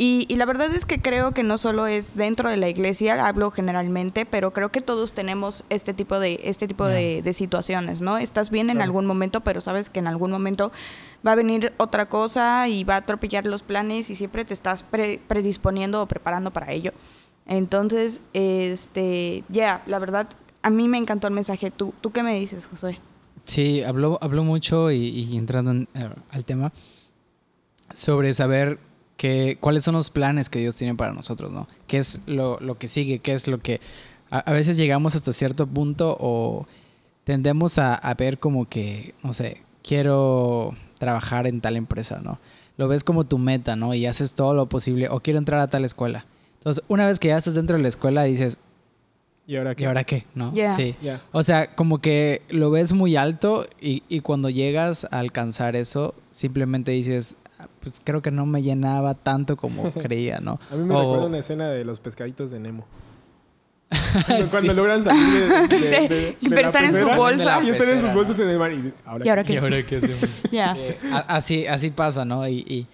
Y, 0.00 0.26
y 0.28 0.36
la 0.36 0.44
verdad 0.44 0.72
es 0.72 0.84
que 0.84 1.00
creo 1.02 1.32
que 1.32 1.42
no 1.42 1.58
solo 1.58 1.88
es 1.88 2.14
dentro 2.14 2.48
de 2.50 2.56
la 2.56 2.68
iglesia, 2.68 3.26
hablo 3.26 3.50
generalmente, 3.50 4.26
pero 4.26 4.52
creo 4.52 4.70
que 4.70 4.80
todos 4.80 5.12
tenemos 5.12 5.64
este 5.70 5.92
tipo 5.92 6.20
de, 6.20 6.38
este 6.44 6.68
tipo 6.68 6.86
de, 6.86 7.20
de 7.20 7.32
situaciones, 7.32 8.00
¿no? 8.00 8.16
Estás 8.16 8.50
bien 8.50 8.70
en 8.70 8.76
Claro. 8.76 8.90
algún 8.90 9.06
momento, 9.06 9.40
pero 9.40 9.60
sabes 9.60 9.90
que 9.90 9.98
en 9.98 10.06
algún 10.06 10.30
momento 10.30 10.70
va 11.26 11.32
a 11.32 11.34
venir 11.34 11.72
otra 11.78 12.08
cosa 12.08 12.68
y 12.68 12.84
va 12.84 12.94
a 12.94 12.98
atropellar 12.98 13.44
los 13.44 13.62
planes 13.62 14.08
y 14.10 14.14
siempre 14.14 14.44
te 14.44 14.54
estás 14.54 14.84
pre- 14.84 15.20
predisponiendo 15.26 16.00
o 16.00 16.06
preparando 16.06 16.52
para 16.52 16.70
ello. 16.70 16.92
Entonces, 17.46 18.20
este, 18.34 19.42
ya, 19.48 19.82
la 19.86 19.98
verdad, 19.98 20.28
a 20.62 20.70
mí 20.70 20.88
me 20.88 20.98
encantó 20.98 21.26
el 21.28 21.34
mensaje. 21.34 21.70
¿Tú, 21.70 21.94
¿tú 22.00 22.10
qué 22.10 22.22
me 22.22 22.38
dices, 22.38 22.66
Josué? 22.66 22.98
Sí, 23.44 23.82
habló, 23.82 24.18
habló 24.20 24.44
mucho 24.44 24.90
y, 24.90 24.96
y 25.08 25.36
entrando 25.36 25.70
en, 25.70 25.88
eh, 25.94 26.10
al 26.30 26.44
tema 26.44 26.72
sobre 27.94 28.34
saber 28.34 28.78
que, 29.16 29.56
cuáles 29.60 29.84
son 29.84 29.94
los 29.94 30.10
planes 30.10 30.50
que 30.50 30.58
Dios 30.58 30.76
tiene 30.76 30.94
para 30.94 31.12
nosotros, 31.12 31.52
¿no? 31.52 31.66
¿Qué 31.86 31.98
es 31.98 32.20
lo, 32.26 32.60
lo 32.60 32.78
que 32.78 32.88
sigue? 32.88 33.20
¿Qué 33.20 33.32
es 33.32 33.48
lo 33.48 33.58
que... 33.58 33.80
A, 34.30 34.40
a 34.40 34.52
veces 34.52 34.76
llegamos 34.76 35.16
hasta 35.16 35.32
cierto 35.32 35.66
punto 35.66 36.16
o 36.20 36.66
tendemos 37.24 37.78
a, 37.78 37.94
a 37.94 38.14
ver 38.14 38.38
como 38.38 38.68
que, 38.68 39.14
no 39.22 39.32
sé, 39.32 39.62
quiero 39.82 40.74
trabajar 40.98 41.46
en 41.46 41.60
tal 41.60 41.76
empresa, 41.76 42.20
¿no? 42.22 42.38
Lo 42.76 42.88
ves 42.88 43.02
como 43.02 43.24
tu 43.24 43.38
meta, 43.38 43.74
¿no? 43.74 43.94
Y 43.94 44.06
haces 44.06 44.34
todo 44.34 44.54
lo 44.54 44.68
posible 44.68 45.08
o 45.08 45.20
quiero 45.20 45.38
entrar 45.38 45.60
a 45.60 45.68
tal 45.68 45.84
escuela. 45.84 46.26
Entonces, 46.58 46.84
una 46.88 47.06
vez 47.06 47.18
que 47.18 47.28
ya 47.28 47.38
estás 47.38 47.54
dentro 47.54 47.76
de 47.76 47.82
la 47.82 47.88
escuela, 47.88 48.24
dices, 48.24 48.58
¿Y 49.48 49.56
ahora 49.56 49.74
qué? 49.74 49.82
¿y 49.82 49.86
ahora 49.86 50.04
qué? 50.04 50.26
¿No? 50.34 50.52
Sí. 50.76 50.94
O 51.32 51.42
sea, 51.42 51.74
como 51.74 51.98
que 51.98 52.42
lo 52.50 52.70
ves 52.70 52.92
muy 52.92 53.16
alto 53.16 53.66
y, 53.80 54.02
y 54.08 54.20
cuando 54.20 54.50
llegas 54.50 55.06
a 55.10 55.18
alcanzar 55.20 55.74
eso, 55.74 56.14
simplemente 56.30 56.90
dices, 56.92 57.34
"Ah, 57.58 57.66
pues 57.80 57.98
creo 58.04 58.20
que 58.20 58.30
no 58.30 58.44
me 58.44 58.62
llenaba 58.62 59.14
tanto 59.14 59.56
como 59.56 59.90
creía, 59.94 60.38
¿no? 60.40 60.60
A 60.70 60.74
mí 60.76 60.84
me 60.84 60.94
O- 60.94 61.00
recuerda 61.00 61.26
una 61.28 61.38
escena 61.38 61.70
de 61.70 61.82
los 61.82 61.98
pescaditos 61.98 62.50
de 62.50 62.60
Nemo. 62.60 62.86
Cuando, 64.26 64.46
cuando 64.48 64.74
logran 64.74 65.02
salir 65.02 65.24
de, 65.48 65.48
de, 65.48 65.68
de- 65.68 66.08
de- 66.08 66.08
de 66.08 66.36
Pero 66.50 66.66
están 66.68 66.84
en 66.84 66.94
su 66.94 67.06
bolsa. 67.16 67.62
Y 67.64 67.70
están 67.70 67.88
en 67.88 68.00
sus 68.02 68.12
bolsas 68.14 68.38
en 68.40 68.48
el 68.50 68.58
mar. 68.58 68.70
Y 68.70 68.92
ahora, 69.06 69.24
¿Y 69.24 69.28
ahora 69.30 69.42
¿Y 69.42 69.44
qué? 69.46 69.58
ahora 69.58 69.82
qué 69.82 69.96
hacemos? 69.96 70.42
Ya. 70.52 70.74
Sí, 70.74 70.80
a- 71.10 71.18
así, 71.36 71.66
así 71.66 71.90
pasa, 71.90 72.26
¿no? 72.26 72.46
Y, 72.46 72.58
y- 72.68 72.86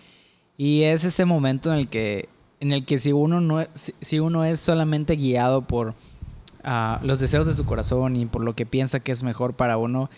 y 0.57 0.83
es 0.85 1.03
ese 1.03 1.25
momento 1.25 1.73
en 1.73 1.81
el 1.81 1.89
que, 1.89 2.29
en 2.61 2.73
el 2.73 2.85
que 2.85 3.01
si 3.01 3.11
uno 3.11 3.41
no 3.41 3.61
es, 3.61 3.69
si, 3.75 3.93
si 4.01 4.21
uno 4.21 4.45
es 4.45 4.61
solamente 4.61 5.17
guiado 5.17 5.63
por 5.63 5.95
ah, 6.65 7.01
los 7.03 7.21
deseos 7.21 7.47
de 7.47 7.55
su 7.55 7.65
corazón 7.65 8.17
y 8.17 8.27
por 8.27 8.43
lo 8.43 8.55
que 8.55 8.67
piensa 8.67 9.01
que 9.01 9.13
es 9.13 9.23
mejor 9.23 9.55
para 9.55 9.77
uno, 9.79 10.11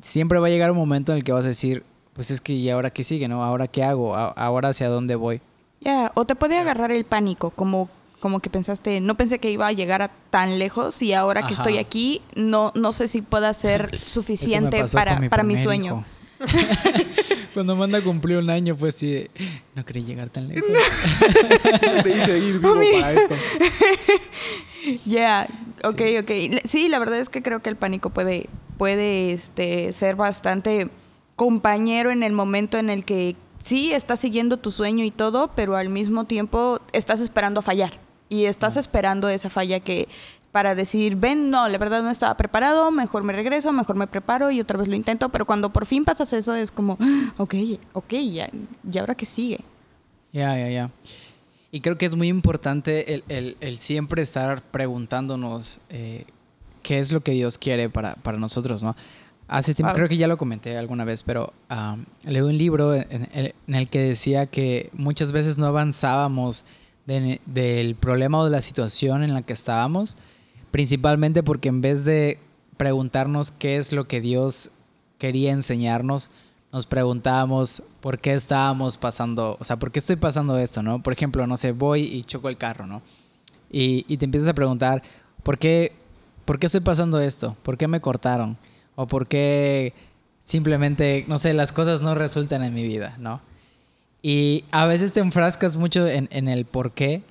siempre 0.00 0.38
va 0.38 0.46
a 0.48 0.50
llegar 0.50 0.70
un 0.70 0.76
momento 0.76 1.12
en 1.12 1.18
el 1.18 1.24
que 1.24 1.32
vas 1.32 1.44
a 1.44 1.48
decir, 1.48 1.84
pues 2.12 2.30
es 2.30 2.40
que 2.40 2.52
¿y 2.52 2.70
ahora 2.70 2.90
qué 2.90 3.04
sigue, 3.04 3.26
no? 3.28 3.42
¿Ahora 3.44 3.66
qué 3.66 3.82
hago? 3.82 4.14
¿A- 4.14 4.28
¿Ahora 4.28 4.68
hacia 4.68 4.88
dónde 4.88 5.14
voy? 5.16 5.40
Ya, 5.80 6.12
o 6.14 6.24
te 6.24 6.34
puede 6.34 6.58
agarrar 6.58 6.90
el 6.92 7.04
pánico, 7.04 7.50
como, 7.50 7.88
como 8.20 8.40
que 8.40 8.48
pensaste, 8.50 9.00
no 9.00 9.16
pensé 9.16 9.38
que 9.38 9.50
iba 9.50 9.66
a 9.66 9.72
llegar 9.72 10.00
a 10.02 10.08
tan 10.30 10.58
lejos 10.58 11.02
y 11.02 11.12
ahora 11.12 11.40
que 11.42 11.52
Ajá. 11.54 11.62
estoy 11.62 11.78
aquí, 11.78 12.22
no, 12.34 12.72
no 12.74 12.92
sé 12.92 13.08
si 13.08 13.20
pueda 13.22 13.52
ser 13.54 14.00
suficiente 14.06 14.84
para, 14.92 15.18
mi 15.20 15.28
para 15.28 15.42
mi 15.42 15.56
sueño. 15.62 16.04
hijo. 16.40 16.50
Cuando 17.54 17.76
manda 17.76 17.98
a 17.98 18.02
cumplir 18.02 18.38
un 18.38 18.50
año, 18.50 18.76
pues 18.76 18.96
sí, 18.96 19.28
no 19.74 19.84
quería 19.84 20.02
llegar 20.04 20.28
tan 20.28 20.48
lejos. 20.48 20.68
Te 22.02 22.16
hice 22.18 22.38
ir 22.38 22.58
vivo 22.58 22.74
para 23.00 23.12
esto. 23.12 23.34
Ya, 25.06 25.48
ok, 25.82 25.98
Sí. 25.98 26.18
ok. 26.18 26.30
Sí, 26.64 26.88
la 26.88 26.98
verdad 26.98 27.18
es 27.18 27.28
que 27.28 27.42
creo 27.42 27.60
que 27.60 27.70
el 27.70 27.76
pánico 27.76 28.10
puede, 28.10 28.48
puede 28.78 29.32
este, 29.32 29.92
ser 29.92 30.16
bastante 30.16 30.88
compañero 31.36 32.10
en 32.10 32.22
el 32.22 32.32
momento 32.32 32.78
en 32.78 32.90
el 32.90 33.04
que 33.04 33.36
sí 33.64 33.92
estás 33.92 34.20
siguiendo 34.20 34.58
tu 34.58 34.70
sueño 34.70 35.04
y 35.04 35.10
todo, 35.10 35.48
pero 35.56 35.76
al 35.76 35.88
mismo 35.88 36.24
tiempo 36.24 36.80
estás 36.92 37.20
esperando 37.20 37.60
a 37.60 37.62
fallar. 37.62 37.92
Y 38.28 38.44
estás 38.46 38.76
esperando 38.76 39.28
esa 39.28 39.50
falla 39.50 39.80
que 39.80 40.08
para 40.50 40.74
decir, 40.76 41.16
ven, 41.16 41.50
no, 41.50 41.68
la 41.68 41.78
verdad 41.78 42.02
no 42.02 42.10
estaba 42.10 42.36
preparado, 42.36 42.90
mejor 42.92 43.24
me 43.24 43.32
regreso, 43.32 43.72
mejor 43.72 43.96
me 43.96 44.06
preparo 44.06 44.50
y 44.52 44.60
otra 44.60 44.78
vez 44.78 44.86
lo 44.86 44.94
intento, 44.94 45.28
pero 45.28 45.46
cuando 45.46 45.70
por 45.70 45.84
fin 45.84 46.04
pasas 46.04 46.32
eso 46.32 46.54
es 46.54 46.70
como, 46.70 46.96
"Ah, 47.00 47.34
ok, 47.38 47.54
ok, 47.92 48.12
ya, 48.32 48.48
¿y 48.90 48.98
ahora 48.98 49.16
qué 49.16 49.26
sigue? 49.26 49.60
Ya, 50.32 50.56
ya, 50.56 50.68
ya. 50.68 50.90
Y 51.74 51.80
creo 51.80 51.98
que 51.98 52.06
es 52.06 52.14
muy 52.14 52.28
importante 52.28 53.14
el, 53.14 53.24
el- 53.28 53.56
el 53.60 53.78
siempre 53.78 54.22
estar 54.22 54.62
preguntándonos 54.62 55.80
eh, 55.88 56.24
qué 56.84 57.00
es 57.00 57.10
lo 57.10 57.20
que 57.24 57.32
Dios 57.32 57.58
quiere 57.58 57.90
para, 57.90 58.14
para 58.14 58.38
nosotros, 58.38 58.84
¿no? 58.84 58.94
Hace 59.48 59.74
tiempo, 59.74 59.88
Wow. 59.90 59.96
creo 59.96 60.08
que 60.08 60.16
ya 60.16 60.28
lo 60.28 60.36
comenté 60.38 60.78
alguna 60.78 61.04
vez, 61.04 61.24
pero 61.24 61.52
am, 61.68 62.06
leí 62.24 62.42
un 62.42 62.56
libro 62.56 62.94
en, 62.94 63.28
en- 63.32 63.52
en 63.66 63.74
el 63.74 63.88
que 63.88 63.98
decía 63.98 64.46
que 64.46 64.88
muchas 64.92 65.32
veces 65.32 65.58
no 65.58 65.66
avanzábamos 65.66 66.64
de- 67.06 67.40
del 67.44 67.96
problema 67.96 68.38
o 68.38 68.44
de 68.44 68.52
la 68.52 68.62
situación 68.62 69.24
en 69.24 69.34
la 69.34 69.42
que 69.42 69.52
estábamos, 69.52 70.16
principalmente 70.70 71.42
porque 71.42 71.70
en 71.70 71.80
vez 71.80 72.04
de 72.04 72.38
preguntarnos 72.76 73.50
qué 73.50 73.78
es 73.78 73.90
lo 73.90 74.06
que 74.06 74.20
Dios 74.20 74.70
quería 75.18 75.50
enseñarnos, 75.50 76.30
nos 76.74 76.86
preguntábamos 76.86 77.84
por 78.00 78.18
qué 78.18 78.34
estábamos 78.34 78.96
pasando, 78.96 79.56
o 79.60 79.64
sea, 79.64 79.78
por 79.78 79.92
qué 79.92 80.00
estoy 80.00 80.16
pasando 80.16 80.58
esto, 80.58 80.82
¿no? 80.82 81.00
Por 81.00 81.12
ejemplo, 81.12 81.46
no 81.46 81.56
sé, 81.56 81.70
voy 81.70 82.02
y 82.02 82.24
choco 82.24 82.48
el 82.48 82.56
carro, 82.56 82.84
¿no? 82.84 83.00
Y, 83.70 84.04
y 84.08 84.16
te 84.16 84.24
empiezas 84.24 84.48
a 84.48 84.54
preguntar, 84.54 85.00
¿por 85.44 85.56
qué, 85.56 85.92
¿por 86.44 86.58
qué 86.58 86.66
estoy 86.66 86.80
pasando 86.80 87.20
esto? 87.20 87.56
¿Por 87.62 87.78
qué 87.78 87.86
me 87.86 88.00
cortaron? 88.00 88.58
¿O 88.96 89.06
por 89.06 89.28
qué 89.28 89.94
simplemente, 90.40 91.24
no 91.28 91.38
sé, 91.38 91.54
las 91.54 91.70
cosas 91.70 92.02
no 92.02 92.16
resultan 92.16 92.64
en 92.64 92.74
mi 92.74 92.82
vida, 92.82 93.14
¿no? 93.20 93.40
Y 94.20 94.64
a 94.72 94.84
veces 94.86 95.12
te 95.12 95.20
enfrascas 95.20 95.76
mucho 95.76 96.08
en, 96.08 96.28
en 96.32 96.48
el 96.48 96.64
por 96.64 96.90
qué 96.90 97.22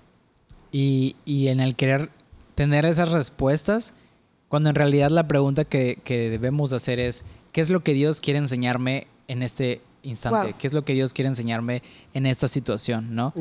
y, 0.71 1.17
y 1.25 1.49
en 1.49 1.60
el 1.60 1.75
querer 1.75 2.12
tener 2.56 2.86
esas 2.86 3.12
respuestas, 3.12 3.93
cuando 4.47 4.69
en 4.69 4.75
realidad 4.75 5.10
la 5.10 5.27
pregunta 5.27 5.65
que, 5.65 5.99
que 6.06 6.29
debemos 6.29 6.71
hacer 6.71 7.01
es, 7.01 7.25
¿qué 7.51 7.60
es 7.60 7.69
lo 7.69 7.84
que 7.84 7.93
Dios 7.93 8.21
quiere 8.21 8.39
enseñarme 8.39 9.08
en 9.27 9.41
este 9.43 9.81
instante? 10.03 10.47
Wow. 10.51 10.55
¿Qué 10.57 10.67
es 10.67 10.73
lo 10.73 10.83
que 10.86 10.93
Dios 10.93 11.13
quiere 11.13 11.29
enseñarme 11.29 11.81
en 12.13 12.25
esta 12.25 12.47
situación? 12.47 13.15
¿no? 13.15 13.33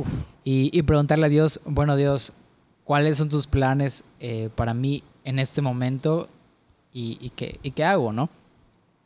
Y, 0.45 0.71
y 0.77 0.83
preguntarle 0.83 1.27
a 1.27 1.29
Dios, 1.29 1.61
bueno 1.65 1.97
Dios, 1.97 2.33
¿cuáles 2.85 3.19
son 3.19 3.29
tus 3.29 3.47
planes 3.47 4.05
eh, 4.21 4.49
para 4.55 4.75
mí 4.75 5.03
en 5.25 5.39
este 5.39 5.63
momento 5.63 6.29
y, 6.93 7.19
y 7.21 7.31
qué, 7.31 7.59
y 7.63 7.71
qué 7.73 7.85
hago? 7.85 8.13
¿no? 8.13 8.29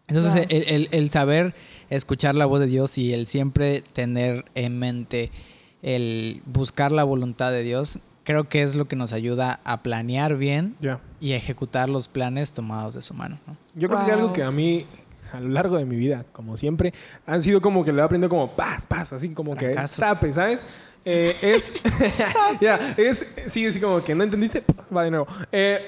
Entonces, 0.08 0.34
Wow. 0.34 0.44
el, 0.50 0.64
el- 0.68 0.88
el 0.92 1.10
saber 1.10 1.54
escuchar 1.90 2.34
la 2.34 2.46
voz 2.46 2.60
de 2.60 2.66
Dios 2.66 2.96
y 2.98 3.12
el 3.12 3.26
siempre 3.26 3.80
tener 3.80 4.44
en 4.54 4.78
mente 4.78 5.30
el 5.82 6.42
buscar 6.46 6.92
la 6.92 7.04
voluntad 7.04 7.50
de 7.52 7.62
Dios, 7.62 7.98
creo 8.24 8.48
que 8.48 8.62
es 8.62 8.74
lo 8.76 8.86
que 8.88 8.96
nos 8.96 9.12
ayuda 9.12 9.60
a 9.64 9.82
planear 9.82 10.36
bien 10.36 10.76
y 11.20 11.32
a 11.32 11.36
ejecutar 11.36 11.88
los 11.88 12.08
planes 12.08 12.52
tomados 12.52 12.94
de 12.94 13.02
su 13.02 13.14
mano. 13.14 13.38
¿no? 13.46 13.56
Yo 13.74 13.88
creo 13.88 14.04
que 14.04 14.12
algo 14.12 14.32
que 14.32 14.42
a 14.42 14.50
mí, 14.50 14.84
a 15.36 15.40
lo 15.40 15.48
largo 15.48 15.76
de 15.76 15.84
mi 15.84 15.96
vida, 15.96 16.24
como 16.32 16.56
siempre, 16.56 16.92
han 17.26 17.42
sido 17.42 17.60
como 17.60 17.84
que 17.84 17.92
le 17.92 18.00
he 18.00 18.04
aprendido 18.04 18.28
como 18.28 18.54
paz, 18.56 18.86
paz, 18.86 19.12
así 19.12 19.28
como 19.30 19.54
que 19.54 19.66
Fracasos. 19.66 19.96
sape, 19.96 20.32
¿sabes? 20.32 20.64
Eh, 21.04 21.36
es, 21.40 21.72
ya, 22.60 22.94
es, 22.96 23.32
sí, 23.46 23.66
así 23.66 23.80
como 23.80 24.02
que 24.02 24.14
no 24.14 24.24
entendiste, 24.24 24.64
va 24.96 25.04
de 25.04 25.10
nuevo. 25.10 25.26
Eh, 25.52 25.86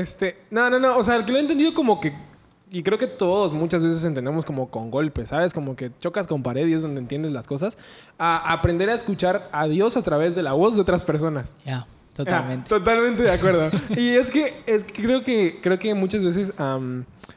este, 0.00 0.38
no, 0.50 0.68
no, 0.68 0.78
no, 0.78 0.96
o 0.96 1.02
sea, 1.02 1.16
el 1.16 1.24
que 1.24 1.32
lo 1.32 1.38
he 1.38 1.42
entendido 1.42 1.74
como 1.74 2.00
que 2.00 2.12
y 2.70 2.82
creo 2.82 2.98
que 2.98 3.06
todos 3.06 3.54
muchas 3.54 3.82
veces 3.82 4.04
entendemos 4.04 4.44
como 4.44 4.68
con 4.68 4.90
golpes, 4.90 5.30
¿sabes? 5.30 5.54
Como 5.54 5.74
que 5.74 5.90
chocas 6.00 6.26
con 6.26 6.42
pared 6.42 6.66
y 6.66 6.74
es 6.74 6.82
donde 6.82 7.00
entiendes 7.00 7.32
las 7.32 7.46
cosas. 7.46 7.78
A 8.18 8.52
aprender 8.52 8.90
a 8.90 8.94
escuchar 8.94 9.48
a 9.52 9.66
Dios 9.66 9.96
a 9.96 10.02
través 10.02 10.34
de 10.34 10.42
la 10.42 10.52
voz 10.52 10.74
de 10.74 10.82
otras 10.82 11.02
personas. 11.02 11.52
Ya, 11.64 11.86
totalmente. 12.24 12.64
Ah, 12.66 12.78
totalmente 12.78 13.22
de 13.22 13.30
acuerdo. 13.30 13.70
y 13.96 14.10
es 14.10 14.30
que, 14.30 14.62
es 14.66 14.84
que 14.84 15.02
creo 15.02 15.22
que 15.22 15.58
creo 15.62 15.78
que 15.78 15.94
muchas 15.94 16.24
veces 16.24 16.52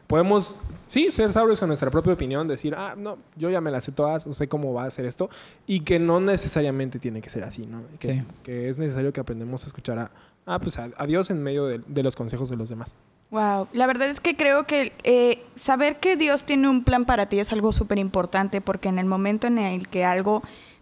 podemos, 0.08 0.60
sí, 0.88 1.12
ser 1.12 1.32
sabios 1.32 1.60
con 1.60 1.70
nuestra 1.70 1.89
propia 1.89 2.13
opinión, 2.13 2.48
decir, 2.48 2.76
ah, 2.76 2.96
no, 2.98 3.17
yo 3.38 3.50
ya 3.50 3.62
me 3.62 3.72
las 3.72 3.86
sé 3.86 3.91
todas, 3.91 4.28
o 4.28 4.34
sé 4.34 4.48
cómo 4.48 4.74
va 4.74 4.86
a 4.86 4.89
ser 4.89 5.06
esto, 5.06 5.30
y 5.65 5.82
que 5.82 6.00
no 6.00 6.20
necesariamente 6.20 7.00
tiene 7.00 7.22
que 7.22 7.30
ser 7.30 7.44
así, 7.44 7.65
¿no? 7.65 7.84
Que, 8.00 8.13
Sí. 8.13 8.24
que 8.44 8.70
es 8.70 8.78
necesario 8.78 9.13
que 9.13 9.22
aprendamos 9.22 9.63
a 9.63 9.67
escuchar 9.67 10.00
a, 10.00 10.12
ah, 10.46 10.60
pues 10.60 10.78
a, 10.78 10.89
a 10.98 11.06
Dios 11.06 11.30
en 11.30 11.41
medio 11.41 11.65
de, 11.65 11.82
de 11.88 12.04
los 12.04 12.15
consejos 12.15 12.50
de 12.50 12.58
los 12.58 12.67
demás. 12.70 12.96
Wow, 13.30 13.70
la 13.72 13.88
verdad 13.88 14.10
es 14.10 14.20
que 14.20 14.36
creo 14.36 14.65
que 14.67 14.91
eh, 15.04 15.41
saber 15.56 16.02
que 16.02 16.17
Dios 16.17 16.44
tiene 16.44 16.67
un 16.67 16.84
plan 16.84 17.06
para 17.06 17.28
ti 17.28 17.39
es 17.39 17.54
algo 17.54 17.72
súper 17.72 17.98
importante 17.98 18.60
porque 18.60 18.89
en 18.89 19.00
el 19.00 19.06
momento 19.06 19.48
en 19.48 19.58
el 19.58 19.88
que 19.88 20.04
algo 20.04 20.41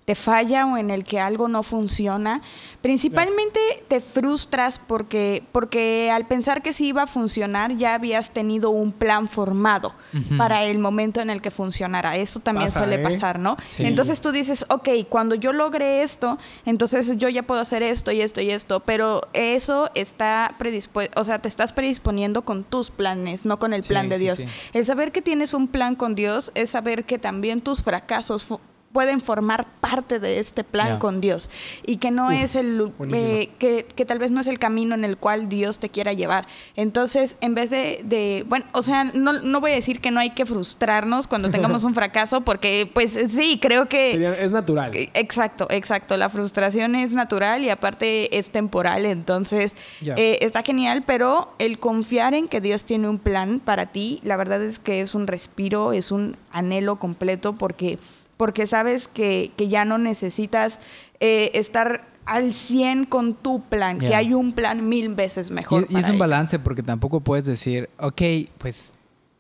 te 0.10 0.16
falla 0.16 0.66
o 0.66 0.76
en 0.76 0.90
el 0.90 1.04
que 1.04 1.20
algo 1.20 1.48
no 1.48 1.62
funciona, 1.62 2.42
principalmente 2.82 3.60
te 3.88 4.02
frustras 4.02 4.80
porque, 4.80 5.44
porque 5.52 6.10
al 6.12 6.26
pensar 6.26 6.64
que 6.64 6.74
sí 6.74 6.88
iba 6.88 7.04
a 7.04 7.06
funcionar 7.08 7.78
ya 7.78 7.94
habías 7.94 8.32
tenido 8.32 8.72
un 8.72 8.92
plan 8.92 9.28
formado 9.28 9.94
para 10.36 10.64
el 10.66 10.80
momento 10.80 11.22
en 11.22 11.30
el 11.30 11.44
que 11.44 11.52
funcionara. 11.52 12.18
Eso 12.18 12.40
también 12.40 12.70
Pasa, 12.70 12.80
suele 12.80 12.96
¿eh? 12.96 13.00
pasar, 13.04 13.38
¿no? 13.38 13.56
Sí. 13.68 13.86
Entonces 13.86 14.20
tú 14.20 14.32
dices, 14.32 14.66
ok, 14.70 14.90
cuando 15.10 15.36
yo 15.36 15.54
logre 15.54 16.02
esto, 16.02 16.40
entonces 16.66 17.16
yo 17.20 17.30
ya 17.30 17.44
puedo 17.44 17.62
hacer 17.62 17.84
esto 17.84 18.12
y 18.12 18.22
esto 18.22 18.42
y 18.42 18.50
esto, 18.50 18.80
pero 18.80 19.22
eso 19.34 19.92
está 19.94 20.56
predispuesto, 20.58 21.22
o 21.22 21.24
sea, 21.24 21.38
te 21.38 21.48
estás 21.48 21.72
predisponiendo 21.72 22.42
con 22.44 22.64
tus 22.64 22.90
planes, 22.90 23.46
no 23.46 23.60
con 23.60 23.74
el 23.74 23.84
Sí, 23.84 23.90
plan 23.90 24.10
de 24.10 24.18
Dios. 24.18 24.40
sí. 24.40 24.48
El 24.74 24.86
saber 24.86 25.12
que 25.12 25.22
tienes 25.22 25.54
un 25.54 25.68
plan 25.68 25.94
con 25.94 26.16
Dios 26.16 26.52
es 26.56 26.72
saber 26.72 27.06
que 27.06 27.20
también 27.20 27.62
tus 27.62 27.84
fracasos 27.84 28.48
pueden 28.92 29.22
formar 29.22 29.68
parte 29.82 30.20
de 30.20 30.40
este 30.40 30.64
plan 30.64 30.98
con 30.98 31.22
Dios 31.22 31.50
y 31.86 31.98
que 31.98 32.10
no 32.10 32.28
Uf, 32.28 32.34
es 32.34 32.56
el 32.56 32.92
eh, 33.14 33.50
que, 33.60 33.86
que 33.96 34.06
tal 34.06 34.18
vez 34.18 34.32
no 34.32 34.42
es 34.42 34.48
el 34.48 34.58
camino 34.58 34.96
en 34.96 35.06
el 35.06 35.16
cual 35.18 35.48
Dios 35.48 35.78
te 35.80 35.90
quiera 35.90 36.14
llevar. 36.14 36.48
Entonces, 36.76 37.38
en 37.42 37.54
vez 37.54 37.70
de, 37.70 38.02
de- 38.04 38.44
bueno, 38.48 38.66
o 38.74 38.82
sea, 38.82 39.04
no, 39.04 39.34
no 39.34 39.62
voy 39.62 39.72
a 39.72 39.76
decir 39.76 40.00
que 40.02 40.10
no 40.10 40.20
hay 40.20 40.32
que 40.32 40.46
frustrarnos 40.46 41.28
cuando 41.28 41.50
tengamos 41.52 41.84
un 41.84 41.94
fracaso, 41.94 42.42
porque 42.42 42.90
pues 42.92 43.12
sí, 43.30 43.60
creo 43.62 43.88
que... 43.88 44.14
Sería- 44.14 44.40
es 44.40 44.52
natural. 44.52 44.96
Eh, 44.96 45.10
Exacto, 45.14 45.68
exacto. 45.70 46.18
La 46.18 46.30
frustración 46.30 46.96
es 46.96 47.12
natural 47.14 47.64
y 47.64 47.70
aparte 47.70 48.38
es 48.40 48.50
temporal, 48.50 49.06
entonces 49.06 49.76
eh, 50.02 50.40
está 50.42 50.64
genial, 50.64 51.04
pero 51.06 51.54
el 51.60 51.78
confiar 51.80 52.34
en 52.34 52.48
que 52.48 52.60
Dios 52.62 52.86
tiene 52.86 53.08
un 53.08 53.20
plan 53.20 53.60
para 53.60 53.88
ti, 53.88 54.20
la 54.24 54.36
verdad 54.38 54.64
es 54.64 54.80
que 54.80 55.02
es 55.02 55.14
un 55.14 55.28
respiro, 55.28 55.94
es 55.94 56.12
un 56.12 56.38
anhelo 56.52 56.98
completo 56.98 57.54
porque, 57.54 58.00
porque 58.40 58.68
sabes 58.68 59.10
que, 59.10 59.52
que 59.58 59.68
ya 59.68 59.84
no 59.84 59.98
necesitas 59.98 60.80
eh, 61.20 61.52
estar 61.56 62.08
al 62.26 62.54
100 62.54 63.04
con 63.04 63.34
tu 63.36 63.64
plan, 63.64 64.00
que 64.00 64.08
Ya. 64.12 64.20
hay 64.20 64.34
un 64.34 64.54
plan 64.54 64.88
mil 64.88 65.14
veces 65.14 65.52
mejor. 65.52 65.88
Y, 65.90 65.96
y 65.96 65.98
es 65.98 66.04
para 66.04 66.14
un 66.14 66.20
balance 66.20 66.58
porque 66.58 66.82
tampoco 66.82 67.20
puedes 67.20 67.46
decir, 67.46 67.90
ok, 68.00 68.22
pues 68.58 68.94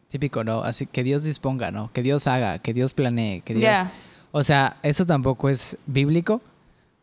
típico, 0.09 0.43
¿no? 0.43 0.63
Así 0.63 0.85
que 0.85 1.05
Dios 1.05 1.23
disponga, 1.23 1.71
¿no? 1.71 1.93
Que 1.93 2.01
Dios 2.03 2.27
haga, 2.27 2.59
que 2.59 2.73
Dios 2.73 2.93
planee, 2.93 3.39
que 3.39 3.53
Dios... 3.53 3.63
Ya. 3.63 3.93
O 4.31 4.43
sea, 4.43 4.75
eso 4.83 5.05
tampoco 5.05 5.47
es 5.47 5.77
bíblico. 5.85 6.41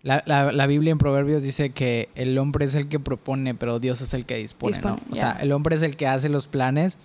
La, 0.02 0.22
la- 0.26 0.52
la 0.52 0.66
Biblia 0.66 0.92
en 0.92 0.98
Proverbios 0.98 1.42
dice 1.44 1.70
que 1.70 2.10
el 2.14 2.36
hombre 2.36 2.66
es 2.66 2.74
el 2.74 2.88
que 2.88 3.00
propone, 3.00 3.54
pero 3.54 3.78
Dios 3.80 4.02
es 4.02 4.12
el 4.12 4.26
que 4.26 4.36
dispone, 4.36 4.78
¿no? 4.82 4.96
Dispone, 4.96 5.12
O 5.12 5.16
sea, 5.16 5.34
ya. 5.38 5.40
el 5.42 5.52
hombre 5.52 5.76
es 5.76 5.82
el 5.82 5.96
que 5.96 6.06
hace 6.06 6.28
los 6.28 6.46
planes 6.46 6.98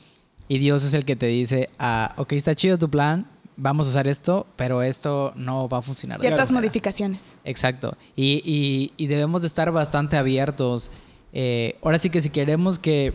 y 0.50 0.58
Dios 0.58 0.84
es 0.84 0.94
el 0.94 1.06
que 1.06 1.16
te 1.16 1.28
dice, 1.28 1.70
ah, 1.80 2.14
ok, 2.18 2.34
está 2.34 2.56
chido 2.56 2.78
tu 2.78 2.90
plan, 2.90 3.26
vamos 3.58 3.88
a 3.88 3.90
usar 3.92 4.08
esto, 4.08 4.48
pero 4.56 4.82
esto 4.82 5.34
no 5.36 5.68
va 5.70 5.80
a 5.80 5.82
funcionar. 5.82 6.20
de 6.20 6.28
Ciertas 6.28 6.52
manera". 6.52 6.62
modificaciones. 6.68 7.26
Exacto. 7.44 7.98
Y, 8.16 8.42
y- 8.46 8.94
y 8.98 9.08
debemos 9.08 9.42
de 9.42 9.48
estar 9.48 9.72
bastante 9.72 10.18
abiertos. 10.18 10.92
Eh, 11.34 11.78
ahora 11.84 11.98
sí 12.00 12.10
que 12.10 12.22
si 12.22 12.30
queremos 12.30 12.80
que, 12.80 13.14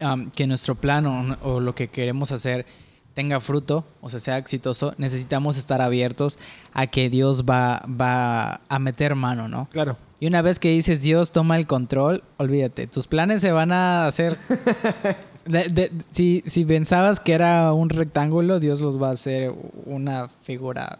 um, 0.00 0.30
que 0.30 0.46
nuestro 0.46 0.74
plan 0.74 1.06
o, 1.06 1.36
o 1.42 1.60
lo 1.60 1.74
que 1.74 1.88
queremos 1.88 2.32
hacer 2.32 2.66
tenga 3.14 3.40
fruto, 3.40 3.84
o 4.00 4.08
sea, 4.08 4.20
sea 4.20 4.38
exitoso, 4.38 4.94
necesitamos 4.96 5.56
estar 5.58 5.82
abiertos 5.82 6.38
a 6.72 6.86
que 6.86 7.10
Dios 7.10 7.44
va, 7.44 7.82
va 7.88 8.60
a 8.68 8.78
meter 8.78 9.14
mano, 9.16 9.48
¿no? 9.48 9.68
Claro. 9.70 9.96
Y 10.20 10.26
una 10.26 10.42
vez 10.42 10.58
que 10.60 10.68
dices 10.70 11.02
Dios 11.02 11.32
toma 11.32 11.56
el 11.56 11.66
control, 11.66 12.22
olvídate, 12.36 12.86
tus 12.86 13.06
planes 13.06 13.40
se 13.40 13.52
van 13.52 13.72
a 13.72 14.06
hacer... 14.06 14.38
De- 15.50 15.68
de- 15.68 15.92
si, 16.10 16.42
si 16.46 16.64
pensabas 16.64 17.20
que 17.20 17.32
era 17.32 17.72
un 17.72 17.88
rectángulo, 17.90 18.60
Dios 18.60 18.80
los 18.80 19.00
va 19.00 19.08
a 19.08 19.12
hacer 19.12 19.52
una 19.86 20.28
figura 20.42 20.98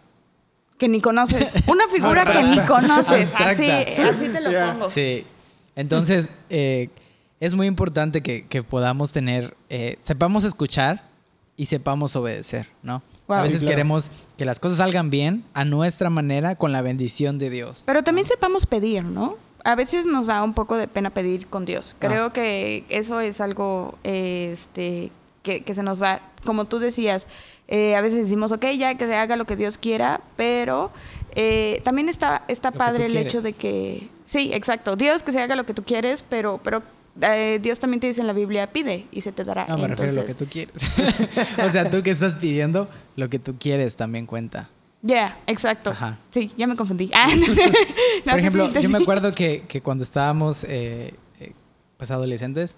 Que 0.77 0.87
ni 0.87 0.99
conoces. 1.01 1.53
Una 1.67 1.87
figura 1.87 2.25
que 2.25 2.43
ni 2.43 2.59
conoces. 2.61 3.33
Así, 3.35 3.69
así 3.69 4.29
te 4.31 4.41
lo 4.41 4.51
pongo. 4.73 4.89
Sí. 4.89 5.25
Entonces, 5.75 6.31
eh, 6.49 6.89
es 7.39 7.53
muy 7.55 7.67
importante 7.67 8.21
que, 8.21 8.45
que 8.47 8.61
podamos 8.63 9.11
tener, 9.11 9.55
eh, 9.69 9.95
sepamos 9.99 10.43
escuchar 10.43 11.03
y 11.55 11.65
sepamos 11.67 12.15
obedecer, 12.15 12.67
¿no? 12.83 13.03
Wow. 13.27 13.37
A 13.37 13.41
Sí, 13.43 13.47
veces 13.47 13.61
claro. 13.61 13.71
queremos 13.75 14.11
que 14.37 14.45
las 14.45 14.59
cosas 14.59 14.79
salgan 14.79 15.09
bien 15.09 15.43
a 15.53 15.63
nuestra 15.63 16.09
manera 16.09 16.55
con 16.55 16.71
la 16.71 16.81
bendición 16.81 17.39
de 17.39 17.49
Dios. 17.49 17.83
Pero 17.85 18.03
también 18.03 18.27
sepamos 18.27 18.65
pedir, 18.65 19.03
¿no? 19.05 19.37
A 19.63 19.75
veces 19.75 20.05
nos 20.05 20.27
da 20.27 20.43
un 20.43 20.53
poco 20.53 20.75
de 20.75 20.87
pena 20.87 21.09
pedir 21.11 21.47
con 21.47 21.65
Dios. 21.65 21.95
Creo 21.99 22.33
que 22.33 22.83
eso 22.89 23.19
es 23.19 23.39
algo 23.41 23.97
este, 24.03 25.11
que, 25.43 25.63
que 25.63 25.73
se 25.73 25.83
nos 25.83 26.01
va, 26.01 26.21
como 26.45 26.65
tú 26.65 26.79
decías, 26.79 27.27
eh, 27.67 27.95
a 27.95 28.01
veces 28.01 28.19
decimos, 28.19 28.51
ok, 28.51 28.65
ya 28.77 28.95
que 28.95 29.07
se 29.07 29.15
haga 29.15 29.37
lo 29.37 29.45
que 29.45 29.55
Dios 29.55 29.77
quiera, 29.77 30.21
pero 30.35 30.91
eh, 31.35 31.81
también 31.83 32.09
está, 32.09 32.43
está 32.49 32.71
padre 32.71 33.05
el 33.05 33.13
quieres. 33.13 33.33
hecho 33.33 33.41
de 33.41 33.53
que, 33.53 34.09
sí, 34.25 34.51
exacto, 34.53 34.97
Dios 34.97 35.23
que 35.23 35.31
se 35.31 35.39
haga 35.39 35.55
lo 35.55 35.65
que 35.65 35.73
tú 35.73 35.83
quieres, 35.83 36.21
pero, 36.21 36.59
pero 36.61 36.83
eh, 37.21 37.59
Dios 37.61 37.79
también 37.79 38.01
te 38.01 38.07
dice 38.07 38.19
en 38.19 38.27
la 38.27 38.33
Biblia, 38.33 38.71
pide 38.73 39.05
y 39.11 39.21
se 39.21 39.31
te 39.31 39.45
dará. 39.45 39.67
No, 39.67 39.77
me 39.77 39.87
refiero 39.87 40.11
a 40.11 40.15
lo 40.15 40.25
que 40.25 40.33
tú 40.33 40.47
quieres. 40.47 40.91
o 41.65 41.69
sea, 41.69 41.89
tú 41.89 42.03
que 42.03 42.09
estás 42.09 42.35
pidiendo, 42.35 42.89
lo 43.15 43.29
que 43.29 43.39
tú 43.39 43.55
quieres 43.57 43.95
también 43.95 44.25
cuenta. 44.25 44.69
Ya, 45.03 45.39
exacto. 45.47 45.89
Ajá. 45.89 46.19
Sí, 46.31 46.51
ya 46.57 46.67
me 46.67 46.75
confundí. 46.75 47.09
Ah, 47.13 47.29
no, 47.35 47.47
no 47.47 47.55
Por 48.23 48.39
ejemplo, 48.39 48.71
yo 48.79 48.89
me 48.89 48.99
acuerdo 48.99 49.33
que, 49.33 49.63
que 49.67 49.81
cuando 49.81 50.03
estábamos 50.03 50.63
eh, 50.63 51.15
eh, 51.39 51.53
pues 51.97 52.11
adolescentes, 52.11 52.77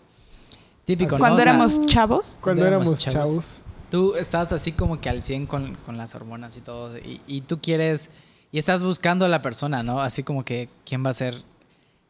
típico, 0.86 1.16
¿no? 1.16 1.20
Cuando 1.20 1.40
O 1.40 1.44
sea, 1.44 1.52
éramos 1.54 1.86
chavos. 1.86 2.38
Cuando 2.42 2.66
éramos 2.66 2.98
chavos. 2.98 3.62
Tú 3.92 4.16
estás 4.16 4.52
así 4.54 4.72
como 4.72 5.00
que 5.02 5.10
al 5.10 5.22
100 5.22 5.46
con, 5.46 5.76
con 5.86 5.98
las 5.98 6.16
hormonas 6.16 6.58
y 6.58 6.62
todo, 6.62 6.98
y, 6.98 7.22
y 7.28 7.42
tú 7.42 7.60
quieres, 7.62 8.10
y 8.52 8.58
estás 8.58 8.84
buscando 8.84 9.26
a 9.26 9.28
la 9.28 9.42
persona, 9.44 9.84
¿no? 9.84 10.00
Así 10.00 10.24
como 10.24 10.44
que, 10.44 10.68
¿quién 10.84 11.06
va 11.06 11.12
a 11.12 11.14
ser, 11.14 11.36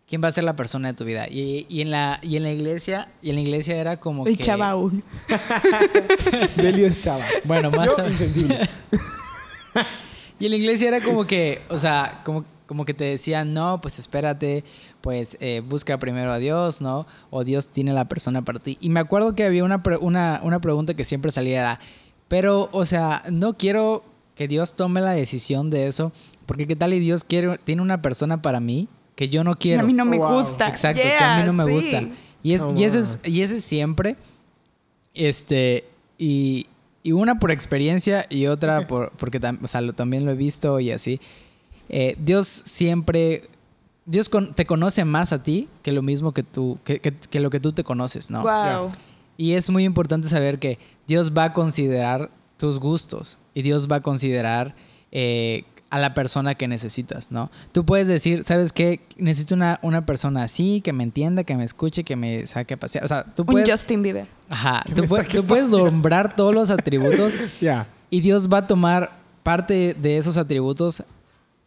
quién 0.07 0.23
va 0.23 0.29
a 0.29 0.31
ser 0.31 0.45
la 0.45 0.55
persona 0.55 0.87
de 0.89 0.93
tu 0.93 1.03
vida? 1.03 1.27
Y, 1.27 1.65
y 1.67 1.81
en, 1.81 1.91
la, 1.91 2.19
y 2.21 2.37
en 2.37 2.43
la 2.43 2.51
iglesia, 2.51 3.09
y 3.21 3.31
en 3.31 3.35
la 3.35 3.41
iglesia 3.41 3.75
era 3.75 3.99
como 3.99 4.23
Soy 4.23 4.37
que... 4.37 4.43
chava 4.43 4.69
aún. 4.69 5.03
Delio 6.55 6.87
es 6.87 7.01
chava. 7.01 7.25
Bueno, 7.43 7.69
más 7.71 7.87
Yo, 7.97 8.03
o- 8.03 8.07
insensible. 8.07 8.69
Y 10.39 10.45
en 10.45 10.51
la 10.51 10.57
iglesia 10.57 10.87
era 10.89 10.99
como 11.01 11.25
que, 11.25 11.61
o 11.69 11.77
sea, 11.77 12.21
como, 12.25 12.43
como 12.65 12.85
que 12.85 12.93
te 12.93 13.03
decían, 13.05 13.53
no, 13.53 13.79
pues 13.81 13.99
espérate, 13.99 14.63
pues 14.99 15.37
eh, 15.39 15.61
busca 15.65 15.97
primero 15.99 16.31
a 16.33 16.39
Dios, 16.39 16.81
¿no? 16.81 17.05
O 17.29 17.43
Dios 17.43 17.67
tiene 17.67 17.93
la 17.93 18.09
persona 18.09 18.41
para 18.41 18.59
ti. 18.59 18.77
Y 18.81 18.89
me 18.89 18.99
acuerdo 18.99 19.35
que 19.35 19.45
había 19.45 19.63
una, 19.63 19.83
pre- 19.83 19.97
una, 19.97 20.41
una 20.43 20.59
pregunta 20.59 20.95
que 20.95 21.05
siempre 21.05 21.31
salía, 21.31 21.59
era, 21.59 21.79
pero, 22.27 22.67
o 22.73 22.83
sea, 22.83 23.21
no 23.31 23.53
quiero 23.57 24.03
que 24.35 24.47
Dios 24.47 24.73
tome 24.73 24.99
la 25.01 25.11
decisión 25.11 25.69
de 25.69 25.87
eso, 25.87 26.11
porque 26.47 26.65
qué 26.67 26.75
tal 26.75 26.93
y 26.93 26.99
Dios 26.99 27.23
quiere, 27.23 27.59
tiene 27.59 27.81
una 27.83 28.01
persona 28.01 28.41
para 28.41 28.59
mí 28.59 28.87
que 29.15 29.29
yo 29.29 29.43
no 29.43 29.51
Y 29.51 29.55
quiero. 29.55 29.83
a 29.83 29.85
mí 29.85 29.93
no 29.93 30.03
me 30.03 30.17
Wow. 30.17 30.33
gusta. 30.37 30.67
Exacto, 30.67 30.99
que 31.03 31.23
a 31.23 31.37
mí 31.37 31.43
no 31.43 31.53
me 31.53 31.63
Yeah, 31.65 31.73
gusta. 31.73 32.01
Y, 32.41 32.53
es, 32.53 32.61
Oh, 32.63 32.73
y, 32.75 32.83
eso 32.83 32.97
es, 32.99 33.19
y 33.23 33.41
eso 33.43 33.53
es 33.55 33.63
siempre. 33.63 34.17
Este. 35.13 35.85
Y, 36.17 36.65
y 37.03 37.11
una 37.11 37.37
por 37.39 37.51
experiencia 37.51 38.25
y 38.29 38.47
otra 38.47 38.87
por, 38.87 39.11
porque 39.17 39.39
tam- 39.41 39.59
o 39.63 39.67
sea, 39.67 39.81
lo- 39.81 39.93
también 39.93 40.25
lo 40.25 40.31
he 40.31 40.35
visto 40.35 40.79
y 40.79 40.91
así. 40.91 41.19
Eh, 41.89 42.15
Dios 42.19 42.47
siempre. 42.47 43.49
Dios 44.05 44.27
con- 44.29 44.53
te 44.53 44.65
conoce 44.65 45.05
más 45.05 45.31
a 45.31 45.43
ti 45.43 45.67
que 45.81 45.91
lo 45.91 46.01
mismo 46.01 46.33
que 46.33 46.43
tú, 46.43 46.77
que, 46.83 46.99
que- 46.99 47.13
que 47.13 47.39
lo 47.39 47.49
que 47.49 47.59
tú 47.59 47.71
te 47.73 47.83
conoces, 47.83 48.29
¿no? 48.29 48.41
Wow. 48.41 48.89
Y 49.37 49.53
es 49.53 49.69
muy 49.69 49.83
importante 49.85 50.27
saber 50.27 50.59
que 50.59 50.77
Dios 51.07 51.31
va 51.35 51.45
a 51.45 51.53
considerar 51.53 52.29
tus 52.57 52.79
gustos 52.79 53.39
y 53.53 53.61
Dios 53.61 53.89
va 53.91 53.97
a 53.97 54.01
considerar 54.01 54.75
eh, 55.11 55.63
a 55.93 55.99
la 55.99 56.13
persona 56.15 56.55
que 56.55 56.67
necesitas, 56.67 57.31
¿no? 57.31 57.51
Tú 57.71 57.85
puedes 57.85 58.07
decir, 58.07 58.43
¿sabes 58.43 58.73
qué? 58.73 59.01
Necesito 59.17 59.53
una, 59.53 59.79
una 59.83 60.05
persona 60.07 60.41
así, 60.43 60.81
que 60.81 60.91
me 60.91 61.03
entienda, 61.03 61.43
que 61.43 61.55
me 61.55 61.63
escuche, 61.63 62.03
que 62.03 62.15
me 62.15 62.47
saque 62.47 62.73
a 62.73 62.77
pasear. 62.77 63.05
O 63.05 63.07
sea, 63.07 63.23
tú 63.23 63.43
Un 63.43 63.47
puedes... 63.47 63.69
Justin 63.69 64.01
Bieber. 64.01 64.27
Ajá, 64.49 64.83
tú, 64.95 65.03
puedes 65.45 65.69
nombrar 65.69 66.35
todos 66.35 66.53
los 66.53 66.71
atributos 66.71 67.33
Ya. 67.61 67.87
y 68.09 68.21
Dios 68.21 68.49
va 68.51 68.57
a 68.59 68.67
tomar 68.67 69.11
parte 69.43 69.93
de 69.93 70.17
esos 70.17 70.37
atributos 70.37 71.03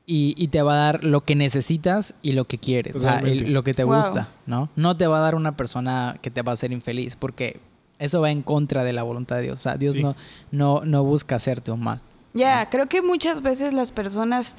y, 0.07 0.35
y 0.37 0.49
te 0.49 0.61
va 0.62 0.73
a 0.75 0.77
dar 0.93 1.05
lo 1.05 1.21
que 1.25 1.35
necesitas 1.37 2.15
y 2.23 2.33
lo 2.33 2.45
que 2.47 2.59
quieres, 2.59 2.97
o 2.97 3.01
sea, 3.01 3.19
el- 3.19 3.53
lo 3.53 3.62
que 3.62 3.75
te 3.75 3.85
Wow. 3.85 3.97
gusta, 3.99 4.29
¿no? 4.47 4.69
No 4.77 4.97
te 4.97 5.07
va 5.07 5.19
a 5.19 5.21
dar 5.21 5.35
una 5.37 5.57
persona 5.57 6.17
que 6.21 6.31
te 6.33 6.43
va 6.43 6.51
a 6.51 6.55
hacer 6.55 6.73
infeliz, 6.73 7.15
porque 7.17 7.61
eso 8.01 8.21
va 8.21 8.31
en 8.31 8.43
contra 8.43 8.83
de 8.85 8.93
la 8.93 9.03
voluntad 9.05 9.37
de 9.37 9.43
Dios. 9.43 9.55
O 9.61 9.62
sea, 9.62 9.77
Dios 9.77 9.95
Sí. 9.95 10.03
no, 10.03 10.17
no, 10.51 10.83
no 10.85 11.05
busca 11.05 11.37
hacerte 11.37 11.71
un 11.71 11.81
mal. 11.83 12.01
Ya, 12.37 12.68
creo 12.70 12.87
que 12.87 13.03
muchas 13.03 13.42
veces 13.42 13.72
las 13.72 13.92
personas 13.92 14.57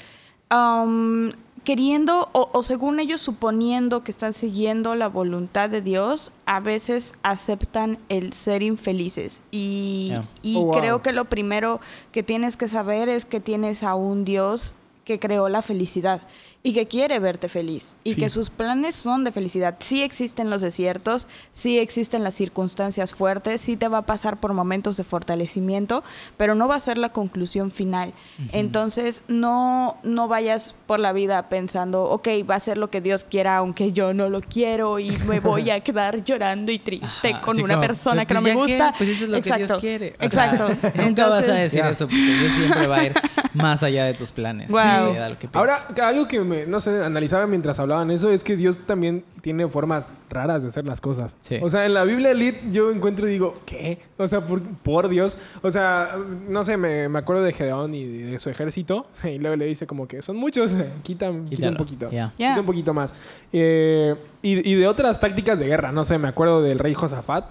am, 0.49 1.31
queriendo 1.63 2.29
o, 2.31 2.49
o 2.53 2.63
según 2.63 2.99
ellos 2.99 3.19
suponiendo 3.21 4.03
que 4.03 4.11
están 4.11 4.33
siguiendo 4.33 4.95
la 4.95 5.07
voluntad 5.09 5.69
de 5.69 5.81
Dios, 5.81 6.31
a 6.45 6.59
veces 6.61 7.13
aceptan 7.23 7.99
el 8.09 8.33
ser 8.33 8.63
infelices. 8.63 9.41
Y, 9.51 10.13
Oh, 10.55 10.65
wow. 10.65 10.79
creo 10.79 11.01
que 11.01 11.11
lo 11.11 11.25
primero 11.25 11.81
que 12.11 12.23
tienes 12.23 12.55
que 12.55 12.67
saber 12.67 13.09
es 13.09 13.25
que 13.25 13.39
tienes 13.41 13.83
a 13.83 13.95
un 13.95 14.23
Dios 14.23 14.73
que 15.03 15.19
creó 15.19 15.49
la 15.49 15.61
felicidad 15.61 16.21
y 16.67 16.73
que 16.73 16.85
quiere 16.85 17.17
verte 17.19 17.47
feliz 17.47 17.95
y 18.03 18.15
Sí. 18.15 18.19
que 18.19 18.29
sus 18.29 18.49
planes 18.49 18.93
son 18.93 19.23
de 19.23 19.31
felicidad. 19.31 19.75
Sí 19.79 20.03
existen 20.03 20.49
los 20.49 20.61
desiertos, 20.61 21.25
sí 21.53 21.79
existen 21.79 22.25
las 22.25 22.33
circunstancias 22.33 23.13
fuertes, 23.13 23.61
sí 23.61 23.77
te 23.77 23.87
va 23.87 23.99
a 23.99 24.05
pasar 24.05 24.37
por 24.41 24.51
momentos 24.53 24.97
de 24.97 25.05
fortalecimiento, 25.05 26.03
pero 26.35 26.55
no 26.55 26.67
va 26.67 26.75
a 26.75 26.79
ser 26.81 26.97
la 26.97 27.09
conclusión 27.13 27.71
final. 27.71 28.11
Entonces, 28.51 29.23
no, 29.29 29.97
no 30.03 30.27
vayas 30.27 30.75
por 30.87 30.99
la 30.99 31.13
vida 31.13 31.47
pensando, 31.47 32.03
ok, 32.03 32.27
va 32.49 32.55
a 32.55 32.59
ser 32.59 32.77
lo 32.77 32.89
que 32.89 32.99
Dios 32.99 33.23
quiera, 33.23 33.55
aunque 33.57 33.93
yo 33.93 34.13
no 34.13 34.27
lo 34.27 34.41
quiero 34.41 34.99
y 34.99 35.11
me 35.11 35.39
voy 35.39 35.69
a 35.69 35.79
quedar 35.83 36.23
llorando 36.25 36.71
y 36.71 36.79
triste 36.79 37.29
Ajá, 37.29 37.41
con 37.41 37.61
una 37.61 37.75
como, 37.75 37.87
persona 37.87 38.25
"Pero 38.25 38.27
que 38.27 38.33
no 38.33 38.41
pues 38.41 38.53
me 38.55 38.59
gusta. 38.61 38.91
qué, 38.91 38.97
pues 38.97 39.09
eso 39.11 39.23
es 39.25 39.29
lo 39.29 39.41
que 39.41 39.53
Dios 39.57 39.73
quiere. 39.79 40.15
O 40.19 40.27
sea, 40.29 40.51
Exacto. 40.51 40.67
Nunca 41.01 41.27
vas 41.29 41.45
a 41.45 41.45
Entonces- 41.45 41.55
decir 41.55 41.79
Ya. 41.81 41.89
eso 41.91 42.05
porque 42.07 42.17
Dios 42.39 42.53
siempre 42.55 42.87
va 42.87 42.97
a 42.97 43.03
ir 43.05 43.13
más 43.53 43.83
allá 43.83 44.05
de 44.05 44.13
tus 44.15 44.31
planes. 44.31 44.69
Wow. 44.69 44.79
allá 44.79 45.23
de 45.25 45.29
lo 45.29 45.39
que 45.39 45.47
Ahora, 45.53 45.75
piensas. 45.75 45.93
que 45.95 46.01
algo 46.01 46.27
que 46.27 46.39
me, 46.41 46.56
no 46.65 46.79
sé, 46.79 47.03
analizaba 47.03 47.45
mientras 47.45 47.79
hablaban 47.79 48.09
eso 48.11 48.31
es 48.31 48.43
que 48.43 48.55
Dios 48.55 48.79
también 48.79 49.23
tiene 49.41 49.67
formas 49.67 50.11
raras 50.29 50.63
de 50.63 50.69
hacer 50.69 50.85
las 50.85 51.01
cosas. 51.01 51.35
Sí. 51.41 51.59
O 51.61 51.69
sea, 51.69 51.85
en 51.85 51.93
la 51.93 52.03
Biblia 52.03 52.31
Elite 52.31 52.61
yo 52.71 52.89
encuentro 52.91 53.27
y 53.27 53.31
digo, 53.31 53.55
¿qué? 53.65 53.99
O 54.17 54.27
sea, 54.27 54.41
por, 54.41 54.61
por 54.61 55.09
Dios. 55.09 55.39
O 55.61 55.69
sea, 55.69 56.17
no 56.47 56.63
sé, 56.63 56.77
me, 56.77 57.09
me 57.09 57.19
acuerdo 57.19 57.43
de 57.43 57.53
Gedeón 57.53 57.93
y 57.93 58.05
de 58.05 58.39
su 58.39 58.49
ejército. 58.49 59.07
Y 59.27 59.39
luego 59.39 59.55
le 59.55 59.65
dice 59.65 59.85
como 59.85 60.07
que 60.07 60.21
son 60.21 60.37
muchos, 60.37 60.73
eh, 60.73 60.89
quita, 61.03 61.31
quita 61.49 61.69
un 61.69 61.77
poquito. 61.77 62.09
ya. 62.09 62.33
Ya. 62.37 62.49
Quita 62.49 62.61
un 62.61 62.65
poquito 62.65 62.93
más. 62.93 63.13
Eh, 63.51 64.15
y, 64.41 64.71
y 64.71 64.75
de 64.75 64.87
otras 64.87 65.19
tácticas 65.19 65.59
de 65.59 65.67
guerra, 65.67 65.91
no 65.91 66.05
sé, 66.05 66.17
me 66.17 66.27
acuerdo 66.29 66.61
del 66.61 66.79
rey 66.79 66.93
Josafat. 66.93 67.45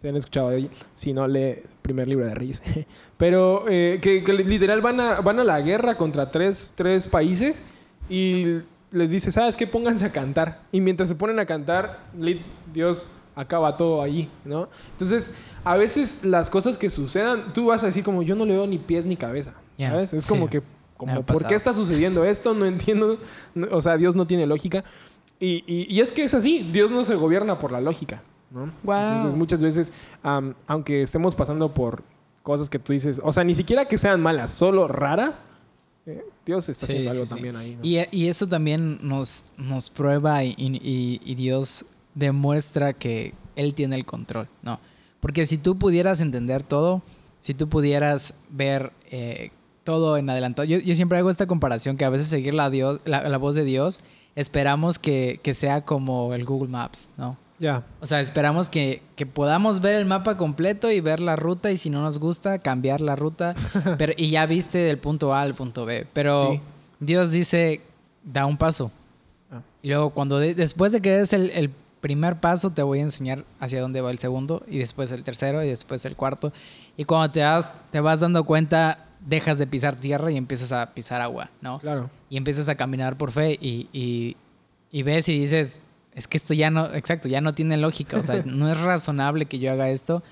Si 0.00 0.06
han 0.06 0.16
escuchado 0.16 0.50
de 0.50 0.70
si 0.94 1.12
no, 1.12 1.26
lee 1.26 1.40
el 1.40 1.62
primer 1.82 2.06
libro 2.06 2.24
de 2.24 2.34
Reyes. 2.34 2.62
Pero 3.16 3.64
eh, 3.68 3.98
que, 4.00 4.22
que 4.22 4.32
literal 4.32 4.80
van 4.80 5.00
a, 5.00 5.20
van 5.20 5.40
a 5.40 5.44
la 5.44 5.60
guerra 5.60 5.96
contra 5.96 6.30
tres, 6.30 6.70
tres 6.76 7.08
países 7.08 7.62
y 8.08 8.60
les 8.90 9.10
dice, 9.10 9.30
¿sabes 9.30 9.56
qué? 9.56 9.66
Pónganse 9.66 10.04
a 10.06 10.12
cantar. 10.12 10.60
Y 10.72 10.80
mientras 10.80 11.08
se 11.08 11.14
ponen 11.14 11.38
a 11.38 11.46
cantar, 11.46 12.00
Dios 12.72 13.08
acaba 13.34 13.76
todo 13.76 14.02
allí, 14.02 14.28
¿no? 14.44 14.68
Entonces, 14.92 15.32
a 15.64 15.76
veces 15.76 16.24
las 16.24 16.50
cosas 16.50 16.76
que 16.76 16.90
sucedan, 16.90 17.52
tú 17.52 17.66
vas 17.66 17.82
a 17.84 17.86
decir 17.86 18.02
como, 18.02 18.22
yo 18.22 18.34
no 18.34 18.44
le 18.44 18.54
veo 18.54 18.66
ni 18.66 18.78
pies 18.78 19.06
ni 19.06 19.16
cabeza, 19.16 19.54
Ya, 19.76 19.90
¿sabes? 19.90 20.12
Es 20.14 20.22
sí. 20.24 20.28
como 20.28 20.48
que, 20.50 20.62
como, 20.96 21.22
¿por 21.22 21.46
qué 21.46 21.54
está 21.54 21.72
sucediendo 21.72 22.24
esto? 22.24 22.54
No 22.54 22.66
entiendo. 22.66 23.18
No- 23.54 23.68
O 23.70 23.80
sea, 23.80 23.96
Dios 23.96 24.16
no 24.16 24.26
tiene 24.26 24.46
lógica. 24.46 24.82
Y, 25.38 25.62
y- 25.72 25.86
y 25.88 26.00
es 26.00 26.10
que 26.10 26.24
es 26.24 26.34
así, 26.34 26.68
Dios 26.72 26.90
no 26.90 27.04
se 27.04 27.14
gobierna 27.14 27.60
por 27.60 27.70
la 27.70 27.80
lógica, 27.80 28.22
¿no? 28.50 28.72
Wow. 28.82 28.96
Entonces, 28.96 29.34
muchas 29.36 29.62
veces, 29.62 29.92
am, 30.24 30.54
aunque 30.66 31.02
estemos 31.02 31.36
pasando 31.36 31.72
por 31.72 32.02
cosas 32.42 32.68
que 32.68 32.80
tú 32.80 32.92
dices, 32.92 33.20
o 33.22 33.32
sea, 33.32 33.44
ni 33.44 33.54
siquiera 33.54 33.84
que 33.84 33.98
sean 33.98 34.20
malas, 34.20 34.50
solo 34.50 34.88
raras, 34.88 35.44
eh, 36.08 36.24
Dios 36.46 36.68
está 36.68 36.86
Sí, 36.86 36.92
haciendo 36.94 37.10
algo 37.12 37.26
sí. 37.26 37.34
también 37.34 37.56
ahí. 37.56 37.76
¿no? 37.76 37.84
Y, 37.84 37.98
y 38.10 38.28
eso 38.28 38.46
también 38.48 38.98
nos, 39.06 39.44
nos 39.56 39.90
prueba 39.90 40.42
y, 40.44 40.54
y- 40.58 41.20
y 41.24 41.34
Dios 41.34 41.84
demuestra 42.14 42.92
que 42.94 43.34
Él 43.56 43.74
tiene 43.74 43.96
el 43.96 44.04
control, 44.04 44.48
¿no? 44.62 44.80
Porque 45.20 45.46
si 45.46 45.58
tú 45.58 45.78
pudieras 45.78 46.20
entender 46.20 46.62
todo, 46.62 47.02
si 47.40 47.54
tú 47.54 47.68
pudieras 47.68 48.34
ver 48.50 48.92
eh, 49.10 49.50
todo 49.84 50.16
en 50.16 50.28
adelantado, 50.30 50.66
yo, 50.66 50.78
yo 50.78 50.94
siempre 50.94 51.18
hago 51.18 51.30
esta 51.30 51.46
comparación 51.46 51.96
que 51.96 52.04
a 52.04 52.10
veces 52.10 52.28
seguir 52.28 52.54
la, 52.54 52.70
Dios, 52.70 53.00
la, 53.04 53.28
la 53.28 53.38
voz 53.38 53.54
de 53.54 53.64
Dios, 53.64 54.00
esperamos 54.34 54.98
que, 54.98 55.40
que 55.42 55.54
sea 55.54 55.84
como 55.84 56.34
el 56.34 56.44
Google 56.44 56.68
Maps, 56.68 57.08
¿no? 57.16 57.36
Ya. 57.58 57.82
O 58.00 58.06
sea, 58.06 58.20
esperamos 58.20 58.68
que, 58.68 59.02
que 59.16 59.26
podamos 59.26 59.80
ver 59.80 59.96
el 59.96 60.06
mapa 60.06 60.36
completo 60.36 60.90
y 60.92 61.00
ver 61.00 61.18
la 61.20 61.34
ruta 61.36 61.70
y 61.72 61.76
si 61.76 61.90
no 61.90 62.02
nos 62.02 62.18
gusta, 62.18 62.58
cambiar 62.60 63.00
la 63.00 63.16
ruta. 63.16 63.54
pero, 63.98 64.12
y 64.16 64.30
ya 64.30 64.46
viste 64.46 64.78
del 64.78 64.98
punto 64.98 65.34
A 65.34 65.42
al 65.42 65.54
punto 65.54 65.84
B. 65.84 66.06
Pero 66.12 66.52
Sí. 66.52 66.60
Dios 67.00 67.30
dice, 67.30 67.80
da 68.24 68.46
un 68.46 68.56
paso. 68.56 68.90
Ah. 69.50 69.60
Y 69.82 69.88
luego 69.88 70.10
cuando 70.10 70.38
de- 70.38 70.54
después 70.54 70.92
de 70.92 71.00
que 71.00 71.10
des 71.10 71.32
el, 71.32 71.50
el 71.50 71.70
primer 72.00 72.38
paso, 72.40 72.70
te 72.70 72.82
voy 72.82 73.00
a 73.00 73.02
enseñar 73.02 73.44
hacia 73.58 73.80
dónde 73.80 74.00
va 74.00 74.10
el 74.12 74.18
segundo 74.18 74.62
y 74.68 74.78
después 74.78 75.10
el 75.10 75.24
tercero 75.24 75.62
y 75.64 75.68
después 75.68 76.04
el 76.04 76.14
cuarto. 76.14 76.52
Y 76.96 77.04
cuando 77.04 77.30
te, 77.32 77.40
das, 77.40 77.72
te 77.90 77.98
vas 78.00 78.20
dando 78.20 78.44
cuenta, 78.44 79.06
dejas 79.20 79.58
de 79.58 79.66
pisar 79.66 79.96
tierra 79.96 80.30
y 80.30 80.36
empiezas 80.36 80.70
a 80.70 80.94
pisar 80.94 81.20
agua, 81.20 81.50
¿no? 81.60 81.80
Claro. 81.80 82.08
y 82.30 82.36
empiezas 82.36 82.68
a 82.68 82.76
caminar 82.76 83.16
por 83.18 83.32
fe 83.32 83.58
y, 83.60 83.88
y- 83.92 84.36
y 84.92 85.02
ves 85.02 85.28
y 85.28 85.38
dices, 85.40 85.82
es 86.18 86.28
que 86.28 86.36
esto 86.36 86.52
ya 86.54 86.70
no, 86.70 86.86
exacto, 86.94 87.28
ya 87.28 87.40
no 87.40 87.54
tiene 87.54 87.76
lógica, 87.76 88.18
o 88.18 88.22
sea, 88.22 88.42
no 88.46 88.70
es 88.70 88.78
razonable 88.80 89.46
que 89.46 89.58
yo 89.58 89.70
haga 89.72 89.88
esto, 89.90 90.22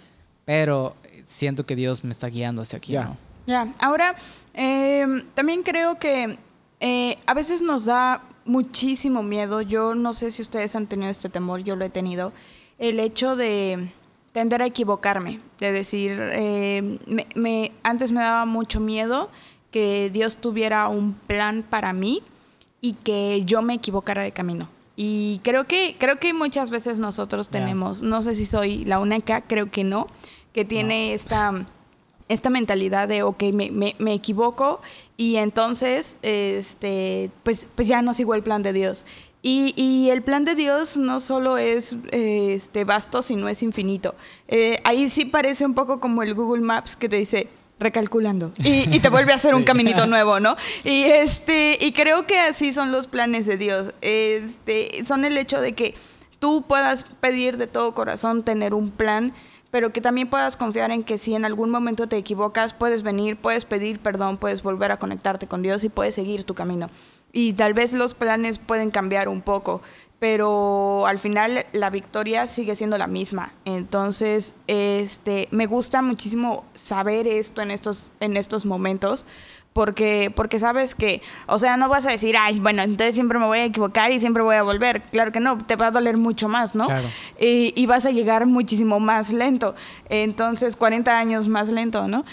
pero 0.45 0.95
siento 1.23 1.65
que 1.65 1.77
Dios 1.77 2.05
me 2.05 2.11
está 2.13 2.29
guiando 2.29 2.63
hacia 2.63 2.79
aquí, 2.79 2.93
Ya. 2.93 3.05
¿no? 3.05 3.17
Ya, 3.47 3.73
ahora 3.79 4.17
eh, 4.55 5.07
también 5.35 5.63
creo 5.63 5.99
que 6.01 6.39
eh, 6.81 7.19
a 7.27 7.33
veces 7.35 7.63
nos 7.63 7.85
da 7.85 8.23
muchísimo 8.45 9.23
miedo. 9.23 9.63
Yo 9.63 9.95
no 9.95 10.13
sé 10.15 10.33
si 10.33 10.43
ustedes 10.43 10.75
han 10.75 10.87
tenido 10.89 11.11
este 11.11 11.29
temor, 11.29 11.61
yo 11.63 11.77
lo 11.77 11.85
he 11.85 11.91
tenido. 11.91 12.33
El 12.79 12.99
hecho 12.99 13.37
de 13.37 13.93
tender 14.33 14.63
a 14.63 14.67
equivocarme, 14.67 15.41
de 15.61 15.71
decir, 15.73 16.19
eh, 16.21 16.99
me- 17.07 17.27
me- 17.37 17.73
antes 17.85 18.11
me 18.11 18.21
daba 18.21 18.47
mucho 18.47 18.81
miedo 18.81 19.31
que 19.71 20.11
Dios 20.13 20.39
tuviera 20.39 20.89
un 20.89 21.15
plan 21.15 21.63
para 21.69 21.93
mí 21.93 22.23
y 22.81 22.95
que 22.95 23.45
yo 23.47 23.63
me 23.63 23.75
equivocara 23.75 24.23
de 24.23 24.33
camino. 24.33 24.69
Y 24.97 25.41
creo 25.45 25.65
que, 25.67 25.97
creo 25.99 26.19
que 26.19 26.33
muchas 26.33 26.71
veces 26.71 26.99
nosotros 26.99 27.49
tenemos, 27.51 28.03
no 28.03 28.23
sé 28.23 28.35
si 28.35 28.47
soy 28.47 28.85
la 28.87 28.99
única, 28.99 29.43
creo 29.43 29.71
que 29.71 29.85
no, 29.85 30.07
que 30.53 30.65
tiene 30.65 31.13
esta 31.15 31.67
esta 32.29 32.51
mentalidad 32.51 33.07
de, 33.07 33.23
ok, 33.23 33.41
me, 33.53 33.71
me- 33.71 33.95
me 34.01 34.13
equivoco 34.13 34.81
y 35.17 35.37
entonces, 35.37 36.17
este, 36.23 37.31
pues, 37.45 37.69
pues 37.77 37.87
ya 37.87 38.03
no 38.03 38.15
sigo 38.15 38.35
el 38.35 38.43
plan 38.43 38.63
de 38.65 38.73
Dios. 38.73 39.05
Y, 39.43 39.75
y 39.81 40.11
el 40.11 40.23
plan 40.23 40.45
de 40.45 40.57
Dios 40.57 40.97
no 40.97 41.21
solo 41.21 41.57
es 41.57 41.95
este, 42.11 42.83
vasto, 42.85 43.23
sino 43.23 43.49
es 43.49 43.63
infinito. 43.63 44.17
Eh, 44.49 44.81
ahí 44.83 45.09
sí 45.09 45.25
parece 45.25 45.65
un 45.65 45.75
poco 45.75 46.01
como 46.01 46.25
el 46.25 46.35
Google 46.35 46.63
Maps 46.63 46.97
que 46.97 47.09
te 47.09 47.15
dice 47.17 47.49
recalculando 47.79 48.53
y, 48.59 48.95
y 48.95 49.01
te 49.01 49.11
vuelve 49.11 49.33
a 49.33 49.37
hacer 49.37 49.55
un 49.55 49.65
caminito 49.65 50.07
nuevo, 50.07 50.41
¿no? 50.41 50.57
Y 50.85 51.05
este 51.05 51.79
y 51.81 51.93
creo 51.93 52.27
que 52.27 52.39
así 52.39 52.73
son 52.73 52.93
los 52.93 53.07
planes 53.07 53.47
de 53.47 53.57
Dios. 53.57 53.93
Este 54.01 55.05
son 55.07 55.25
el 55.25 55.37
hecho 55.37 55.61
de 55.61 55.75
que 55.75 55.95
tú 56.39 56.65
puedas 56.67 57.05
pedir 57.21 57.57
de 57.57 57.67
todo 57.67 57.95
corazón 57.95 58.43
tener 58.43 58.75
un 58.75 58.91
plan, 58.91 59.33
pero 59.71 59.93
que 59.93 60.01
también 60.01 60.29
puedas 60.29 60.57
confiar 60.57 60.91
en 60.91 61.05
que 61.05 61.19
si 61.19 61.35
en 61.35 61.45
algún 61.45 61.71
momento 61.71 62.07
te 62.07 62.17
equivocas, 62.17 62.73
puedes 62.73 63.03
venir, 63.03 63.37
puedes 63.37 63.65
pedir 63.65 63.99
perdón, 63.99 64.39
puedes 64.39 64.63
volver 64.63 64.93
a 64.93 64.99
conectarte 64.99 65.47
con 65.47 65.63
Dios 65.63 65.85
y 65.85 65.89
puedes 65.89 66.15
seguir 66.15 66.45
tu 66.45 66.55
camino. 66.55 66.91
Y 67.33 67.53
tal 67.53 67.75
vez 67.75 67.93
los 67.93 68.15
planes 68.15 68.59
pueden 68.59 68.91
cambiar 68.91 69.29
un 69.29 69.43
poco, 69.43 69.83
pero 70.19 71.07
al 71.07 71.19
final 71.19 71.67
la 71.73 71.91
victoria 71.91 72.47
sigue 72.47 72.75
siendo 72.75 72.97
la 72.97 73.07
misma. 73.07 73.53
Entonces, 73.65 74.55
este, 74.67 75.49
me 75.51 75.67
gusta 75.67 76.01
muchísimo 76.03 76.65
saber 76.75 77.27
esto 77.27 77.61
en 77.61 77.71
estos, 77.71 78.11
en 78.21 78.37
estos 78.37 78.65
momentos. 78.65 79.27
Porque, 79.75 80.33
porque 80.35 80.59
sabes 80.59 80.95
que, 80.95 81.21
o 81.47 81.59
sea, 81.59 81.77
no 81.77 81.91
vas 81.91 82.07
a 82.07 82.11
decir, 82.11 82.35
ay, 82.39 82.59
bueno, 82.61 82.81
entonces 82.81 83.15
siempre 83.15 83.39
me 83.39 83.45
voy 83.45 83.59
a 83.59 83.65
equivocar 83.67 84.11
y 84.11 84.19
siempre 84.19 84.43
voy 84.43 84.57
a 84.57 84.63
volver. 84.63 85.03
Claro 85.03 85.33
que 85.33 85.41
no, 85.41 85.67
te 85.67 85.77
va 85.77 85.89
a 85.89 85.91
doler 85.91 86.17
mucho 86.17 86.49
más, 86.49 86.75
¿no? 86.75 86.87
Claro. 86.87 87.09
y, 87.39 87.75
y 87.77 87.85
vas 87.85 88.07
a 88.07 88.11
llegar 88.11 88.47
muchísimo 88.47 89.01
más 89.01 89.35
lento. 89.35 89.75
Entonces, 90.09 90.77
40 90.77 91.19
años 91.19 91.49
más 91.49 91.69
lento, 91.69 92.09
¿no? 92.09 92.25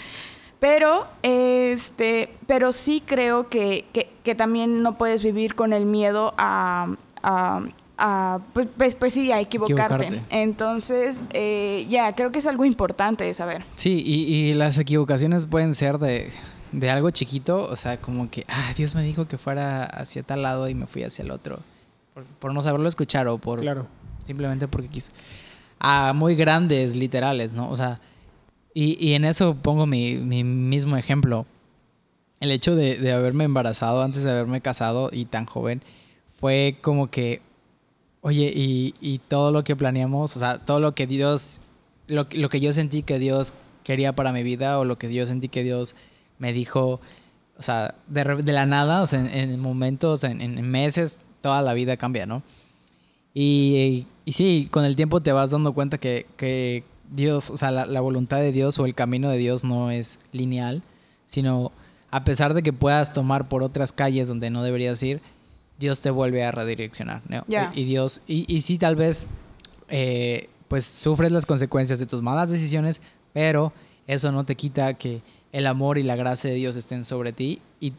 Pero, 0.58 1.06
este, 1.22 2.34
pero 2.46 2.72
sí 2.72 3.02
creo 3.04 3.50
que, 3.50 3.84
que, 3.92 4.08
que 4.22 4.34
también 4.34 4.82
no 4.82 4.96
puedes 4.96 5.22
vivir 5.22 5.54
con 5.54 5.74
el 5.74 5.84
miedo 5.84 6.32
a, 6.38 6.96
a- 7.24 7.62
a, 7.96 8.40
pues, 8.52 8.66
pues, 8.76 8.94
pues 8.96 9.12
sí, 9.12 9.30
a 9.30 9.40
equivocarte. 9.40 10.06
Equivocarte. 10.06 10.22
Entonces, 10.42 11.20
eh, 11.32 11.86
ya, 11.88 12.12
creo 12.14 12.32
que 12.32 12.40
es 12.40 12.46
algo 12.46 12.64
importante 12.64 13.22
de 13.24 13.32
saber. 13.34 13.64
Sí, 13.76 14.02
y, 14.04 14.14
y 14.34 14.54
las 14.54 14.78
equivocaciones 14.78 15.46
pueden 15.46 15.76
ser 15.76 15.98
de, 15.98 16.30
de 16.72 16.90
algo 16.90 17.10
chiquito, 17.10 17.62
o 17.62 17.76
sea, 17.76 18.00
como 18.00 18.28
que, 18.30 18.44
ah, 18.48 18.72
Dios 18.76 18.96
me 18.96 19.02
dijo 19.04 19.28
que 19.28 19.38
fuera 19.38 19.84
hacia 19.84 20.24
tal 20.24 20.42
lado 20.42 20.68
y 20.68 20.74
me 20.74 20.86
fui 20.86 21.04
hacia 21.04 21.22
el 21.22 21.30
otro, 21.30 21.60
por, 22.14 22.24
por 22.24 22.52
no 22.52 22.62
saberlo 22.62 22.88
escuchar 22.88 23.28
o 23.28 23.38
por 23.38 23.60
Claro. 23.60 23.86
simplemente 24.24 24.66
porque 24.66 24.88
quise. 24.88 25.12
A 25.78 26.12
muy 26.14 26.34
grandes, 26.34 26.96
literales, 26.96 27.54
¿no? 27.54 27.70
O 27.70 27.76
sea, 27.76 28.00
y, 28.74 28.96
y 29.06 29.14
en 29.14 29.24
eso 29.24 29.54
pongo 29.54 29.86
mi, 29.86 30.16
mi 30.16 30.42
mismo 30.42 30.96
ejemplo. 30.96 31.46
El 32.40 32.50
hecho 32.50 32.74
de, 32.74 32.96
de 32.98 33.12
haberme 33.12 33.44
embarazado 33.44 34.02
antes 34.02 34.24
de 34.24 34.32
haberme 34.32 34.60
casado 34.60 35.10
y 35.12 35.26
tan 35.26 35.46
joven 35.46 35.80
fue 36.44 36.76
como 36.82 37.06
que, 37.06 37.40
oye, 38.20 38.52
y, 38.54 38.94
y 39.00 39.16
todo 39.16 39.50
lo 39.50 39.64
que 39.64 39.76
planeamos, 39.76 40.36
o 40.36 40.40
sea, 40.40 40.58
todo 40.58 40.78
lo 40.78 40.94
que 40.94 41.06
Dios 41.06 41.58
lo, 42.06 42.26
lo 42.34 42.50
que 42.50 42.60
yo 42.60 42.70
sentí 42.74 43.02
que 43.02 43.18
Dios 43.18 43.54
quería 43.82 44.14
para 44.14 44.30
mi 44.30 44.42
vida 44.42 44.78
o 44.78 44.84
lo 44.84 44.98
que 44.98 45.10
yo 45.10 45.24
sentí 45.24 45.48
que 45.48 45.64
Dios 45.64 45.94
me 46.36 46.52
dijo, 46.52 47.00
o 47.56 47.62
sea, 47.62 47.94
de, 48.08 48.42
de 48.42 48.52
la 48.52 48.66
nada, 48.66 49.00
o 49.00 49.06
sea, 49.06 49.20
en, 49.20 49.28
en 49.28 49.58
momentos, 49.58 50.22
en, 50.22 50.42
en 50.42 50.70
meses, 50.70 51.16
toda 51.40 51.62
la 51.62 51.72
vida 51.72 51.96
cambia, 51.96 52.26
¿no? 52.26 52.42
Y, 53.32 54.06
y 54.26 54.32
sí, 54.32 54.68
con 54.70 54.84
el 54.84 54.96
tiempo 54.96 55.22
te 55.22 55.32
vas 55.32 55.50
dando 55.50 55.72
cuenta 55.72 55.96
que, 55.96 56.26
que 56.36 56.84
Dios, 57.10 57.48
o 57.48 57.56
sea, 57.56 57.70
la, 57.70 57.86
la 57.86 58.02
voluntad 58.02 58.40
de 58.40 58.52
Dios 58.52 58.78
o 58.78 58.84
el 58.84 58.94
camino 58.94 59.30
de 59.30 59.38
Dios 59.38 59.64
no 59.64 59.90
es 59.90 60.18
lineal, 60.30 60.82
sino 61.24 61.72
a 62.10 62.22
pesar 62.22 62.52
de 62.52 62.62
que 62.62 62.74
puedas 62.74 63.14
tomar 63.14 63.48
por 63.48 63.62
otras 63.62 63.92
calles 63.92 64.28
donde 64.28 64.50
no 64.50 64.62
deberías 64.62 65.02
ir, 65.02 65.22
Dios 65.78 66.00
te 66.00 66.10
vuelve 66.10 66.44
a 66.44 66.50
redireccionar, 66.50 67.22
¿no? 67.28 67.44
Y, 67.48 67.80
y 67.80 67.84
Dios, 67.84 68.20
y, 68.26 68.44
y 68.54 68.60
sí, 68.60 68.78
tal 68.78 68.96
vez, 68.96 69.28
eh, 69.88 70.48
pues 70.68 70.84
sufres 70.86 71.32
las 71.32 71.46
consecuencias 71.46 71.98
de 71.98 72.06
tus 72.06 72.22
malas 72.22 72.50
decisiones, 72.50 73.00
pero 73.32 73.72
eso 74.06 74.32
no 74.32 74.44
te 74.44 74.54
quita 74.54 74.94
que 74.94 75.22
el 75.52 75.66
amor 75.66 75.98
y 75.98 76.02
la 76.02 76.16
gracia 76.16 76.50
de 76.50 76.56
Dios 76.56 76.76
estén 76.76 77.04
sobre 77.04 77.32
ti 77.32 77.60
y 77.80 77.92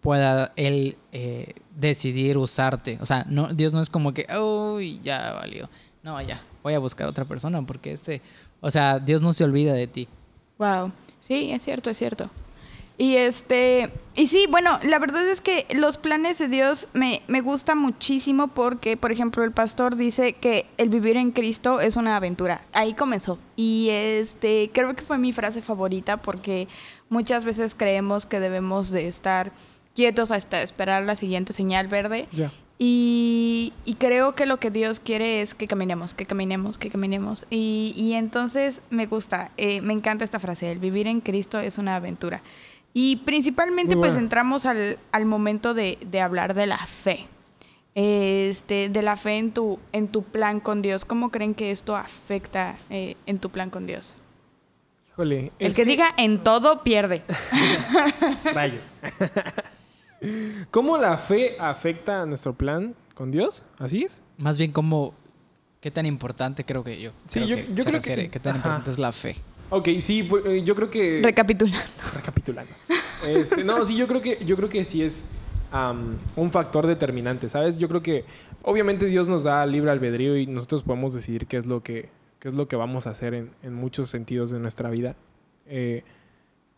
pueda 0.00 0.52
Él 0.56 0.96
eh, 1.12 1.54
decidir 1.78 2.38
usarte. 2.38 2.98
O 3.00 3.06
sea, 3.06 3.24
no, 3.28 3.48
Dios 3.48 3.72
no 3.72 3.80
es 3.80 3.88
como 3.88 4.12
que, 4.12 4.26
uy, 4.38 5.00
ya 5.02 5.32
valió. 5.32 5.68
No, 6.02 6.20
ya, 6.20 6.42
voy 6.62 6.74
a 6.74 6.78
buscar 6.78 7.06
otra 7.06 7.24
persona 7.24 7.62
porque 7.62 7.92
este, 7.92 8.20
o 8.60 8.70
sea, 8.70 8.98
Dios 8.98 9.22
no 9.22 9.32
se 9.32 9.44
olvida 9.44 9.72
de 9.72 9.86
ti. 9.86 10.08
Wow. 10.58 10.92
Sí, 11.20 11.52
es 11.52 11.62
cierto, 11.62 11.90
es 11.90 11.96
cierto. 11.96 12.30
Y 12.98 13.16
este, 13.16 13.90
y 14.14 14.26
sí, 14.26 14.46
bueno, 14.50 14.78
la 14.82 14.98
verdad 14.98 15.26
es 15.26 15.40
que 15.40 15.66
los 15.74 15.96
planes 15.96 16.38
de 16.38 16.48
Dios 16.48 16.88
me, 16.92 17.22
me 17.26 17.40
gusta 17.40 17.74
muchísimo 17.74 18.48
porque, 18.48 18.96
por 18.96 19.10
ejemplo, 19.10 19.42
el 19.42 19.52
pastor 19.52 19.96
dice 19.96 20.34
que 20.34 20.66
el 20.76 20.90
vivir 20.90 21.16
en 21.16 21.30
Cristo 21.30 21.80
es 21.80 21.96
una 21.96 22.16
aventura. 22.16 22.62
Ahí 22.72 22.94
comenzó. 22.94 23.38
Y 23.56 23.88
este, 23.90 24.70
creo 24.72 24.94
que 24.94 25.04
fue 25.04 25.18
mi 25.18 25.32
frase 25.32 25.62
favorita 25.62 26.18
porque 26.18 26.68
muchas 27.08 27.44
veces 27.44 27.74
creemos 27.74 28.26
que 28.26 28.40
debemos 28.40 28.90
de 28.90 29.08
estar 29.08 29.52
quietos 29.94 30.30
hasta 30.30 30.62
esperar 30.62 31.04
la 31.04 31.16
siguiente 31.16 31.52
señal 31.52 31.88
verde. 31.88 32.28
Y, 32.78 33.72
y 33.84 33.94
creo 33.94 34.34
que 34.34 34.44
lo 34.44 34.58
que 34.58 34.70
Dios 34.70 34.98
quiere 34.98 35.40
es 35.40 35.54
que 35.54 35.68
caminemos, 35.68 36.14
que 36.14 36.26
caminemos, 36.26 36.78
que 36.78 36.90
caminemos. 36.90 37.46
Y, 37.48 37.94
y 37.96 38.14
entonces 38.14 38.82
me 38.90 39.06
gusta, 39.06 39.52
eh, 39.56 39.80
me 39.80 39.92
encanta 39.92 40.24
esta 40.24 40.40
frase, 40.40 40.70
el 40.70 40.80
vivir 40.80 41.06
en 41.06 41.20
Cristo 41.20 41.60
es 41.60 41.78
una 41.78 41.96
aventura. 41.96 42.42
Y 42.94 43.16
principalmente 43.16 43.96
pues 43.96 44.16
entramos 44.16 44.66
al, 44.66 44.98
al 45.12 45.24
momento 45.26 45.72
de, 45.74 45.98
de 46.10 46.20
hablar 46.20 46.54
de 46.54 46.66
la 46.66 46.78
fe. 46.86 47.26
Este, 47.94 48.88
de 48.88 49.02
la 49.02 49.16
fe 49.16 49.36
en 49.38 49.52
tu, 49.52 49.78
en 49.92 50.08
tu 50.08 50.22
plan 50.22 50.60
con 50.60 50.80
Dios. 50.82 51.04
¿Cómo 51.04 51.30
creen 51.30 51.54
que 51.54 51.70
esto 51.70 51.96
afecta 51.96 52.76
eh, 52.90 53.16
en 53.26 53.38
tu 53.38 53.50
plan 53.50 53.70
con 53.70 53.86
Dios? 53.86 54.16
Híjole. 55.10 55.52
El 55.58 55.66
es 55.68 55.76
que, 55.76 55.84
diga 55.84 56.06
en 56.16 56.42
todo 56.42 56.82
pierde. 56.82 57.22
Rayos. 58.54 58.92
¿Cómo 60.70 60.96
la 60.98 61.18
fe 61.18 61.56
afecta 61.58 62.22
a 62.22 62.26
nuestro 62.26 62.54
plan 62.54 62.94
con 63.14 63.30
Dios? 63.30 63.62
¿Así 63.78 64.04
es? 64.04 64.22
Más 64.38 64.56
bien 64.58 64.72
como, 64.72 65.14
¿qué 65.80 65.90
tan 65.90 66.06
importante 66.06 66.64
creo 66.64 66.84
que 66.84 67.00
yo? 67.00 67.10
Sí, 67.26 67.40
creo 67.40 67.46
yo- 67.48 67.56
que 67.56 67.74
yo 67.74 67.84
creo 67.84 68.00
que- 68.02 68.30
¿Qué 68.30 68.40
tan 68.40 68.52
ajá. 68.56 68.58
importante 68.58 68.90
es 68.90 68.98
la 68.98 69.12
fe? 69.12 69.36
Ok, 69.74 69.88
sí, 70.00 70.22
pues, 70.24 70.44
eh, 70.46 70.62
yo 70.62 70.74
creo 70.74 70.90
que... 70.90 71.20
Recapitulando. 71.22 71.78
recapitulando. 72.14 72.72
Este, 73.26 73.64
no, 73.64 73.84
sí, 73.86 73.96
yo 73.96 74.06
creo 74.06 74.20
que, 74.20 74.38
yo 74.44 74.54
creo 74.56 74.68
que 74.68 74.84
sí 74.84 75.02
es 75.02 75.26
am, 75.70 76.18
un 76.36 76.50
factor 76.50 76.86
determinante, 76.86 77.48
¿sabes? 77.48 77.78
Yo 77.78 77.88
creo 77.88 78.02
que 78.02 78.24
obviamente 78.64 79.06
Dios 79.06 79.28
nos 79.28 79.44
da 79.44 79.64
libre 79.64 79.90
albedrío 79.90 80.36
y 80.36 80.46
nosotros 80.46 80.82
podemos 80.82 81.14
decidir 81.14 81.46
qué 81.46 81.56
es 81.56 81.64
lo 81.66 81.82
que, 81.82 82.08
qué 82.38 82.48
es 82.48 82.54
lo 82.54 82.68
que 82.68 82.76
vamos 82.76 83.06
a 83.06 83.10
hacer 83.10 83.32
en, 83.34 83.50
en 83.62 83.72
muchos 83.74 84.10
sentidos 84.10 84.50
de 84.50 84.58
nuestra 84.58 84.90
vida. 84.90 85.16
Eh, 85.68 86.02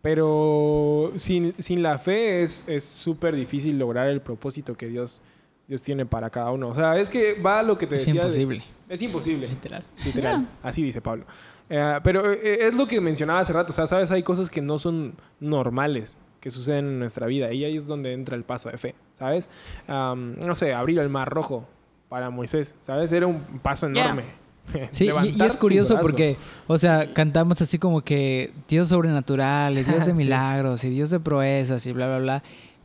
pero 0.02 1.12
sin, 1.16 1.54
sin 1.59 1.83
la 1.83 1.96
fe 1.98 2.42
es 2.42 2.68
es 2.68 2.85
súper 2.85 3.35
difícil 3.35 3.78
lograr 3.78 4.09
el 4.09 4.20
propósito 4.20 4.76
que 4.76 4.87
Dios, 4.88 5.22
Dios 5.66 5.80
tiene 5.83 6.04
para 6.04 6.28
cada 6.30 6.50
uno. 6.52 6.68
O 6.68 6.74
sea, 6.74 6.96
es 7.00 7.09
que 7.09 7.40
va 7.40 7.61
a 7.61 7.62
lo 7.62 7.78
que 7.78 7.87
te 7.87 7.96
Es 7.96 8.04
decía. 8.07 8.20
de- 8.20 8.26
imposible, 8.28 8.62
es 8.88 9.00
imposible. 9.02 9.48
literal. 9.48 9.83
Literal, 10.04 10.46
así 10.62 10.83
dice 10.83 11.00
Pablo. 11.00 11.24
Eh, 11.70 11.98
pero 12.03 12.33
eh, 12.33 12.66
es 12.68 12.74
lo 12.74 12.87
que 12.87 13.00
mencionaba 13.00 13.40
hace 13.40 13.53
rato, 13.53 13.72
o 13.72 13.74
sea, 13.74 13.87
sabes, 13.87 14.11
hay 14.11 14.22
cosas 14.22 14.50
que 14.50 14.61
no 14.61 14.79
son 14.79 15.14
normales 15.40 16.18
que 16.40 16.50
suceden 16.50 16.87
en 16.87 16.98
nuestra 16.98 17.27
vida 17.27 17.50
y 17.53 17.64
ahí 17.64 17.77
es 17.77 17.87
donde 17.87 18.12
entra 18.12 18.37
el 18.37 18.44
paso 18.44 18.68
de 18.70 18.77
fe, 18.77 18.94
¿sabes? 19.14 19.48
No 19.88 20.55
sé, 20.55 20.74
abrir 20.74 20.98
el 20.98 21.09
mar 21.09 21.31
rojo 21.31 21.66
para 22.11 22.29
Moisés, 22.31 22.74
¿sabes? 22.83 23.11
Era 23.12 23.27
un 23.27 23.40
paso 23.62 23.87
enorme. 23.87 24.22
Sí, 24.92 25.11
y- 25.35 25.42
es 25.42 25.57
curioso 25.59 25.98
porque, 26.00 26.38
o 26.66 26.79
sea, 26.79 27.12
cantamos 27.12 27.61
así 27.61 27.79
como 27.79 28.00
que 28.00 28.50
Dios 28.66 28.88
sobrenatural, 28.88 29.77
y 29.79 29.85
Dios 29.85 30.07
de 30.07 30.12
Sí. 30.12 30.12
milagros, 30.14 30.83
y 30.85 30.88
Dios 30.90 31.11
de 31.11 31.20
proezas, 31.20 31.87
y 31.87 31.92
bla, 31.92 32.07
bla, 32.07 32.18
bla. 32.18 32.42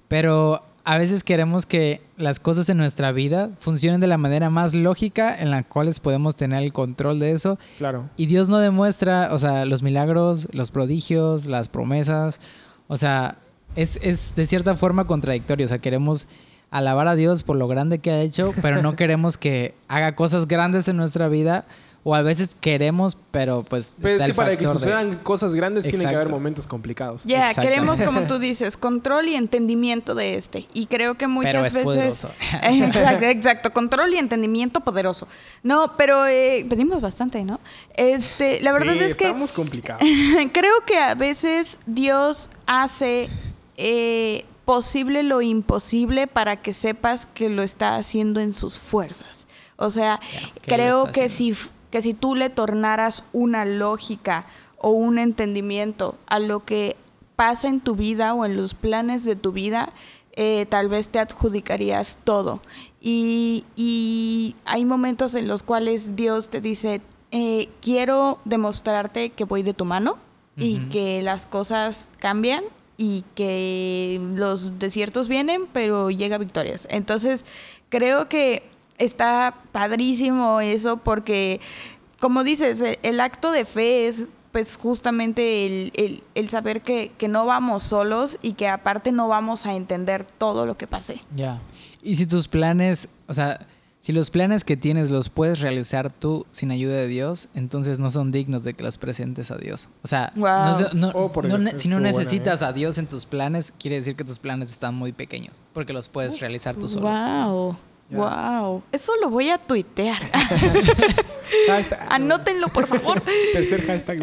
Pero 0.10 0.62
a 0.90 0.98
veces 0.98 1.24
queremos 1.24 1.68
que 1.68 2.02
las 2.18 2.40
cosas 2.40 2.68
en 2.68 2.78
nuestra 2.78 3.12
vida 3.12 3.52
funcionen 3.60 4.02
de 4.02 4.08
la 4.08 4.18
manera 4.18 4.50
más 4.50 4.74
lógica 4.74 5.40
en 5.40 5.52
la 5.52 5.62
cual 5.62 5.88
podemos 6.02 6.36
tener 6.36 6.64
el 6.64 6.74
control 6.74 7.20
de 7.20 7.34
eso. 7.34 7.60
Claro. 7.78 8.10
Y 8.18 8.26
Dios 8.26 8.50
no 8.50 8.58
demuestra, 8.58 9.30
o 9.32 9.38
sea, 9.38 9.66
los 9.66 9.84
milagros, 9.84 10.48
los 10.52 10.72
prodigios, 10.72 11.46
las 11.46 11.68
promesas. 11.70 12.42
O 12.88 12.98
sea, 12.98 13.38
es, 13.76 14.00
es 14.02 14.34
de 14.36 14.48
cierta 14.48 14.76
forma 14.76 15.06
contradictorio. 15.06 15.68
O 15.68 15.70
sea, 15.70 15.78
queremos 15.78 16.28
alabar 16.72 17.08
a 17.08 17.14
Dios 17.14 17.44
por 17.44 17.56
lo 17.56 17.68
grande 17.68 18.00
que 18.00 18.10
ha 18.10 18.22
hecho, 18.22 18.52
pero 18.60 18.82
no 18.82 18.96
queremos 18.96 19.38
que 19.38 19.76
haga 19.90 20.16
cosas 20.16 20.48
grandes 20.48 20.88
en 20.88 20.98
nuestra 20.98 21.28
vida. 21.28 21.66
O 22.04 22.16
a 22.16 22.22
veces 22.22 22.56
queremos, 22.62 23.18
pero 23.32 23.64
pues. 23.64 23.98
Pero 24.02 24.16
es 24.16 24.22
está 24.22 24.26
que 24.26 24.32
el 24.32 24.36
para 24.36 24.58
que 24.58 24.66
de- 24.66 24.72
sucedan 24.72 25.18
cosas 25.18 25.54
grandes 25.54 25.84
tiene 25.84 26.00
que 26.00 26.06
haber 26.08 26.20
Exacto. 26.20 26.32
momentos 26.32 26.66
complicados. 26.66 27.24
Ya, 27.26 27.54
queremos, 27.54 28.02
como 28.02 28.24
tú 28.26 28.40
dices, 28.40 28.78
control 28.78 29.28
y 29.28 29.36
entendimiento 29.36 30.16
de 30.16 30.36
este. 30.36 30.66
Y 30.74 30.86
creo 30.86 31.16
que 31.16 31.28
muchas 31.28 31.52
Pero 31.52 31.66
es 31.66 31.74
veces. 31.74 31.84
poderoso. 31.84 32.32
exacto, 32.64 33.26
exacto, 33.26 33.74
control 33.74 34.14
y 34.14 34.18
entendimiento 34.18 34.80
poderoso. 34.80 35.28
No, 35.62 35.98
pero 35.98 36.26
eh, 36.26 36.66
pedimos 36.70 37.02
bastante, 37.02 37.44
¿no? 37.44 37.60
Este, 37.96 38.62
la 38.62 38.72
verdad 38.72 38.94
Sí, 38.94 39.00
es 39.00 39.16
que 39.16 39.26
estamos 39.26 39.52
complicados. 39.52 40.02
creo 40.54 40.86
que 40.86 40.98
a 40.98 41.16
veces 41.16 41.80
Dios 41.86 42.50
hace 42.66 43.28
eh, 43.76 44.46
posible 44.64 45.24
lo 45.24 45.42
imposible 45.42 46.28
para 46.28 46.62
que 46.62 46.72
sepas 46.72 47.26
que 47.34 47.50
lo 47.50 47.62
está 47.62 47.96
haciendo 47.98 48.40
en 48.40 48.54
sus 48.54 48.80
fuerzas. 48.80 49.48
O 49.76 49.90
sea, 49.90 50.20
creo 50.62 51.06
que 51.12 51.28
si, 51.30 51.56
que 51.92 52.02
si 52.02 52.14
tú 52.14 52.36
le 52.36 52.50
tornaras 52.50 53.24
una 53.34 53.66
lógica 53.66 54.46
o 54.78 54.90
un 54.92 55.20
entendimiento 55.20 56.16
a 56.28 56.40
lo 56.40 56.66
que 56.66 56.96
pasa 57.36 57.68
en 57.68 57.80
tu 57.80 57.96
vida 57.96 58.34
o 58.34 58.46
en 58.46 58.58
los 58.58 58.74
planes 58.74 59.24
de 59.24 59.36
tu 59.36 59.52
vida, 59.52 59.94
eh, 60.34 60.66
tal 60.70 60.90
vez 60.90 61.10
te 61.10 61.20
adjudicarías 61.20 62.18
todo. 62.24 62.62
Y, 63.02 63.66
y 63.76 64.56
hay 64.66 64.86
momentos 64.86 65.36
en 65.36 65.48
los 65.48 65.64
cuales 65.64 66.16
Dios 66.16 66.50
te 66.50 66.62
dice, 66.62 67.02
eh, 67.32 67.70
quiero 67.82 68.40
demostrarte 68.46 69.30
que 69.32 69.44
voy 69.44 69.64
de 69.64 69.74
tu 69.74 69.86
mano 69.86 70.18
y 70.58 70.90
que 70.90 71.22
las 71.22 71.46
cosas 71.46 72.10
cambian 72.18 72.66
y 72.98 73.24
que 73.34 74.20
los 74.36 74.78
desiertos 74.78 75.30
vienen, 75.30 75.68
pero 75.72 76.10
llega 76.10 76.38
victorias. 76.38 76.86
Entonces, 76.92 77.46
creo 77.88 78.28
que 78.28 78.69
está 79.00 79.56
padrísimo 79.72 80.62
eso 80.62 80.98
porque, 80.98 81.60
como 82.20 82.44
dices, 82.44 82.80
e- 82.82 83.00
el 83.04 83.20
acto 83.20 83.52
de 83.52 83.66
fe 83.66 84.08
es 84.08 84.26
pues 84.52 84.78
justamente 84.78 85.66
el, 85.68 85.92
el- 85.96 86.24
el 86.34 86.50
saber 86.50 86.82
que, 86.82 87.12
que 87.18 87.28
no 87.28 87.46
vamos 87.46 87.84
solos 87.84 88.38
y 88.42 88.54
que 88.54 88.68
aparte 88.68 89.12
no 89.12 89.28
vamos 89.28 89.66
a 89.66 89.76
entender 89.76 90.26
todo 90.26 90.66
lo 90.66 90.76
que 90.78 90.88
pase. 90.88 91.22
Ya. 91.36 91.60
Y 92.02 92.16
si 92.16 92.26
tus 92.26 92.48
planes, 92.48 93.10
o 93.28 93.34
sea, 93.36 93.60
si 94.00 94.12
los 94.12 94.32
planes 94.32 94.64
que 94.64 94.76
tienes 94.76 95.12
los 95.12 95.30
puedes 95.30 95.60
realizar 95.60 96.12
tú 96.12 96.48
sin 96.50 96.72
ayuda 96.72 96.96
de 96.96 97.08
Dios, 97.08 97.50
entonces 97.54 98.00
no 98.00 98.10
son 98.10 98.32
dignos 98.32 98.64
de 98.64 98.74
que 98.74 98.82
los 98.82 98.98
presentes 98.98 99.52
a 99.52 99.58
Dios. 99.58 99.90
O 100.04 100.08
sea, 100.08 100.32
Wow. 100.36 100.88
no 100.96 101.10
Oh, 101.14 101.32
no 101.44 101.58
si 101.78 101.90
no 101.90 101.96
buena, 101.98 102.08
necesitas 102.08 102.62
¿eh? 102.62 102.66
a 102.66 102.72
Dios 102.74 102.98
en 102.98 103.06
tus 103.08 103.26
planes, 103.26 103.72
quiere 103.78 103.98
decir 103.98 104.16
que 104.16 104.24
tus 104.24 104.40
planes 104.40 104.72
están 104.72 104.96
muy 104.96 105.12
pequeños, 105.12 105.62
porque 105.74 105.94
los 105.94 106.08
puedes 106.10 106.40
realizar 106.40 106.76
tú 106.76 106.90
solo. 106.90 107.08
Wow. 107.08 107.78
Wow. 108.10 108.84
Eso 108.92 109.14
lo 109.22 109.30
voy 109.30 109.50
a 109.50 109.58
tuitear. 109.58 110.32
Hashtag. 111.68 112.08
Anótenlo, 112.10 112.68
por 112.70 112.88
favor. 112.88 113.22
Tercer 113.54 113.86
hashtag. 113.86 114.20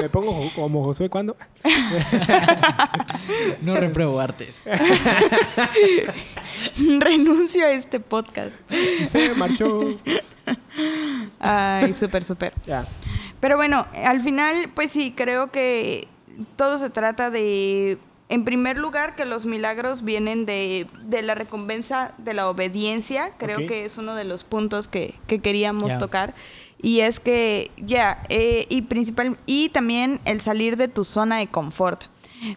Me 0.00 0.08
pongo 0.08 0.50
como 0.54 0.84
Josué 0.84 1.08
cuando. 1.08 1.36
No 3.62 3.76
repruebo 3.76 4.20
artes. 4.20 4.62
Renuncio 6.76 7.66
a 7.66 7.70
este 7.70 8.00
podcast. 8.00 8.54
Se 9.06 9.34
marchó. 9.34 9.98
Ay, 11.38 11.94
súper, 11.94 12.24
súper. 12.24 12.52
Pero 13.40 13.56
bueno, 13.56 13.86
al 14.04 14.22
final, 14.22 14.70
pues 14.74 14.92
sí, 14.92 15.12
creo 15.16 15.50
que 15.50 16.08
todo 16.56 16.78
se 16.78 16.90
trata 16.90 17.30
de, 17.30 17.98
en 18.28 18.44
primer 18.44 18.76
lugar, 18.78 19.14
que 19.14 19.24
los 19.24 19.46
milagros 19.46 20.02
vienen 20.02 20.46
de, 20.46 20.86
de 21.04 21.22
la 21.22 21.34
recompensa 21.36 22.12
de 22.18 22.34
la 22.34 22.48
obediencia. 22.48 23.30
Creo 23.38 23.58
que 23.66 23.84
es 23.84 23.98
uno 23.98 24.14
de 24.16 24.24
los 24.24 24.42
puntos 24.44 24.88
que, 24.88 25.14
que 25.28 25.38
queríamos 25.40 25.92
tocar. 25.98 26.34
Y 26.82 27.00
es 27.00 27.20
que, 27.20 27.70
ya, 27.76 28.22
eh, 28.28 28.66
y 28.68 28.82
principal, 28.82 29.38
y 29.46 29.68
también 29.70 30.20
el 30.24 30.40
salir 30.40 30.76
de 30.76 30.88
tu 30.88 31.04
zona 31.04 31.36
de 31.38 31.46
confort. 31.46 32.04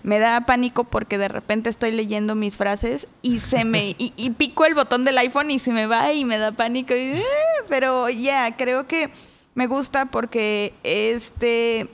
Me 0.04 0.20
da 0.20 0.42
pánico 0.46 0.84
porque 0.84 1.18
de 1.18 1.30
repente 1.30 1.70
estoy 1.70 1.92
leyendo 1.92 2.36
mis 2.36 2.58
frases 2.58 3.08
y 3.22 3.40
se 3.40 3.64
me 3.64 3.90
y, 3.98 4.12
y 4.18 4.32
pico 4.32 4.66
el 4.66 4.76
botón 4.76 5.06
del 5.06 5.18
iPhone 5.20 5.52
y 5.52 5.60
se 5.60 5.72
me 5.72 5.86
va 5.86 6.12
y 6.12 6.26
me 6.26 6.38
da 6.38 6.52
pánico. 6.52 6.94
y, 6.96 7.12
"Eh", 7.14 7.24
pero 7.70 8.10
ya, 8.10 8.58
creo 8.58 8.88
que 8.88 9.10
me 9.56 9.68
gusta 9.68 10.06
porque 10.08 10.74
este 10.84 11.88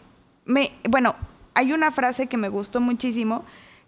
me 0.46 0.72
bueno, 0.90 1.16
hay 1.54 1.74
una 1.74 1.92
frase 1.92 2.26
que 2.28 2.38
me 2.38 2.50
gustó 2.50 2.82
muchísimo 2.82 3.46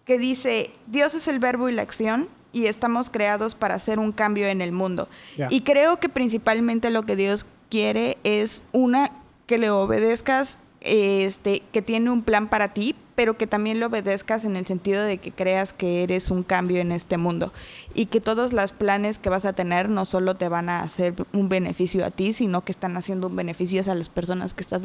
que 0.07 0.17
dice, 0.17 0.71
Dios 0.87 1.13
es 1.15 1.27
el 1.27 1.37
verbo 1.37 1.67
y 1.67 1.73
la 1.73 1.81
acción 1.81 2.29
y 2.53 2.65
estamos 2.67 3.09
creados 3.09 3.55
para 3.55 3.75
hacer 3.75 3.99
un 3.99 4.13
cambio 4.13 4.47
en 4.47 4.61
el 4.61 4.71
mundo. 4.71 5.09
Y 5.49 5.61
creo 5.61 5.99
que 5.99 6.07
principalmente 6.07 6.89
lo 6.89 7.03
que 7.03 7.17
Dios 7.17 7.45
quiere 7.69 8.17
es 8.23 8.63
una 8.71 9.11
que 9.45 9.57
le 9.57 9.69
obedezcas 9.69 10.59
este 10.79 11.63
que 11.73 11.81
tiene 11.81 12.09
un 12.09 12.21
plan 12.21 12.47
para 12.47 12.73
ti, 12.73 12.95
pero 13.15 13.35
que 13.35 13.47
también 13.47 13.81
lo 13.81 13.87
obedezcas 13.87 14.45
en 14.45 14.55
el 14.55 14.65
sentido 14.65 15.03
de 15.03 15.17
que 15.17 15.33
creas 15.33 15.73
que 15.73 16.03
eres 16.03 16.31
un 16.31 16.43
cambio 16.43 16.79
en 16.79 16.93
este 16.93 17.17
mundo 17.17 17.51
y 17.93 18.05
que 18.05 18.21
todos 18.21 18.53
los 18.53 18.71
planes 18.71 19.17
que 19.17 19.29
vas 19.29 19.43
a 19.43 19.53
tener 19.53 19.89
no 19.89 20.05
solo 20.05 20.35
te 20.35 20.47
van 20.47 20.69
a 20.69 20.81
hacer 20.81 21.15
un 21.33 21.49
beneficio 21.49 22.05
a 22.05 22.11
ti, 22.11 22.31
sino 22.31 22.63
que 22.63 22.71
están 22.71 22.95
haciendo 22.95 23.27
un 23.27 23.35
beneficio 23.35 23.81
a 23.91 23.95
las 23.95 24.07
personas 24.07 24.53
que 24.53 24.61
estás 24.61 24.83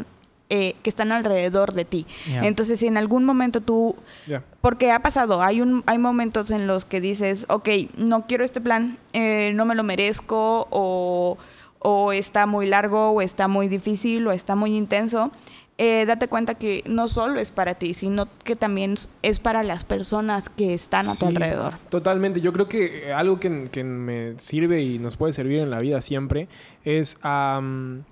eh, 0.54 0.74
que 0.82 0.90
están 0.90 1.12
alrededor 1.12 1.72
de 1.72 1.86
ti. 1.86 2.04
Ya. 2.28 2.44
Entonces, 2.46 2.78
si 2.78 2.86
en 2.86 2.98
algún 2.98 3.24
momento 3.24 3.62
tú 3.62 3.96
Ya. 4.26 4.44
porque 4.60 4.92
ha 4.92 5.00
pasado, 5.00 5.40
hay, 5.42 5.62
un, 5.62 5.82
hay 5.86 5.96
momentos 5.96 6.50
en 6.50 6.66
los 6.66 6.84
que 6.84 7.00
dices, 7.00 7.46
ok, 7.48 7.68
no 7.96 8.26
quiero 8.26 8.44
este 8.44 8.60
plan, 8.60 8.98
eh, 9.14 9.52
no 9.54 9.64
me 9.64 9.74
lo 9.74 9.82
merezco, 9.82 10.66
o, 10.70 11.38
o 11.78 12.12
está 12.12 12.44
muy 12.44 12.66
largo, 12.66 13.12
o 13.12 13.22
está 13.22 13.48
muy 13.48 13.68
difícil, 13.68 14.26
o 14.26 14.32
está 14.32 14.54
muy 14.54 14.76
intenso. 14.76 15.30
Eh, 15.78 16.04
date 16.06 16.28
cuenta 16.28 16.54
que 16.54 16.84
no 16.86 17.08
solo 17.08 17.40
es 17.40 17.50
para 17.50 17.74
ti, 17.76 17.94
sino 17.94 18.28
que 18.44 18.56
también 18.56 18.94
es 19.22 19.38
para 19.40 19.62
las 19.62 19.84
personas 19.84 20.50
que 20.50 20.74
están 20.74 21.06
a 21.08 21.12
tu 21.12 21.16
Sí, 21.16 21.24
alrededor. 21.26 21.78
Totalmente. 21.88 22.42
Yo 22.42 22.52
creo 22.52 22.68
que 22.68 23.08
eh, 23.08 23.12
algo 23.14 23.40
que, 23.40 23.68
que 23.72 23.82
me 23.82 24.38
sirve 24.38 24.82
y 24.82 24.98
nos 24.98 25.16
puede 25.16 25.32
servir 25.32 25.60
en 25.60 25.70
la 25.70 25.78
vida 25.80 26.02
siempre 26.02 26.46
es 26.84 27.16
am, 27.22 28.04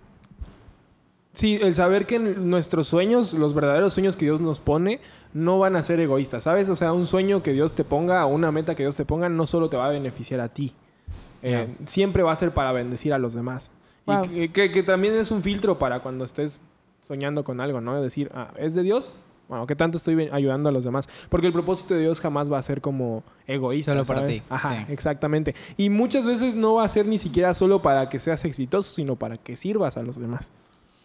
sí, 1.33 1.59
el 1.61 1.74
saber 1.74 2.07
que 2.07 2.18
nuestros 2.18 2.87
sueños, 2.89 3.33
los 3.35 3.55
verdaderos 3.55 3.95
sueños 3.95 4.16
que 4.16 4.24
Dios 4.26 4.41
nos 4.41 4.61
pone, 4.61 5.01
no 5.33 5.59
van 5.59 5.76
a 5.76 5.83
ser 5.83 6.01
egoístas, 6.01 6.43
¿sabes? 6.45 6.68
O 6.68 6.76
sea, 6.76 6.93
un 6.93 7.07
sueño 7.07 7.43
que 7.43 7.53
Dios 7.53 7.72
te 7.74 7.85
ponga 7.85 8.24
o 8.26 8.28
una 8.35 8.51
meta 8.53 8.74
que 8.74 8.83
Dios 8.83 8.97
te 8.97 9.05
ponga 9.05 9.28
no 9.28 9.47
solo 9.47 9.68
te 9.68 9.76
va 9.76 9.87
a 9.87 9.91
beneficiar 9.91 10.41
a 10.41 10.49
ti. 10.49 10.74
Eh, 11.43 11.74
Siempre 11.87 12.22
va 12.22 12.33
a 12.33 12.37
ser 12.37 12.53
para 12.53 12.72
bendecir 12.72 13.12
a 13.14 13.18
los 13.18 13.33
demás. 13.35 13.70
Wow. 14.07 14.24
Y 14.24 14.28
que, 14.28 14.53
que- 14.53 14.72
que 14.72 14.83
también 14.83 15.14
es 15.14 15.31
un 15.31 15.43
filtro 15.43 15.78
para 15.78 16.01
cuando 16.01 16.24
estés 16.24 16.62
soñando 17.01 17.45
con 17.45 17.61
algo, 17.61 17.81
¿no? 17.81 18.01
Decir, 18.03 18.31
ah, 18.35 18.53
¿es 18.57 18.74
de 18.74 18.83
Dios? 18.83 19.11
Bueno, 19.49 19.66
¿qué 19.66 19.74
tanto 19.74 19.97
estoy 19.97 20.28
ayudando 20.31 20.68
a 20.68 20.72
los 20.72 20.85
demás? 20.85 21.09
Porque 21.28 21.47
el 21.49 21.53
propósito 21.53 21.95
de 21.95 22.01
Dios 22.03 22.20
jamás 22.20 22.53
va 22.53 22.59
a 22.59 22.62
ser 22.62 22.81
como 22.81 23.24
egoísta. 23.49 23.93
Solo 23.93 24.05
para 24.05 24.24
ti, 24.26 24.43
Ajá, 24.49 24.85
sí. 24.87 24.93
exactamente. 24.93 25.55
Y 25.76 25.91
muchas 25.91 26.24
veces 26.24 26.55
no 26.55 26.74
va 26.74 26.85
a 26.85 26.89
ser 26.89 27.07
ni 27.07 27.18
siquiera 27.18 27.53
solo 27.55 27.83
para 27.83 28.09
que 28.09 28.20
seas 28.20 28.45
exitoso, 28.45 28.93
sino 28.93 29.16
para 29.16 29.39
que 29.39 29.57
sirvas 29.57 29.97
a 29.97 30.03
los 30.03 30.20
demás. 30.20 30.53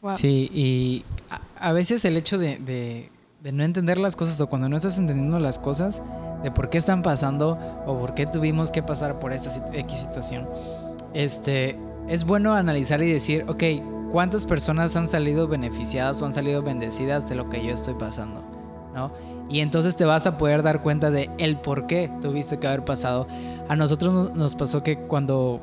Wow. 0.06 0.16
Sí, 0.18 0.52
y 0.54 1.04
a, 1.32 1.42
a 1.70 1.72
veces 1.74 2.06
el 2.06 2.16
hecho 2.16 2.38
de, 2.38 2.58
de- 2.60 3.10
de 3.42 3.52
no 3.52 3.64
entender 3.64 3.98
las 4.00 4.16
cosas 4.16 4.40
o 4.42 4.48
cuando 4.48 4.70
no 4.70 4.78
estás 4.78 4.98
entendiendo 5.00 5.38
las 5.40 5.58
cosas, 5.60 6.02
de 6.44 6.50
por 6.52 6.70
qué 6.70 6.78
están 6.80 7.02
pasando 7.04 7.58
o 7.86 8.00
por 8.00 8.14
qué 8.16 8.26
tuvimos 8.28 8.70
que 8.72 8.82
pasar 8.84 9.20
por 9.20 9.34
esta 9.34 9.50
sit- 9.52 9.74
X 9.74 10.00
situación, 10.00 10.48
este, 11.14 11.78
es 12.08 12.24
bueno 12.24 12.54
analizar 12.54 13.02
y 13.02 13.12
decir, 13.12 13.46
ok, 13.48 13.64
¿cuántas 14.12 14.46
personas 14.46 14.96
han 14.96 15.08
salido 15.08 15.48
beneficiadas 15.48 16.22
o 16.22 16.26
han 16.26 16.34
salido 16.34 16.62
bendecidas 16.64 17.28
de 17.30 17.36
lo 17.36 17.50
que 17.50 17.64
yo 17.66 17.72
estoy 17.72 17.94
pasando? 17.96 18.44
¿No? 18.94 19.12
Y 19.50 19.60
entonces 19.60 19.96
te 19.96 20.06
vas 20.06 20.26
a 20.28 20.38
poder 20.38 20.64
dar 20.64 20.82
cuenta 20.82 21.12
de 21.12 21.30
el 21.38 21.58
por 21.60 21.86
qué 21.88 22.10
tuviste 22.22 22.58
que 22.58 22.68
haber 22.68 22.84
pasado. 22.86 23.28
A 23.68 23.76
nosotros 23.76 24.14
nos- 24.14 24.36
nos 24.36 24.56
pasó 24.56 24.82
que 24.84 24.98
cuando 24.98 25.62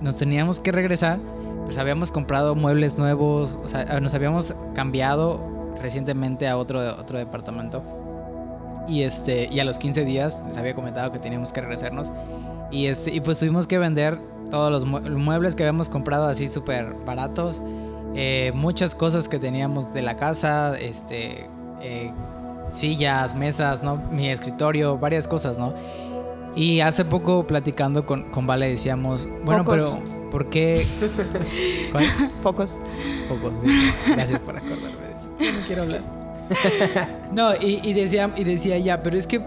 nos 0.00 0.16
teníamos 0.16 0.60
que 0.60 0.72
regresar, 0.72 1.18
pues 1.68 1.76
habíamos 1.78 2.10
comprado 2.10 2.54
muebles 2.54 2.96
nuevos, 2.96 3.58
o 3.62 3.68
sea, 3.68 4.00
nos 4.00 4.14
habíamos 4.14 4.54
cambiado 4.74 5.38
recientemente 5.82 6.48
a 6.48 6.56
otro, 6.56 6.80
otro 6.98 7.18
departamento. 7.18 7.82
Y, 8.88 9.02
este, 9.02 9.48
y 9.52 9.60
a 9.60 9.64
los 9.64 9.78
15 9.78 10.06
días 10.06 10.42
les 10.46 10.56
había 10.56 10.74
comentado 10.74 11.12
que 11.12 11.18
teníamos 11.18 11.52
que 11.52 11.60
regresarnos. 11.60 12.10
Y, 12.70 12.86
este, 12.86 13.14
y 13.14 13.20
pues 13.20 13.38
tuvimos 13.38 13.66
que 13.66 13.76
vender 13.76 14.18
todos 14.50 14.72
los 14.72 14.86
mue- 14.86 15.02
muebles 15.14 15.54
que 15.54 15.62
habíamos 15.62 15.90
comprado 15.90 16.26
así 16.26 16.48
súper 16.48 16.94
baratos. 17.04 17.62
eh, 18.14 18.50
muchas 18.54 18.94
cosas 18.94 19.28
que 19.28 19.38
teníamos 19.38 19.92
de 19.92 20.00
la 20.00 20.16
casa, 20.16 20.74
este, 20.78 21.50
eh, 21.82 22.10
sillas, 22.72 23.34
mesas, 23.34 23.82
¿no? 23.82 23.96
Mi 24.10 24.30
escritorio, 24.30 24.96
varias 24.96 25.28
cosas, 25.28 25.58
¿no? 25.58 25.74
Y 26.56 26.80
hace 26.80 27.04
poco 27.04 27.46
platicando 27.46 28.06
con, 28.06 28.30
con 28.30 28.46
Vale 28.46 28.70
decíamos, 28.70 29.28
bueno, 29.44 29.62
pero 29.64 29.98
¿por 30.30 30.48
qué? 30.50 30.86
¿Cuál? 31.92 32.04
Focos. 32.42 32.78
Focos, 33.28 33.54
sí. 33.62 33.92
Gracias 34.08 34.40
por 34.40 34.56
acordarme 34.56 35.06
de 35.06 35.16
eso. 35.18 35.30
Yo 35.40 35.52
no 35.52 35.66
quiero 35.66 35.82
hablar. 35.82 36.18
No, 37.32 37.54
y, 37.54 37.80
y 37.82 37.92
decía, 37.92 38.30
y 38.36 38.44
decía 38.44 38.78
ya, 38.78 39.02
pero 39.02 39.16
es 39.16 39.26
que, 39.26 39.40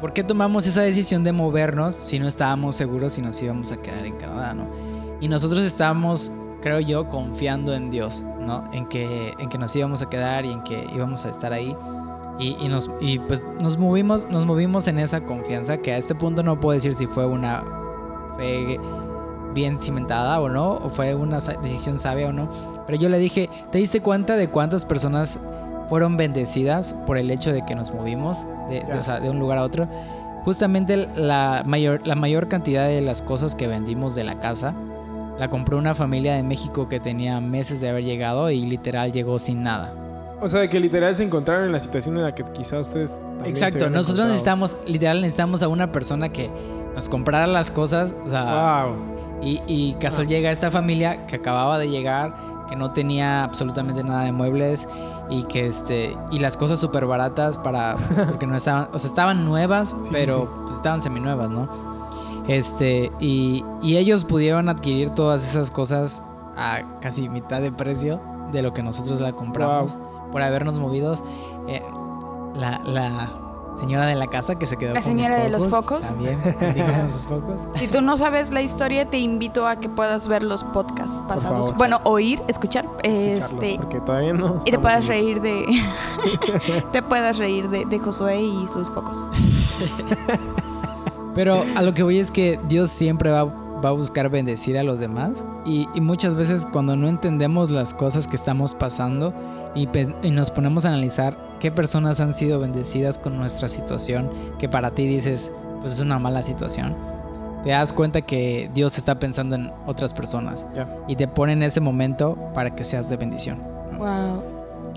¿por 0.00 0.12
qué 0.12 0.24
tomamos 0.24 0.66
esa 0.66 0.82
decisión 0.82 1.22
de 1.24 1.32
movernos 1.32 1.94
si 1.94 2.18
no 2.18 2.26
estábamos 2.26 2.76
seguros 2.76 3.12
si 3.12 3.22
nos 3.22 3.40
íbamos 3.40 3.70
a 3.70 3.76
quedar 3.76 4.04
en 4.04 4.16
Canadá, 4.16 4.54
no? 4.54 4.68
Y 5.20 5.28
nosotros 5.28 5.60
estábamos, 5.60 6.32
creo 6.60 6.80
yo, 6.80 7.08
confiando 7.08 7.72
en 7.74 7.90
Dios, 7.90 8.24
¿no? 8.40 8.64
En 8.72 8.86
que, 8.86 9.32
en 9.38 9.48
que 9.48 9.58
nos 9.58 9.74
íbamos 9.76 10.02
a 10.02 10.10
quedar 10.10 10.44
y 10.44 10.50
en 10.50 10.62
que 10.64 10.86
íbamos 10.94 11.24
a 11.24 11.30
estar 11.30 11.52
ahí. 11.52 11.76
Y, 12.38 12.56
y 12.60 12.68
nos, 12.68 12.90
y 13.00 13.20
pues 13.20 13.44
nos 13.60 13.78
movimos, 13.78 14.28
nos 14.28 14.44
movimos 14.44 14.88
en 14.88 14.98
esa 14.98 15.24
confianza 15.24 15.76
que 15.76 15.92
a 15.92 15.98
este 15.98 16.16
punto 16.16 16.42
no 16.42 16.58
puedo 16.58 16.74
decir 16.74 16.94
si 16.94 17.06
fue 17.06 17.26
una 17.26 17.62
fe 18.36 18.80
bien 19.54 19.80
cimentada 19.80 20.40
o 20.40 20.48
no, 20.48 20.72
o 20.72 20.90
fue 20.90 21.14
una 21.14 21.38
decisión 21.62 21.98
sabia 21.98 22.28
o 22.28 22.32
no. 22.32 22.48
Pero 22.86 22.98
yo 22.98 23.08
le 23.08 23.18
dije, 23.18 23.48
¿te 23.70 23.78
diste 23.78 24.00
cuenta 24.02 24.36
de 24.36 24.48
cuántas 24.48 24.84
personas 24.84 25.38
fueron 25.88 26.16
bendecidas 26.16 26.94
por 27.06 27.16
el 27.18 27.30
hecho 27.30 27.52
de 27.52 27.64
que 27.64 27.74
nos 27.74 27.92
movimos 27.92 28.44
de, 28.68 28.80
de- 28.82 28.92
o 28.98 29.04
sea, 29.04 29.20
de 29.20 29.30
un 29.30 29.38
lugar 29.38 29.58
a 29.58 29.62
otro? 29.62 29.88
Justamente 30.44 31.08
la 31.16 31.62
mayor, 31.64 32.06
la 32.06 32.14
mayor 32.16 32.48
cantidad 32.48 32.86
de 32.86 33.00
las 33.00 33.22
cosas 33.22 33.54
que 33.54 33.66
vendimos 33.66 34.14
de 34.14 34.24
la 34.24 34.40
casa 34.40 34.74
la 35.38 35.48
compró 35.50 35.78
una 35.78 35.94
familia 35.94 36.34
de 36.34 36.42
México 36.42 36.88
que 36.88 37.00
tenía 37.00 37.40
meses 37.40 37.80
de 37.80 37.88
haber 37.88 38.04
llegado 38.04 38.50
y 38.50 38.60
literal 38.66 39.10
llegó 39.12 39.38
sin 39.38 39.62
nada. 39.62 39.92
O 40.40 40.48
sea, 40.48 40.68
que 40.68 40.78
literal 40.78 41.16
se 41.16 41.22
encontraron 41.24 41.64
en 41.66 41.72
la 41.72 41.80
situación 41.80 42.16
en 42.18 42.22
la 42.24 42.34
que 42.34 42.44
quizá 42.44 42.78
ustedes 42.78 43.22
Exacto, 43.44 43.88
nosotros 43.90 44.26
encontrado. 44.26 44.28
necesitamos, 44.28 44.76
literal 44.86 45.20
necesitamos 45.22 45.62
a 45.62 45.68
una 45.68 45.90
persona 45.90 46.28
que 46.28 46.50
nos 46.94 47.08
comprara 47.08 47.46
las 47.46 47.70
cosas, 47.70 48.14
o 48.24 48.28
sea, 48.30 48.84
Wow. 48.86 48.96
Y, 49.44 49.60
y 49.66 49.94
casual 49.94 50.26
Ah. 50.26 50.30
llega 50.30 50.50
esta 50.50 50.70
familia 50.70 51.26
que 51.26 51.36
acababa 51.36 51.78
de 51.78 51.88
llegar, 51.88 52.34
que 52.68 52.76
no 52.76 52.92
tenía 52.92 53.44
absolutamente 53.44 54.02
nada 54.02 54.24
de 54.24 54.32
muebles 54.32 54.88
y 55.28 55.44
que 55.44 55.66
este 55.66 56.16
y 56.30 56.38
las 56.38 56.56
cosas 56.56 56.80
súper 56.80 57.04
baratas 57.06 57.58
para 57.58 57.96
pues, 57.96 58.20
porque 58.28 58.46
no 58.46 58.56
estaban, 58.56 58.88
o 58.92 58.98
sea, 58.98 59.08
estaban 59.08 59.44
nuevas, 59.44 59.90
sí, 60.02 60.08
pero 60.10 60.40
sí. 60.42 60.48
pues, 60.64 60.76
estaban 60.76 61.02
seminuevas, 61.02 61.50
¿no? 61.50 61.68
Este 62.48 63.12
y, 63.20 63.64
y 63.82 63.96
ellos 63.96 64.24
pudieron 64.24 64.68
adquirir 64.68 65.10
todas 65.10 65.46
esas 65.46 65.70
cosas 65.70 66.22
a 66.56 66.98
casi 67.00 67.28
mitad 67.28 67.60
de 67.60 67.72
precio 67.72 68.20
de 68.52 68.62
lo 68.62 68.72
que 68.72 68.82
nosotros 68.82 69.20
la 69.20 69.32
compramos 69.32 69.98
por 70.32 70.42
habernos 70.42 70.78
movidos. 70.78 71.22
Eh, 71.68 71.82
la, 72.54 72.80
la 72.84 73.30
señora 73.76 74.06
de 74.06 74.14
la 74.14 74.26
casa 74.28 74.58
que 74.58 74.66
se 74.66 74.76
quedó 74.76 74.94
La 74.94 75.02
con 75.02 75.14
mis 75.14 75.24
señora 75.24 75.42
de 75.42 75.50
los 75.50 75.68
focos. 75.68 76.00
También, 76.00 76.40
con 76.40 77.12
sus 77.12 77.26
focos. 77.26 77.66
Si 77.76 77.88
tú 77.88 78.00
no 78.00 78.16
sabes 78.16 78.52
la 78.52 78.62
historia, 78.62 79.08
te 79.08 79.18
invito 79.18 79.66
a 79.66 79.76
que 79.76 79.88
puedas 79.88 80.28
ver 80.28 80.42
los 80.42 80.64
podcasts 80.64 81.20
pasados. 81.28 81.60
favor. 81.60 81.76
bueno, 81.76 82.00
oír, 82.04 82.42
escuchar. 82.48 82.88
Este, 83.02 83.76
porque 83.76 84.00
todavía 84.00 84.32
no 84.32 84.58
y 84.64 84.70
te 84.70 84.78
puedas 84.78 85.06
reír 85.06 85.40
de. 85.40 85.64
te 86.92 87.02
puedas 87.02 87.38
reír 87.38 87.68
de, 87.68 87.84
de 87.84 87.98
Josué 87.98 88.40
y 88.40 88.68
sus 88.68 88.88
focos. 88.88 89.26
Pero 91.34 91.64
a 91.76 91.82
lo 91.82 91.94
que 91.94 92.02
voy 92.02 92.18
es 92.18 92.30
que 92.30 92.60
Dios 92.68 92.90
siempre 92.90 93.30
va, 93.30 93.44
va 93.44 93.88
a 93.88 93.92
buscar 93.92 94.28
bendecir 94.30 94.78
a 94.78 94.84
los 94.84 95.00
demás. 95.00 95.44
Y, 95.66 95.88
y 95.94 96.00
muchas 96.00 96.36
veces 96.36 96.66
cuando 96.70 96.94
no 96.94 97.08
entendemos 97.08 97.70
las 97.70 97.92
cosas 97.92 98.28
que 98.28 98.36
estamos 98.36 98.74
pasando 98.74 99.34
y 99.74 99.88
nos 100.30 100.50
ponemos 100.50 100.84
a 100.84 100.88
analizar 100.88 101.36
qué 101.60 101.70
personas 101.70 102.20
han 102.20 102.34
sido 102.34 102.60
bendecidas 102.60 103.18
con 103.18 103.36
nuestra 103.36 103.68
situación, 103.68 104.30
que 104.58 104.68
para 104.68 104.90
ti 104.90 105.06
dices, 105.06 105.50
pues 105.80 105.94
es 105.94 106.00
una 106.00 106.18
mala 106.18 106.42
situación, 106.42 106.96
te 107.64 107.70
das 107.70 107.92
cuenta 107.92 108.20
que 108.20 108.70
Dios 108.74 108.98
está 108.98 109.18
pensando 109.18 109.56
en 109.56 109.72
otras 109.86 110.12
personas 110.12 110.66
y 111.08 111.16
te 111.16 111.26
pone 111.26 111.54
en 111.54 111.62
ese 111.62 111.80
momento 111.80 112.36
para 112.52 112.74
que 112.74 112.84
seas 112.84 113.08
de 113.08 113.16
bendición. 113.16 113.62
Wow. 113.96 114.42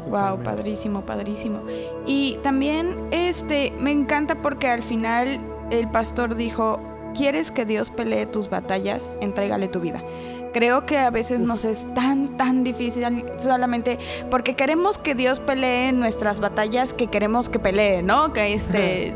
Wow, 0.10 0.42
padrísimo, 0.42 1.02
padrísimo. 1.02 1.60
Y 2.06 2.38
también 2.44 3.10
este 3.12 3.74
me 3.80 3.92
encanta 3.92 4.42
porque 4.42 4.70
al 4.70 4.84
final 4.84 5.40
el 5.70 5.90
pastor 5.90 6.36
dijo, 6.36 6.80
¿quieres 7.18 7.52
que 7.52 7.66
Dios 7.66 7.90
pelee 7.90 8.26
tus 8.28 8.50
batallas? 8.50 9.12
Entrégale 9.22 9.68
tu 9.68 9.80
vida. 9.80 10.02
Creo 10.54 10.86
que 10.86 10.98
a 10.98 11.10
veces 11.10 11.42
nos 11.42 11.66
es 11.66 11.86
tan, 11.94 12.38
tan 12.38 12.64
difícil 12.64 13.04
solamente 13.38 14.00
porque 14.32 14.56
queremos 14.56 14.98
que 14.98 15.14
Dios 15.14 15.40
pelee 15.40 15.92
nuestras 15.92 16.40
batallas 16.40 16.94
que 16.94 17.08
queremos 17.08 17.50
que 17.50 17.60
pelee, 17.60 18.02
¿no? 18.02 18.34
Que 18.34 18.54
este, 18.54 19.14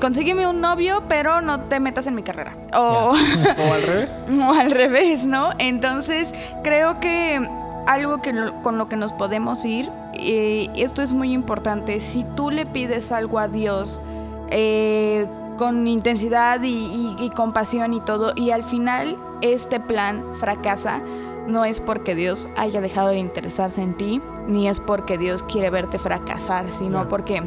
consígueme 0.00 0.46
un 0.46 0.60
novio, 0.60 1.02
pero 1.08 1.40
no 1.40 1.60
te 1.62 1.80
metas 1.80 2.06
en 2.06 2.14
mi 2.14 2.22
carrera. 2.22 2.56
O, 2.74 3.14
O 3.68 3.72
al 3.72 3.82
revés. 3.82 4.18
o 4.30 4.52
al 4.52 4.70
revés, 4.70 5.24
¿no? 5.24 5.50
Entonces, 5.58 6.32
creo 6.62 7.00
que 7.00 7.40
algo 7.86 8.20
que 8.20 8.32
lo- 8.34 8.62
con 8.62 8.76
lo 8.78 8.88
que 8.88 8.96
nos 8.96 9.12
podemos 9.12 9.64
ir, 9.64 9.90
eh, 10.14 10.68
esto 10.76 11.02
es 11.02 11.12
muy 11.12 11.32
importante, 11.32 11.98
si 12.00 12.24
tú 12.36 12.50
le 12.50 12.66
pides 12.66 13.10
algo 13.10 13.38
a 13.38 13.48
Dios 13.48 14.00
eh, 14.50 15.26
con 15.58 15.86
intensidad 15.86 16.62
y, 16.62 16.68
y- 16.68 17.16
y 17.18 17.30
con 17.30 17.52
pasión 17.52 17.92
y 17.92 18.00
todo, 18.00 18.32
y 18.36 18.50
al 18.52 18.64
final 18.64 19.18
este 19.42 19.80
plan 19.80 20.24
fracasa, 20.40 21.02
no 21.46 21.64
es 21.64 21.80
porque 21.80 22.14
Dios 22.14 22.48
haya 22.56 22.80
dejado 22.80 23.08
de 23.08 23.18
interesarse 23.18 23.82
en 23.82 23.96
ti, 23.96 24.22
ni 24.46 24.68
es 24.68 24.80
porque 24.80 25.18
Dios 25.18 25.42
quiere 25.42 25.70
verte 25.70 25.98
fracasar, 25.98 26.66
sino 26.70 27.08
porque 27.08 27.42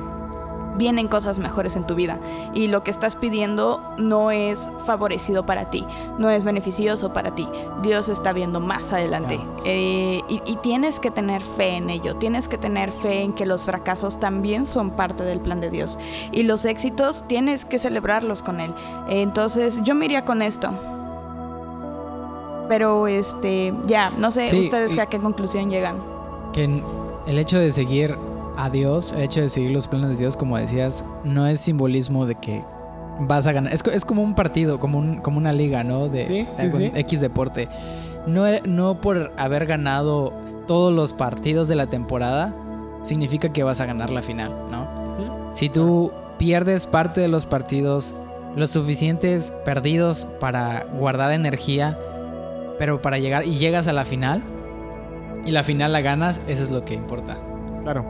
vienen 0.81 1.07
cosas 1.07 1.37
mejores 1.37 1.75
en 1.75 1.85
tu 1.85 1.93
vida 1.93 2.19
y 2.55 2.67
lo 2.67 2.83
que 2.83 2.89
estás 2.89 3.15
pidiendo 3.15 3.83
no 3.99 4.31
es 4.31 4.67
favorecido 4.83 5.45
para 5.45 5.69
ti, 5.69 5.85
no 6.17 6.31
es 6.31 6.43
beneficioso 6.43 7.13
para 7.13 7.35
ti. 7.35 7.47
Dios 7.83 8.09
está 8.09 8.33
viendo 8.33 8.59
más 8.59 8.91
adelante. 8.91 9.39
Eh, 9.63 10.21
y, 10.27 10.41
y 10.43 10.55
tienes 10.63 10.99
que 10.99 11.11
tener 11.11 11.43
fe 11.43 11.75
en 11.75 11.91
ello, 11.91 12.15
tienes 12.15 12.47
que 12.47 12.57
tener 12.57 12.91
fe 12.91 13.21
en 13.21 13.33
que 13.33 13.45
los 13.45 13.65
fracasos 13.65 14.19
también 14.19 14.65
son 14.65 14.89
parte 14.89 15.23
del 15.23 15.39
plan 15.39 15.61
de 15.61 15.69
Dios 15.69 15.99
y 16.31 16.41
los 16.41 16.65
éxitos 16.65 17.27
tienes 17.27 17.63
que 17.63 17.77
celebrarlos 17.77 18.41
con 18.41 18.59
Él. 18.59 18.73
Entonces 19.07 19.81
yo 19.83 19.93
me 19.93 20.05
iría 20.05 20.25
con 20.25 20.41
esto. 20.41 20.71
Pero 22.69 23.05
este, 23.05 23.71
ya, 23.85 24.09
no 24.17 24.31
sé 24.31 24.47
Sí, 24.47 24.61
ustedes 24.61 24.97
a 24.97 25.05
qué 25.05 25.19
conclusión 25.19 25.69
llegan. 25.69 25.97
Que 26.53 26.83
el 27.27 27.37
hecho 27.37 27.59
de 27.59 27.71
seguir 27.71 28.17
a 28.57 28.69
Dios, 28.69 29.11
el 29.13 29.21
hecho 29.23 29.41
de 29.41 29.49
seguir 29.49 29.71
los 29.71 29.87
planes 29.87 30.09
de 30.09 30.15
Dios, 30.17 30.37
como 30.37 30.57
decías, 30.57 31.03
no 31.23 31.47
es 31.47 31.59
simbolismo 31.59 32.25
de 32.25 32.35
que 32.35 32.63
vas 33.21 33.47
a 33.47 33.51
ganar. 33.51 33.73
Es, 33.73 33.83
co- 33.83 33.91
es 33.91 34.05
como 34.05 34.21
un 34.23 34.35
partido, 34.35 34.79
como, 34.79 34.97
un, 34.99 35.17
como 35.19 35.37
una 35.37 35.53
liga, 35.53 35.83
¿no? 35.83 36.07
De 36.09 36.25
Sí, 36.25 36.47
sí. 36.69 36.91
X 36.93 37.21
deporte. 37.21 37.67
No, 38.27 38.47
e- 38.47 38.61
no 38.65 39.01
por 39.01 39.31
haber 39.37 39.65
ganado 39.65 40.33
todos 40.67 40.93
los 40.93 41.13
partidos 41.13 41.67
de 41.67 41.75
la 41.75 41.87
temporada, 41.87 42.55
significa 43.03 43.51
que 43.51 43.63
vas 43.63 43.81
a 43.81 43.85
ganar 43.85 44.09
la 44.09 44.21
final, 44.21 44.53
¿no? 44.69 44.87
Si 45.51 45.69
tú 45.69 46.11
pierdes 46.37 46.87
parte 46.87 47.19
de 47.21 47.27
los 47.27 47.45
partidos, 47.45 48.13
los 48.55 48.69
suficientes 48.69 49.51
perdidos 49.65 50.27
para 50.39 50.85
guardar 50.85 51.31
energía, 51.31 51.97
pero 52.77 53.01
para 53.01 53.17
llegar 53.17 53.45
y 53.45 53.55
llegas 53.57 53.87
a 53.87 53.93
la 53.93 54.05
final 54.05 54.43
y 55.45 55.51
la 55.51 55.63
final 55.63 55.91
la 55.91 56.01
ganas, 56.01 56.41
eso 56.47 56.63
es 56.63 56.69
lo 56.71 56.85
que 56.85 56.93
importa. 56.93 57.37
Claro. 57.81 58.05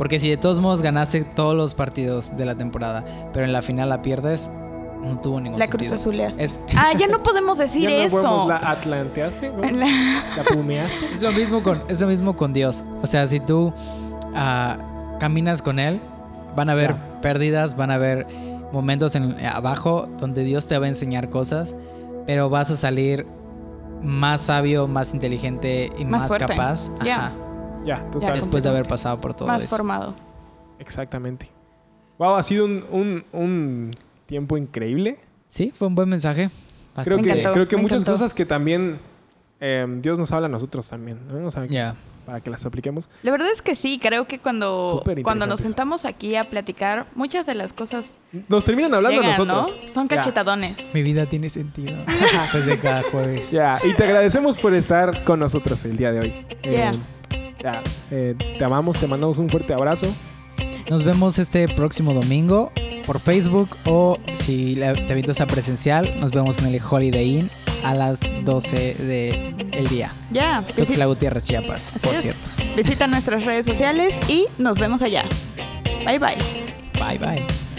Porque 0.00 0.18
si 0.18 0.30
de 0.30 0.38
todos 0.38 0.60
modos 0.60 0.80
ganaste 0.80 1.24
todos 1.24 1.54
los 1.54 1.74
partidos 1.74 2.34
de 2.34 2.46
la 2.46 2.54
temporada, 2.54 3.04
pero 3.34 3.44
en 3.44 3.52
la 3.52 3.60
final 3.60 3.90
la 3.90 4.00
pierdes, 4.00 4.50
no 5.04 5.20
tuvo 5.20 5.40
ningún 5.42 5.58
La 5.58 5.66
sentido. 5.66 5.90
cruz 5.90 6.00
azuleaste. 6.00 6.42
Es, 6.42 6.58
Ah, 6.74 6.92
ya 6.98 7.06
no 7.06 7.22
podemos 7.22 7.58
decir 7.58 7.82
Ya 7.82 7.90
no 7.98 8.02
eso. 8.04 8.16
podemos- 8.16 8.48
¿La 8.48 8.56
atlanteaste? 8.70 9.50
¿no? 9.50 9.60
La- 9.62 9.86
¿La 10.38 10.42
pumeaste? 10.50 11.12
es 11.12 11.22
lo 11.22 11.32
mismo 11.32 11.62
con 11.62 11.82
es 11.88 12.00
lo 12.00 12.06
mismo 12.06 12.34
con 12.34 12.54
Dios. 12.54 12.82
O 13.02 13.06
sea, 13.06 13.26
si 13.26 13.40
tú 13.40 13.74
ah, 14.34 14.78
caminas 15.20 15.60
con 15.60 15.78
él, 15.78 16.00
van 16.56 16.70
a 16.70 16.72
haber 16.72 16.94
Ya. 16.94 17.20
pérdidas, 17.20 17.76
van 17.76 17.90
a 17.90 17.94
haber 17.96 18.26
momentos 18.72 19.14
en 19.16 19.36
abajo 19.44 20.08
donde 20.18 20.44
Dios 20.44 20.66
te 20.66 20.78
va 20.78 20.86
a 20.86 20.88
enseñar 20.88 21.28
cosas, 21.28 21.74
pero 22.26 22.48
vas 22.48 22.70
a 22.70 22.76
salir 22.78 23.26
más 24.02 24.40
sabio, 24.40 24.88
más 24.88 25.12
inteligente 25.12 25.90
y 25.98 26.04
Más 26.06 26.22
más, 26.22 26.28
fuerte. 26.28 26.46
capaz. 26.46 26.90
Ya. 27.04 27.26
Ajá, 27.26 27.32
Ya, 27.84 27.96
totalmente. 28.10 28.36
después 28.40 28.62
de 28.62 28.68
haber 28.70 28.86
pasado 28.86 29.20
por 29.20 29.34
todo 29.34 29.48
más 29.48 29.62
eso. 29.64 29.74
formado. 29.76 30.14
Exactamente. 30.78 31.50
Wow, 32.18 32.36
ha 32.36 32.42
sido 32.42 32.64
un, 32.66 32.84
un- 32.90 33.24
un 33.32 33.90
tiempo 34.26 34.56
increíble. 34.56 35.18
Sí, 35.48 35.72
fue 35.74 35.88
un 35.88 35.94
buen 35.94 36.08
mensaje. 36.08 36.48
Creo 36.48 37.16
Bastante- 37.16 37.22
que, 37.22 37.30
encantó, 37.30 37.52
creo 37.54 37.68
que 37.68 37.76
me 37.76 37.82
muchas 37.82 38.02
encantó. 38.02 38.12
cosas 38.12 38.34
que 38.34 38.44
también 38.46 38.98
eh, 39.60 39.86
Dios 40.00 40.18
nos 40.18 40.30
habla 40.32 40.46
a 40.46 40.50
nosotros 40.50 40.88
también, 40.88 41.18
¿no? 41.28 41.46
O 41.46 41.50
sea, 41.50 41.64
Ya. 41.66 41.94
para 42.26 42.40
que 42.40 42.50
las 42.50 42.64
apliquemos. 42.66 43.08
La 43.22 43.30
verdad 43.30 43.48
es 43.52 43.60
que 43.62 43.74
sí, 43.74 43.98
creo 44.02 44.26
que 44.26 44.38
cuando, 44.38 45.02
cuando 45.22 45.46
nos 45.46 45.60
sentamos 45.60 46.04
aquí 46.04 46.34
a 46.36 46.44
platicar, 46.48 47.06
muchas 47.14 47.46
de 47.46 47.54
las 47.54 47.72
cosas 47.72 48.06
Nos 48.48 48.64
terminan 48.64 48.94
hablando 48.94 49.20
llegan, 49.20 49.34
a 49.34 49.44
nosotros. 49.44 49.76
¿no? 49.86 49.92
Son 49.92 50.08
cachetadones. 50.08 50.76
Mi 50.94 51.02
vida 51.02 51.26
tiene 51.26 51.50
sentido 51.50 51.92
después 52.06 52.66
de 52.66 52.78
cada 52.78 53.02
jueves. 53.02 53.50
Ya, 53.50 53.78
y 53.84 53.94
te 53.94 54.04
agradecemos 54.04 54.56
por 54.56 54.74
estar 54.74 55.24
con 55.24 55.40
nosotros 55.40 55.84
el 55.84 55.96
día 55.96 56.12
de 56.12 56.20
hoy. 56.20 56.46
Eh. 56.62 56.92
Ya, 57.62 57.82
eh, 58.10 58.34
te 58.58 58.64
amamos, 58.64 58.98
te 58.98 59.06
mandamos 59.06 59.38
un 59.38 59.48
fuerte 59.48 59.72
abrazo. 59.74 60.06
Nos 60.88 61.04
vemos 61.04 61.38
este 61.38 61.68
próximo 61.68 62.12
domingo 62.14 62.72
por 63.06 63.20
Facebook 63.20 63.68
o 63.86 64.18
si 64.34 64.74
la- 64.76 64.92
te 64.94 65.12
avientas 65.12 65.40
a 65.40 65.46
presencial, 65.46 66.18
nos 66.20 66.30
vemos 66.32 66.58
en 66.60 66.66
el 66.74 66.80
Holiday 66.82 67.38
Inn 67.38 67.50
a 67.84 67.94
las 67.94 68.20
12 68.44 68.94
del 68.94 69.86
día. 69.88 70.12
Ya, 70.32 70.64
Tuxtla 70.76 71.06
Gutiérrez, 71.06 71.44
Chiapas, 71.44 71.90
Así 71.96 71.98
por 72.00 72.14
es. 72.14 72.22
cierto. 72.22 72.40
visita 72.76 73.06
nuestras 73.06 73.44
redes 73.44 73.66
sociales 73.66 74.14
y 74.28 74.46
nos 74.58 74.78
vemos 74.78 75.00
allá. 75.02 75.24
Bye 76.04 76.18
bye. 76.18 76.36
Bye, 76.98 77.18
bye. 77.18 77.69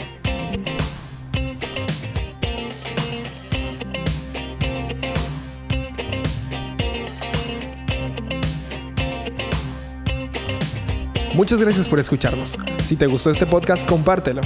Muchas 11.34 11.62
gracias 11.62 11.88
por 11.88 12.00
escucharnos. 12.00 12.58
Si 12.84 12.96
te 12.96 13.08
gustó 13.08 13.30
este 13.30 13.46
podcast, 13.46 13.88
compártelo. 13.88 14.42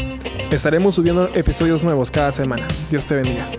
Estaremos 0.52 0.96
subiendo 0.96 1.30
episodios 1.34 1.84
nuevos 1.84 2.12
cada 2.12 2.32
semana. 2.32 2.68
Dios 2.92 3.06
te 3.08 3.16
bendiga. 3.16 3.50